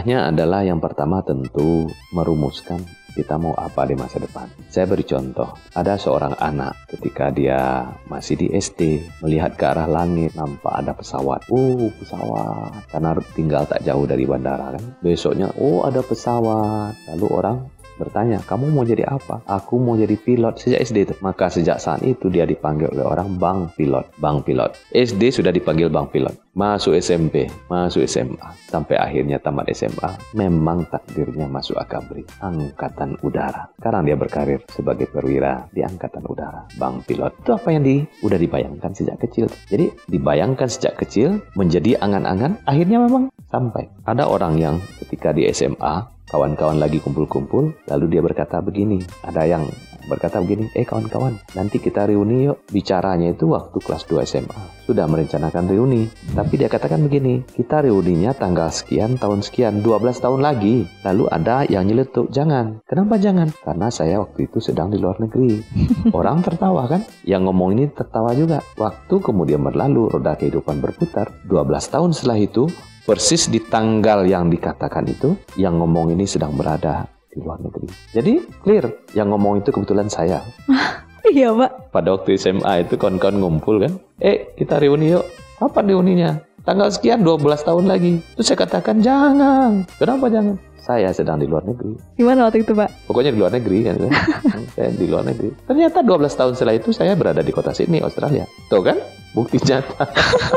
Langkahnya 0.01 0.33
adalah 0.33 0.65
yang 0.65 0.81
pertama 0.81 1.21
tentu 1.21 1.85
merumuskan 2.17 2.81
kita 3.13 3.37
mau 3.37 3.53
apa 3.53 3.85
di 3.85 3.93
masa 3.93 4.17
depan. 4.17 4.49
Saya 4.73 4.89
beri 4.89 5.05
contoh, 5.05 5.53
ada 5.77 6.01
seorang 6.01 6.41
anak 6.41 6.89
ketika 6.89 7.29
dia 7.29 7.85
masih 8.09 8.41
di 8.41 8.49
SD 8.49 9.05
melihat 9.21 9.61
ke 9.61 9.69
arah 9.69 9.85
langit 9.85 10.33
nampak 10.33 10.73
ada 10.73 10.97
pesawat. 10.97 11.45
Oh 11.53 11.93
pesawat, 12.01 12.89
karena 12.89 13.13
tinggal 13.37 13.69
tak 13.69 13.85
jauh 13.85 14.09
dari 14.09 14.25
bandara 14.25 14.73
kan. 14.73 14.85
Besoknya 15.05 15.53
oh 15.61 15.85
ada 15.85 16.01
pesawat, 16.01 16.97
lalu 17.13 17.27
orang 17.37 17.69
bertanya, 18.01 18.41
kamu 18.49 18.73
mau 18.73 18.89
jadi 18.89 19.05
apa? 19.05 19.45
Aku 19.45 19.77
mau 19.77 20.01
jadi 20.01 20.17
pilot 20.17 20.57
sejak 20.57 20.81
SD 20.89 20.97
itu. 21.05 21.15
Maka 21.21 21.53
sejak 21.53 21.77
saat 21.77 22.01
itu 22.01 22.33
dia 22.33 22.49
dipanggil 22.49 22.89
oleh 22.97 23.05
orang 23.05 23.37
bang 23.37 23.69
pilot, 23.77 24.09
bang 24.17 24.41
pilot. 24.41 24.73
SD 24.97 25.29
sudah 25.29 25.53
dipanggil 25.53 25.93
bang 25.93 26.09
pilot. 26.09 26.33
Masuk 26.57 26.99
SMP, 26.99 27.47
masuk 27.71 28.03
SMA, 28.11 28.51
sampai 28.67 28.99
akhirnya 28.99 29.39
tamat 29.39 29.71
SMA. 29.71 30.35
Memang 30.35 30.83
takdirnya 30.91 31.47
masuk 31.47 31.79
akabri, 31.79 32.27
angkatan 32.43 33.15
udara. 33.23 33.71
Sekarang 33.79 34.03
dia 34.03 34.19
berkarir 34.19 34.59
sebagai 34.67 35.07
perwira 35.07 35.71
di 35.71 35.85
angkatan 35.87 36.27
udara, 36.27 36.67
bang 36.75 37.05
pilot. 37.07 37.39
Itu 37.47 37.55
apa 37.55 37.69
yang 37.71 37.87
di, 37.87 38.03
udah 38.27 38.39
dibayangkan 38.41 38.91
sejak 38.97 39.23
kecil. 39.23 39.47
Jadi 39.71 39.95
dibayangkan 40.11 40.67
sejak 40.67 40.99
kecil 40.99 41.39
menjadi 41.55 42.03
angan-angan, 42.03 42.59
akhirnya 42.67 42.99
memang 43.07 43.31
sampai. 43.51 43.87
Ada 44.07 44.27
orang 44.27 44.59
yang 44.59 44.77
ketika 45.07 45.31
di 45.31 45.47
SMA 45.51 46.20
kawan-kawan 46.31 46.79
lagi 46.79 47.03
kumpul-kumpul, 47.03 47.75
lalu 47.91 48.07
dia 48.07 48.23
berkata 48.23 48.63
begini, 48.63 49.03
ada 49.27 49.43
yang 49.45 49.67
berkata 50.07 50.41
begini, 50.41 50.71
eh 50.73 50.87
kawan-kawan, 50.87 51.37
nanti 51.55 51.83
kita 51.83 52.09
reuni 52.09 52.49
yuk. 52.49 52.63
Bicaranya 52.71 53.35
itu 53.35 53.51
waktu 53.51 53.79
kelas 53.83 54.07
2 54.11 54.27
SMA. 54.27 54.63
Sudah 54.87 55.07
merencanakan 55.07 55.71
reuni. 55.71 56.11
Tapi 56.35 56.55
dia 56.59 56.67
katakan 56.67 57.03
begini, 57.07 57.47
kita 57.47 57.87
reuninya 57.87 58.35
tanggal 58.35 58.71
sekian, 58.75 59.15
tahun 59.21 59.45
sekian, 59.45 59.87
12 59.87 60.19
tahun 60.19 60.41
lagi. 60.43 60.87
Lalu 61.07 61.25
ada 61.31 61.63
yang 61.71 61.87
nyeletuk, 61.87 62.31
jangan. 62.35 62.83
Kenapa 62.87 63.21
jangan? 63.21 63.55
Karena 63.63 63.87
saya 63.93 64.19
waktu 64.19 64.51
itu 64.51 64.59
sedang 64.59 64.91
di 64.91 64.99
luar 64.99 65.23
negeri. 65.23 65.63
Orang 66.19 66.43
tertawa 66.43 66.91
kan? 66.91 67.07
Yang 67.23 67.43
ngomong 67.51 67.71
ini 67.79 67.85
tertawa 67.95 68.35
juga. 68.35 68.59
Waktu 68.79 69.15
kemudian 69.23 69.63
berlalu, 69.63 70.11
roda 70.11 70.35
kehidupan 70.35 70.83
berputar. 70.83 71.31
12 71.47 71.95
tahun 71.95 72.11
setelah 72.11 72.39
itu, 72.43 72.67
persis 73.11 73.51
di 73.51 73.59
tanggal 73.59 74.23
yang 74.23 74.47
dikatakan 74.47 75.03
itu, 75.11 75.35
yang 75.59 75.83
ngomong 75.83 76.15
ini 76.15 76.31
sedang 76.31 76.55
berada 76.55 77.11
di 77.27 77.43
luar 77.43 77.59
negeri. 77.59 77.91
Jadi 78.15 78.39
clear, 78.63 78.87
yang 79.19 79.35
ngomong 79.35 79.67
itu 79.67 79.75
kebetulan 79.75 80.07
saya. 80.07 80.39
iya 81.35 81.51
pak. 81.51 81.91
Pada 81.91 82.15
waktu 82.15 82.39
SMA 82.39 82.87
itu 82.87 82.95
kawan-kawan 82.95 83.43
ngumpul 83.43 83.83
kan, 83.83 83.99
eh 84.23 84.55
kita 84.55 84.79
reuni 84.79 85.11
yuk. 85.11 85.27
Apa 85.59 85.83
reuninya? 85.83 86.39
Tanggal 86.63 86.95
sekian 86.95 87.27
12 87.27 87.67
tahun 87.67 87.91
lagi. 87.91 88.23
Terus 88.39 88.47
saya 88.47 88.63
katakan 88.63 89.03
jangan. 89.03 89.83
Kenapa 89.99 90.31
jangan? 90.31 90.55
Saya 90.79 91.11
sedang 91.11 91.43
di 91.43 91.51
luar 91.51 91.67
negeri. 91.67 91.99
Gimana 92.15 92.47
waktu 92.47 92.63
itu, 92.63 92.79
Pak? 92.79 93.11
Pokoknya 93.11 93.35
di 93.35 93.39
luar 93.43 93.53
negeri 93.53 93.91
kan. 93.91 93.95
saya 94.79 94.95
di 94.95 95.07
luar 95.11 95.27
negeri. 95.27 95.51
Ternyata 95.67 96.07
12 96.07 96.31
tahun 96.31 96.53
setelah 96.55 96.75
itu 96.79 96.95
saya 96.95 97.19
berada 97.19 97.43
di 97.43 97.51
kota 97.51 97.75
Sydney, 97.75 98.07
Australia. 98.07 98.47
Tuh 98.71 98.87
kan? 98.87 99.03
bukti 99.35 99.63
nyata. 99.63 100.11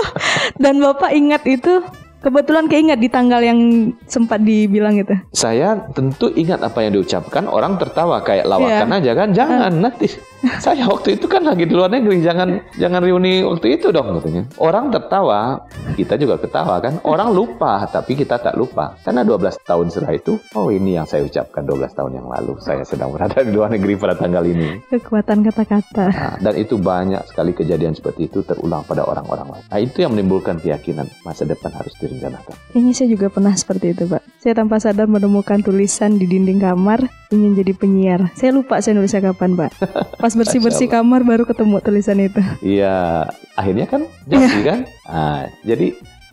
Dan 0.62 0.82
Bapak 0.82 1.12
ingat 1.14 1.46
itu 1.46 1.82
kebetulan 2.24 2.66
keingat 2.66 2.98
di 2.98 3.12
tanggal 3.12 3.44
yang 3.44 3.60
sempat 4.08 4.40
dibilang 4.40 4.96
itu. 4.96 5.12
Saya 5.30 5.76
tentu 5.92 6.32
ingat 6.32 6.64
apa 6.64 6.80
yang 6.80 6.96
diucapkan, 6.96 7.46
orang 7.46 7.76
tertawa 7.76 8.24
kayak 8.24 8.48
lawakan 8.48 8.88
Iya. 8.90 8.98
aja 8.98 9.12
kan. 9.14 9.30
Jangan 9.36 9.72
nanti 9.78 10.08
saya 10.66 10.88
waktu 10.88 11.20
itu 11.20 11.28
kan 11.28 11.44
lagi 11.44 11.68
di 11.68 11.76
luar 11.76 11.92
negeri, 11.92 12.24
jangan 12.24 12.64
jangan 12.80 13.04
reuni 13.04 13.44
waktu 13.44 13.76
itu 13.76 13.92
dong 13.92 14.16
katanya. 14.18 14.48
Orang 14.56 14.90
tertawa, 14.90 15.68
kita 15.94 16.18
juga 16.18 16.42
ketawa 16.42 16.82
kan. 16.82 17.00
Orang 17.06 17.32
lupa, 17.32 17.86
tapi 17.88 18.18
kita 18.18 18.42
tak 18.42 18.58
lupa. 18.58 18.98
Karena 19.02 19.22
12 19.26 19.62
tahun 19.64 19.88
setelah 19.94 20.14
itu, 20.18 20.38
oh 20.58 20.70
ini 20.74 20.98
yang 20.98 21.08
saya 21.08 21.24
ucapkan 21.24 21.64
12 21.64 21.94
tahun 21.94 22.12
yang 22.20 22.28
lalu. 22.28 22.58
Saya 22.60 22.84
sedang 22.84 23.14
berada 23.14 23.40
di 23.42 23.52
luar 23.54 23.72
negeri 23.72 23.96
pada 23.98 24.18
tanggal 24.18 24.44
ini. 24.46 24.82
Kekuatan 24.90 25.46
kata-kata. 25.48 26.06
Nah, 26.10 26.36
dan 26.42 26.54
itu 26.58 26.76
banyak 26.78 27.24
sekali 27.30 27.54
kejadian 27.54 27.94
seperti 27.94 28.28
itu 28.28 28.42
terulang 28.44 28.84
pada 28.84 29.06
orang-orang 29.06 29.58
lain. 29.58 29.64
Nah, 29.70 29.80
itu 29.80 29.98
yang 30.04 30.12
menimbulkan 30.18 30.60
keyakinan 30.60 31.08
masa 31.24 31.46
depan 31.46 31.72
harus 31.74 31.94
direncanakan. 32.02 32.54
Kayaknya 32.74 32.94
saya 32.94 33.10
juga 33.10 33.28
pernah 33.30 33.54
seperti 33.54 33.94
itu, 33.94 34.04
Pak. 34.10 34.22
Saya 34.44 34.54
tanpa 34.60 34.76
sadar 34.84 35.08
menemukan 35.08 35.64
tulisan 35.64 36.20
di 36.20 36.28
dinding 36.28 36.60
kamar 36.60 37.08
ingin 37.34 37.58
jadi 37.58 37.74
penyiar. 37.74 38.22
Saya 38.38 38.54
lupa 38.54 38.78
saya 38.80 38.94
nulisnya 38.94 39.34
kapan, 39.34 39.58
Pak. 39.58 39.72
Pas 40.22 40.34
bersih-bersih 40.38 40.88
kamar 40.88 41.26
baru 41.26 41.44
ketemu 41.50 41.82
tulisan 41.82 42.22
itu. 42.22 42.42
Iya, 42.62 43.28
akhirnya 43.58 43.90
kan 43.90 44.06
jadi 44.30 44.60
kan. 44.70 44.80
Nah, 45.10 45.42
jadi 45.66 45.83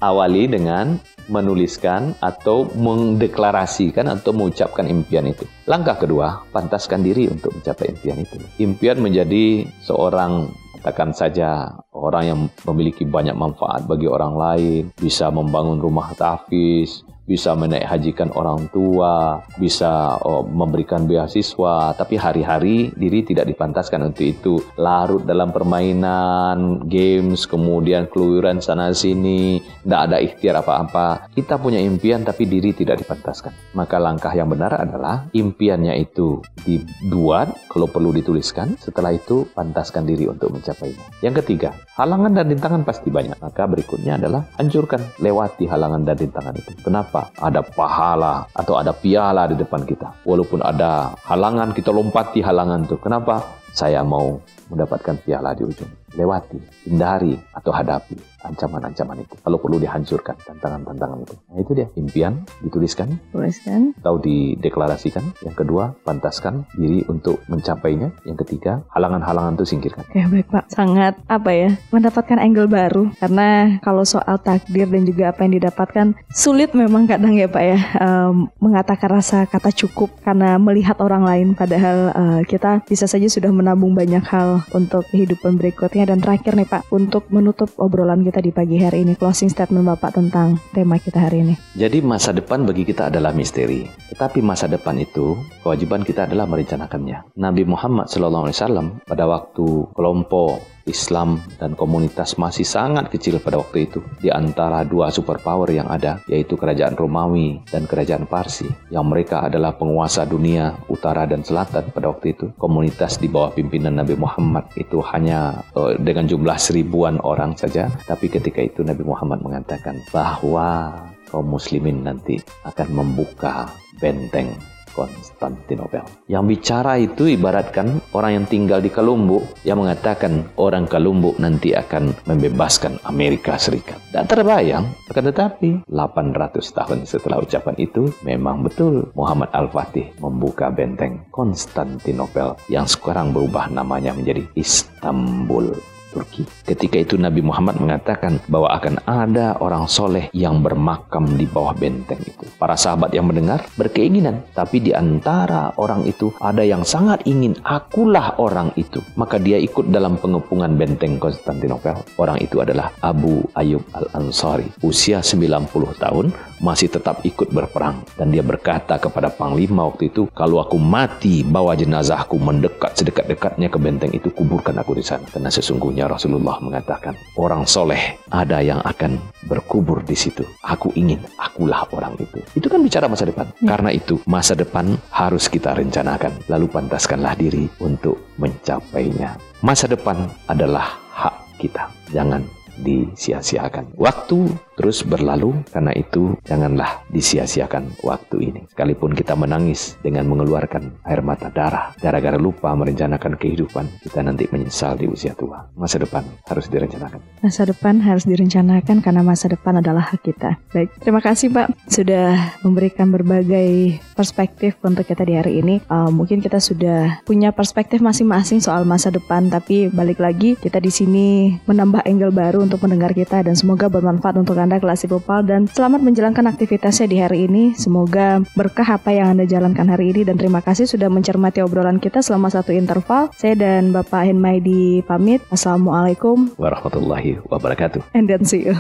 awali 0.01 0.47
dengan 0.49 0.97
menuliskan 1.31 2.19
atau 2.19 2.67
mendeklarasikan 2.75 4.11
atau 4.11 4.35
mengucapkan 4.35 4.87
impian 4.87 5.31
itu. 5.31 5.47
Langkah 5.71 5.99
kedua, 5.99 6.43
pantaskan 6.51 7.07
diri 7.07 7.31
untuk 7.31 7.55
mencapai 7.55 7.95
impian 7.95 8.19
itu. 8.19 8.37
Impian 8.59 8.99
menjadi 8.99 9.67
seorang 9.87 10.51
katakan 10.81 11.13
saja 11.13 11.77
orang 11.93 12.25
yang 12.25 12.39
memiliki 12.65 13.05
banyak 13.05 13.37
manfaat 13.37 13.85
bagi 13.85 14.09
orang 14.09 14.35
lain, 14.35 14.83
bisa 14.97 15.29
membangun 15.29 15.77
rumah 15.77 16.17
tahfiz, 16.17 17.05
bisa 17.31 17.55
menaik 17.55 17.87
hajikan 17.87 18.35
orang 18.35 18.67
tua, 18.75 19.39
bisa 19.55 20.19
oh, 20.27 20.43
memberikan 20.43 21.07
beasiswa, 21.07 21.95
tapi 21.95 22.19
hari-hari 22.19 22.91
diri 22.91 23.23
tidak 23.23 23.47
dipantaskan 23.47 24.11
untuk 24.11 24.27
itu. 24.27 24.55
Larut 24.75 25.23
dalam 25.23 25.55
permainan, 25.55 26.91
games, 26.91 27.47
kemudian 27.47 28.11
keluyuran 28.11 28.59
sana 28.59 28.91
sini, 28.91 29.63
tidak 29.87 30.01
ada 30.11 30.17
ikhtiar 30.19 30.59
apa-apa. 30.59 31.31
Kita 31.31 31.63
punya 31.63 31.79
impian 31.79 32.27
tapi 32.27 32.51
diri 32.51 32.75
tidak 32.75 32.99
dipantaskan. 33.07 33.79
Maka 33.79 34.03
langkah 34.03 34.35
yang 34.35 34.51
benar 34.51 34.75
adalah 34.75 35.31
impiannya 35.31 36.03
itu 36.03 36.43
dibuat, 36.67 37.71
kalau 37.71 37.87
perlu 37.87 38.11
dituliskan, 38.11 38.75
setelah 38.83 39.15
itu 39.15 39.47
pantaskan 39.55 40.03
diri 40.03 40.27
untuk 40.27 40.51
mencapainya. 40.51 41.23
Yang 41.23 41.47
ketiga, 41.47 41.79
halangan 41.95 42.35
dan 42.35 42.51
rintangan 42.51 42.83
pasti 42.83 43.15
banyak. 43.15 43.39
Maka 43.39 43.71
berikutnya 43.71 44.19
adalah 44.19 44.43
hancurkan, 44.59 44.99
lewati 45.23 45.71
halangan 45.71 46.03
dan 46.03 46.19
rintangan 46.19 46.59
itu. 46.59 46.73
Kenapa? 46.83 47.20
Ada 47.37 47.61
pahala 47.61 48.49
atau 48.57 48.81
ada 48.81 48.97
piala 48.97 49.45
di 49.51 49.57
depan 49.59 49.85
kita. 49.85 50.25
Walaupun 50.25 50.65
ada 50.65 51.13
halangan, 51.29 51.77
kita 51.77 51.93
lompati 51.93 52.41
halangan 52.41 52.89
itu. 52.89 52.97
Kenapa? 52.97 53.61
Saya 53.71 54.03
mau 54.03 54.41
mendapatkan 54.73 55.21
piala 55.21 55.53
di 55.53 55.63
ujung. 55.69 56.00
Lewati, 56.15 56.59
hindari, 56.87 57.39
atau 57.55 57.71
hadapi 57.71 58.17
ancaman-ancaman 58.41 59.21
itu. 59.21 59.37
Kalau 59.45 59.61
perlu 59.61 59.77
dihancurkan 59.77 60.33
tantangan-tantangan 60.49 61.19
itu. 61.29 61.35
Nah 61.53 61.59
itu 61.61 61.73
dia, 61.77 61.87
impian 61.97 62.41
dituliskan 62.65 63.21
Tuliskan. 63.33 63.93
atau 64.01 64.17
dideklarasikan. 64.17 65.25
Yang 65.45 65.57
kedua, 65.65 65.93
pantaskan 66.03 66.65
diri 66.73 67.05
untuk 67.07 67.45
mencapainya. 67.53 68.11
Yang 68.25 68.49
ketiga, 68.49 68.81
halangan-halangan 68.97 69.61
itu 69.61 69.77
singkirkan. 69.77 70.05
Oke 70.09 70.25
baik 70.25 70.49
Pak, 70.49 70.65
sangat 70.73 71.15
apa 71.29 71.51
ya 71.53 71.71
mendapatkan 71.93 72.39
angle 72.41 72.67
baru 72.67 73.13
karena 73.21 73.79
kalau 73.85 74.03
soal 74.09 74.41
takdir 74.41 74.89
dan 74.89 75.05
juga 75.05 75.31
apa 75.31 75.45
yang 75.45 75.61
didapatkan 75.61 76.07
sulit 76.33 76.73
memang 76.73 77.05
kadang 77.05 77.37
ya 77.37 77.47
Pak 77.51 77.65
ya 77.65 77.79
em, 78.01 78.49
mengatakan 78.57 79.21
rasa 79.21 79.45
kata 79.45 79.71
cukup 79.75 80.11
karena 80.25 80.57
melihat 80.57 80.97
orang 81.05 81.23
lain 81.27 81.49
padahal 81.53 82.13
eh, 82.15 82.41
kita 82.49 82.83
bisa 82.89 83.05
saja 83.05 83.29
sudah 83.29 83.53
menabung 83.53 83.93
banyak 83.93 84.23
hal 84.25 84.65
untuk 84.73 85.05
kehidupan 85.13 85.61
berikutnya 85.61 86.00
dan 86.05 86.21
terakhir 86.21 86.57
nih 86.57 86.69
Pak 86.69 86.93
untuk 86.93 87.27
menutup 87.33 87.73
obrolan 87.81 88.25
kita 88.25 88.41
di 88.45 88.53
pagi 88.53 88.77
hari 88.81 89.05
ini 89.05 89.17
closing 89.17 89.49
statement 89.49 89.87
Bapak 89.87 90.17
tentang 90.17 90.61
tema 90.73 91.01
kita 91.01 91.21
hari 91.29 91.45
ini. 91.45 91.55
Jadi 91.77 92.01
masa 92.05 92.31
depan 92.31 92.65
bagi 92.65 92.85
kita 92.85 93.09
adalah 93.09 93.33
misteri. 93.33 93.89
Tetapi 94.13 94.45
masa 94.45 94.69
depan 94.69 94.97
itu 95.01 95.37
kewajiban 95.65 96.05
kita 96.05 96.29
adalah 96.29 96.45
merencanakannya. 96.49 97.37
Nabi 97.37 97.63
Muhammad 97.65 98.09
SAW 98.09 99.03
pada 99.05 99.25
waktu 99.25 99.67
kelompok 99.97 100.80
Islam 100.91 101.41
dan 101.57 101.79
komunitas 101.79 102.37
masih 102.37 102.67
sangat 102.67 103.09
kecil 103.09 103.39
pada 103.39 103.63
waktu 103.63 103.87
itu. 103.89 104.03
Di 104.19 104.29
antara 104.29 104.83
dua 104.83 105.09
superpower 105.09 105.71
yang 105.71 105.89
ada 105.89 106.19
yaitu 106.27 106.59
kerajaan 106.59 106.99
Romawi 106.99 107.63
dan 107.71 107.87
kerajaan 107.87 108.27
Parsi 108.27 108.67
yang 108.91 109.07
mereka 109.07 109.47
adalah 109.47 109.79
penguasa 109.79 110.27
dunia 110.27 110.75
utara 110.91 111.25
dan 111.25 111.47
selatan 111.47 111.89
pada 111.95 112.11
waktu 112.11 112.35
itu. 112.35 112.51
Komunitas 112.59 113.17
di 113.23 113.31
bawah 113.31 113.55
pimpinan 113.55 113.97
Nabi 113.97 114.19
Muhammad 114.19 114.69
itu 114.75 114.99
hanya 115.15 115.63
eh, 115.79 115.95
dengan 116.03 116.27
jumlah 116.27 116.59
seribuan 116.59 117.23
orang 117.23 117.55
saja. 117.55 117.89
Tapi 118.05 118.27
ketika 118.29 118.61
itu 118.61 118.83
Nabi 118.83 119.07
Muhammad 119.07 119.41
mengatakan 119.41 120.03
bahwa 120.11 120.93
kaum 121.31 121.47
muslimin 121.47 122.03
nanti 122.03 122.43
akan 122.67 122.89
membuka 122.91 123.71
benteng 124.03 124.51
Konstantinopel. 124.93 126.05
Yang 126.27 126.45
bicara 126.47 126.99
itu 126.99 127.31
ibaratkan 127.31 128.03
orang 128.17 128.43
yang 128.43 128.47
tinggal 128.47 128.79
di 128.83 128.91
Kalumbu 128.91 129.43
yang 129.63 129.81
mengatakan 129.83 130.51
orang 130.59 130.91
Kalumbu 130.91 131.39
nanti 131.39 131.73
akan 131.75 132.13
membebaskan 132.27 133.01
Amerika 133.07 133.57
Serikat. 133.61 133.99
Dan 134.11 134.27
terbayang, 134.27 134.87
akan 135.11 135.25
tetapi 135.31 135.69
800 135.87 136.77
tahun 136.77 136.99
setelah 137.07 137.43
ucapan 137.43 137.77
itu 137.79 138.11
memang 138.27 138.67
betul 138.67 139.11
Muhammad 139.15 139.51
Al-Fatih 139.55 140.17
membuka 140.19 140.71
benteng 140.71 141.27
Konstantinopel 141.31 142.59
yang 142.67 142.87
sekarang 142.87 143.31
berubah 143.31 143.71
namanya 143.71 144.15
menjadi 144.15 144.43
Istanbul. 144.59 146.00
Turki. 146.11 146.43
Ketika 146.67 146.99
itu 146.99 147.15
Nabi 147.15 147.41
Muhammad 147.41 147.79
mengatakan 147.79 148.43
bahwa 148.51 148.75
akan 148.75 149.01
ada 149.07 149.57
orang 149.63 149.87
soleh 149.87 150.27
yang 150.35 150.61
bermakam 150.61 151.39
di 151.39 151.47
bawah 151.47 151.73
benteng 151.73 152.21
itu. 152.27 152.45
Para 152.59 152.75
sahabat 152.75 153.15
yang 153.15 153.31
mendengar 153.31 153.65
berkeinginan, 153.79 154.43
tapi 154.53 154.83
di 154.83 154.91
antara 154.91 155.73
orang 155.79 156.03
itu 156.05 156.35
ada 156.43 156.67
yang 156.67 156.83
sangat 156.83 157.23
ingin 157.25 157.55
akulah 157.63 158.35
orang 158.43 158.75
itu. 158.75 158.99
Maka 159.15 159.39
dia 159.39 159.57
ikut 159.63 159.89
dalam 159.89 160.19
pengepungan 160.19 160.75
benteng 160.75 161.23
Konstantinopel. 161.23 162.03
Orang 162.19 162.43
itu 162.43 162.59
adalah 162.59 162.91
Abu 163.01 163.47
Ayyub 163.55 163.87
Al-Ansari. 163.95 164.67
Usia 164.83 165.23
90 165.23 165.71
tahun, 165.97 166.35
masih 166.61 166.93
tetap 166.93 167.25
ikut 167.25 167.53
berperang. 167.53 168.05
Dan 168.17 168.33
dia 168.33 168.45
berkata 168.45 169.01
kepada 169.01 169.33
panglima 169.33 169.89
waktu 169.89 170.13
itu, 170.13 170.29
kalau 170.33 170.61
aku 170.61 170.77
mati, 170.77 171.43
bawa 171.43 171.77
jenazahku 171.77 172.37
mendekat 172.37 172.97
sedekat-dekatnya 172.97 173.69
ke 173.73 173.79
benteng 173.81 174.13
itu, 174.13 174.29
kuburkan 174.33 174.77
aku 174.81 174.97
di 174.97 175.05
sana. 175.05 175.25
Karena 175.29 175.53
sesungguhnya 175.53 176.00
Rasulullah 176.07 176.57
mengatakan, 176.63 177.19
orang 177.37 177.67
soleh 177.67 178.17
ada 178.31 178.63
yang 178.63 178.79
akan 178.85 179.19
berkubur 179.51 180.01
di 180.07 180.15
situ. 180.15 180.47
Aku 180.63 180.95
ingin, 180.95 181.19
akulah 181.37 181.85
orang 181.91 182.15
itu. 182.21 182.39
Itu 182.55 182.71
kan 182.71 182.81
bicara 182.81 183.11
masa 183.11 183.27
depan. 183.27 183.51
Karena 183.67 183.91
itu, 183.91 184.23
masa 184.25 184.55
depan 184.55 184.95
harus 185.11 185.51
kita 185.51 185.75
rencanakan. 185.75 186.47
Lalu 186.47 186.67
pantaskanlah 186.71 187.35
diri 187.35 187.67
untuk 187.83 188.33
mencapainya. 188.39 189.37
Masa 189.61 189.91
depan 189.91 190.31
adalah 190.49 190.97
hak 191.13 191.61
kita. 191.61 191.91
Jangan 192.15 192.47
disia-siakan. 192.81 193.93
Waktu 194.01 194.49
terus 194.81 195.05
berlalu, 195.05 195.61
karena 195.69 195.93
itu 195.93 196.41
janganlah 196.49 197.05
disia-siakan 197.13 198.01
waktu 198.01 198.49
ini. 198.49 198.61
Sekalipun 198.73 199.13
kita 199.13 199.37
menangis 199.37 200.01
dengan 200.01 200.25
mengeluarkan 200.25 201.05
air 201.05 201.21
mata 201.21 201.53
darah, 201.53 201.93
gara-gara 202.01 202.41
lupa 202.41 202.73
merencanakan 202.73 203.37
kehidupan, 203.37 203.85
kita 204.01 204.25
nanti 204.25 204.49
menyesal 204.49 204.97
di 204.97 205.05
usia 205.05 205.37
tua. 205.37 205.69
Masa 205.77 206.01
depan 206.01 206.25
harus 206.49 206.73
direncanakan. 206.73 207.21
Masa 207.45 207.69
depan 207.69 208.01
harus 208.01 208.25
direncanakan 208.25 209.05
karena 209.05 209.21
masa 209.21 209.53
depan 209.53 209.85
adalah 209.85 210.17
hak 210.17 210.25
kita. 210.25 210.57
Baik, 210.73 210.89
terima 211.05 211.21
kasih 211.21 211.53
Pak 211.53 211.77
sudah 211.93 212.57
memberikan 212.65 213.13
berbagai 213.13 214.01
perspektif 214.17 214.81
untuk 214.81 215.05
kita 215.05 215.29
di 215.29 215.35
hari 215.37 215.53
ini. 215.61 215.85
Uh, 215.93 216.09
mungkin 216.09 216.41
kita 216.41 216.57
sudah 216.57 217.21
punya 217.29 217.53
perspektif 217.53 218.01
masing-masing 218.01 218.65
soal 218.65 218.89
masa 218.89 219.13
depan, 219.13 219.53
tapi 219.53 219.93
balik 219.93 220.23
lagi 220.23 220.57
kita 220.57 220.81
di 220.81 220.89
sini 220.89 221.59
menambah 221.69 222.01
angle 222.07 222.33
baru 222.33 222.63
untuk 222.65 222.81
mendengar 222.87 223.13
kita 223.13 223.43
dan 223.45 223.53
semoga 223.59 223.91
bermanfaat 223.91 224.39
untuk 224.39 224.57
Anda 224.57 224.70
kelas 224.79 225.09
Popal 225.09 225.43
dan 225.43 225.67
selamat 225.67 226.05
menjalankan 226.05 226.47
aktivitasnya 226.47 227.09
di 227.09 227.19
hari 227.19 227.49
ini. 227.49 227.73
Semoga 227.75 228.45
berkah 228.55 228.87
apa 228.87 229.11
yang 229.11 229.35
Anda 229.35 229.49
jalankan 229.49 229.89
hari 229.89 230.15
ini 230.15 230.29
dan 230.29 230.37
terima 230.37 230.61
kasih 230.61 230.85
sudah 230.87 231.09
mencermati 231.11 231.65
obrolan 231.65 231.99
kita 231.99 232.21
selama 232.21 232.53
satu 232.53 232.71
interval. 232.71 233.33
Saya 233.35 233.57
dan 233.57 233.91
Bapak 233.91 234.29
Henmaidi 234.29 235.01
pamit. 235.09 235.41
Assalamualaikum 235.49 236.53
Warahmatullahi 236.61 237.41
wabarakatuh. 237.49 238.13
and 238.13 238.29
then 238.29 238.45
see 238.45 238.69
you. 238.69 238.77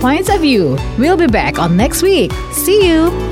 Points 0.00 0.30
of 0.30 0.40
View. 0.40 0.78
We'll 0.96 1.18
be 1.18 1.26
back 1.26 1.58
on 1.58 1.76
next 1.76 2.02
week. 2.02 2.32
See 2.54 2.86
you. 2.88 3.27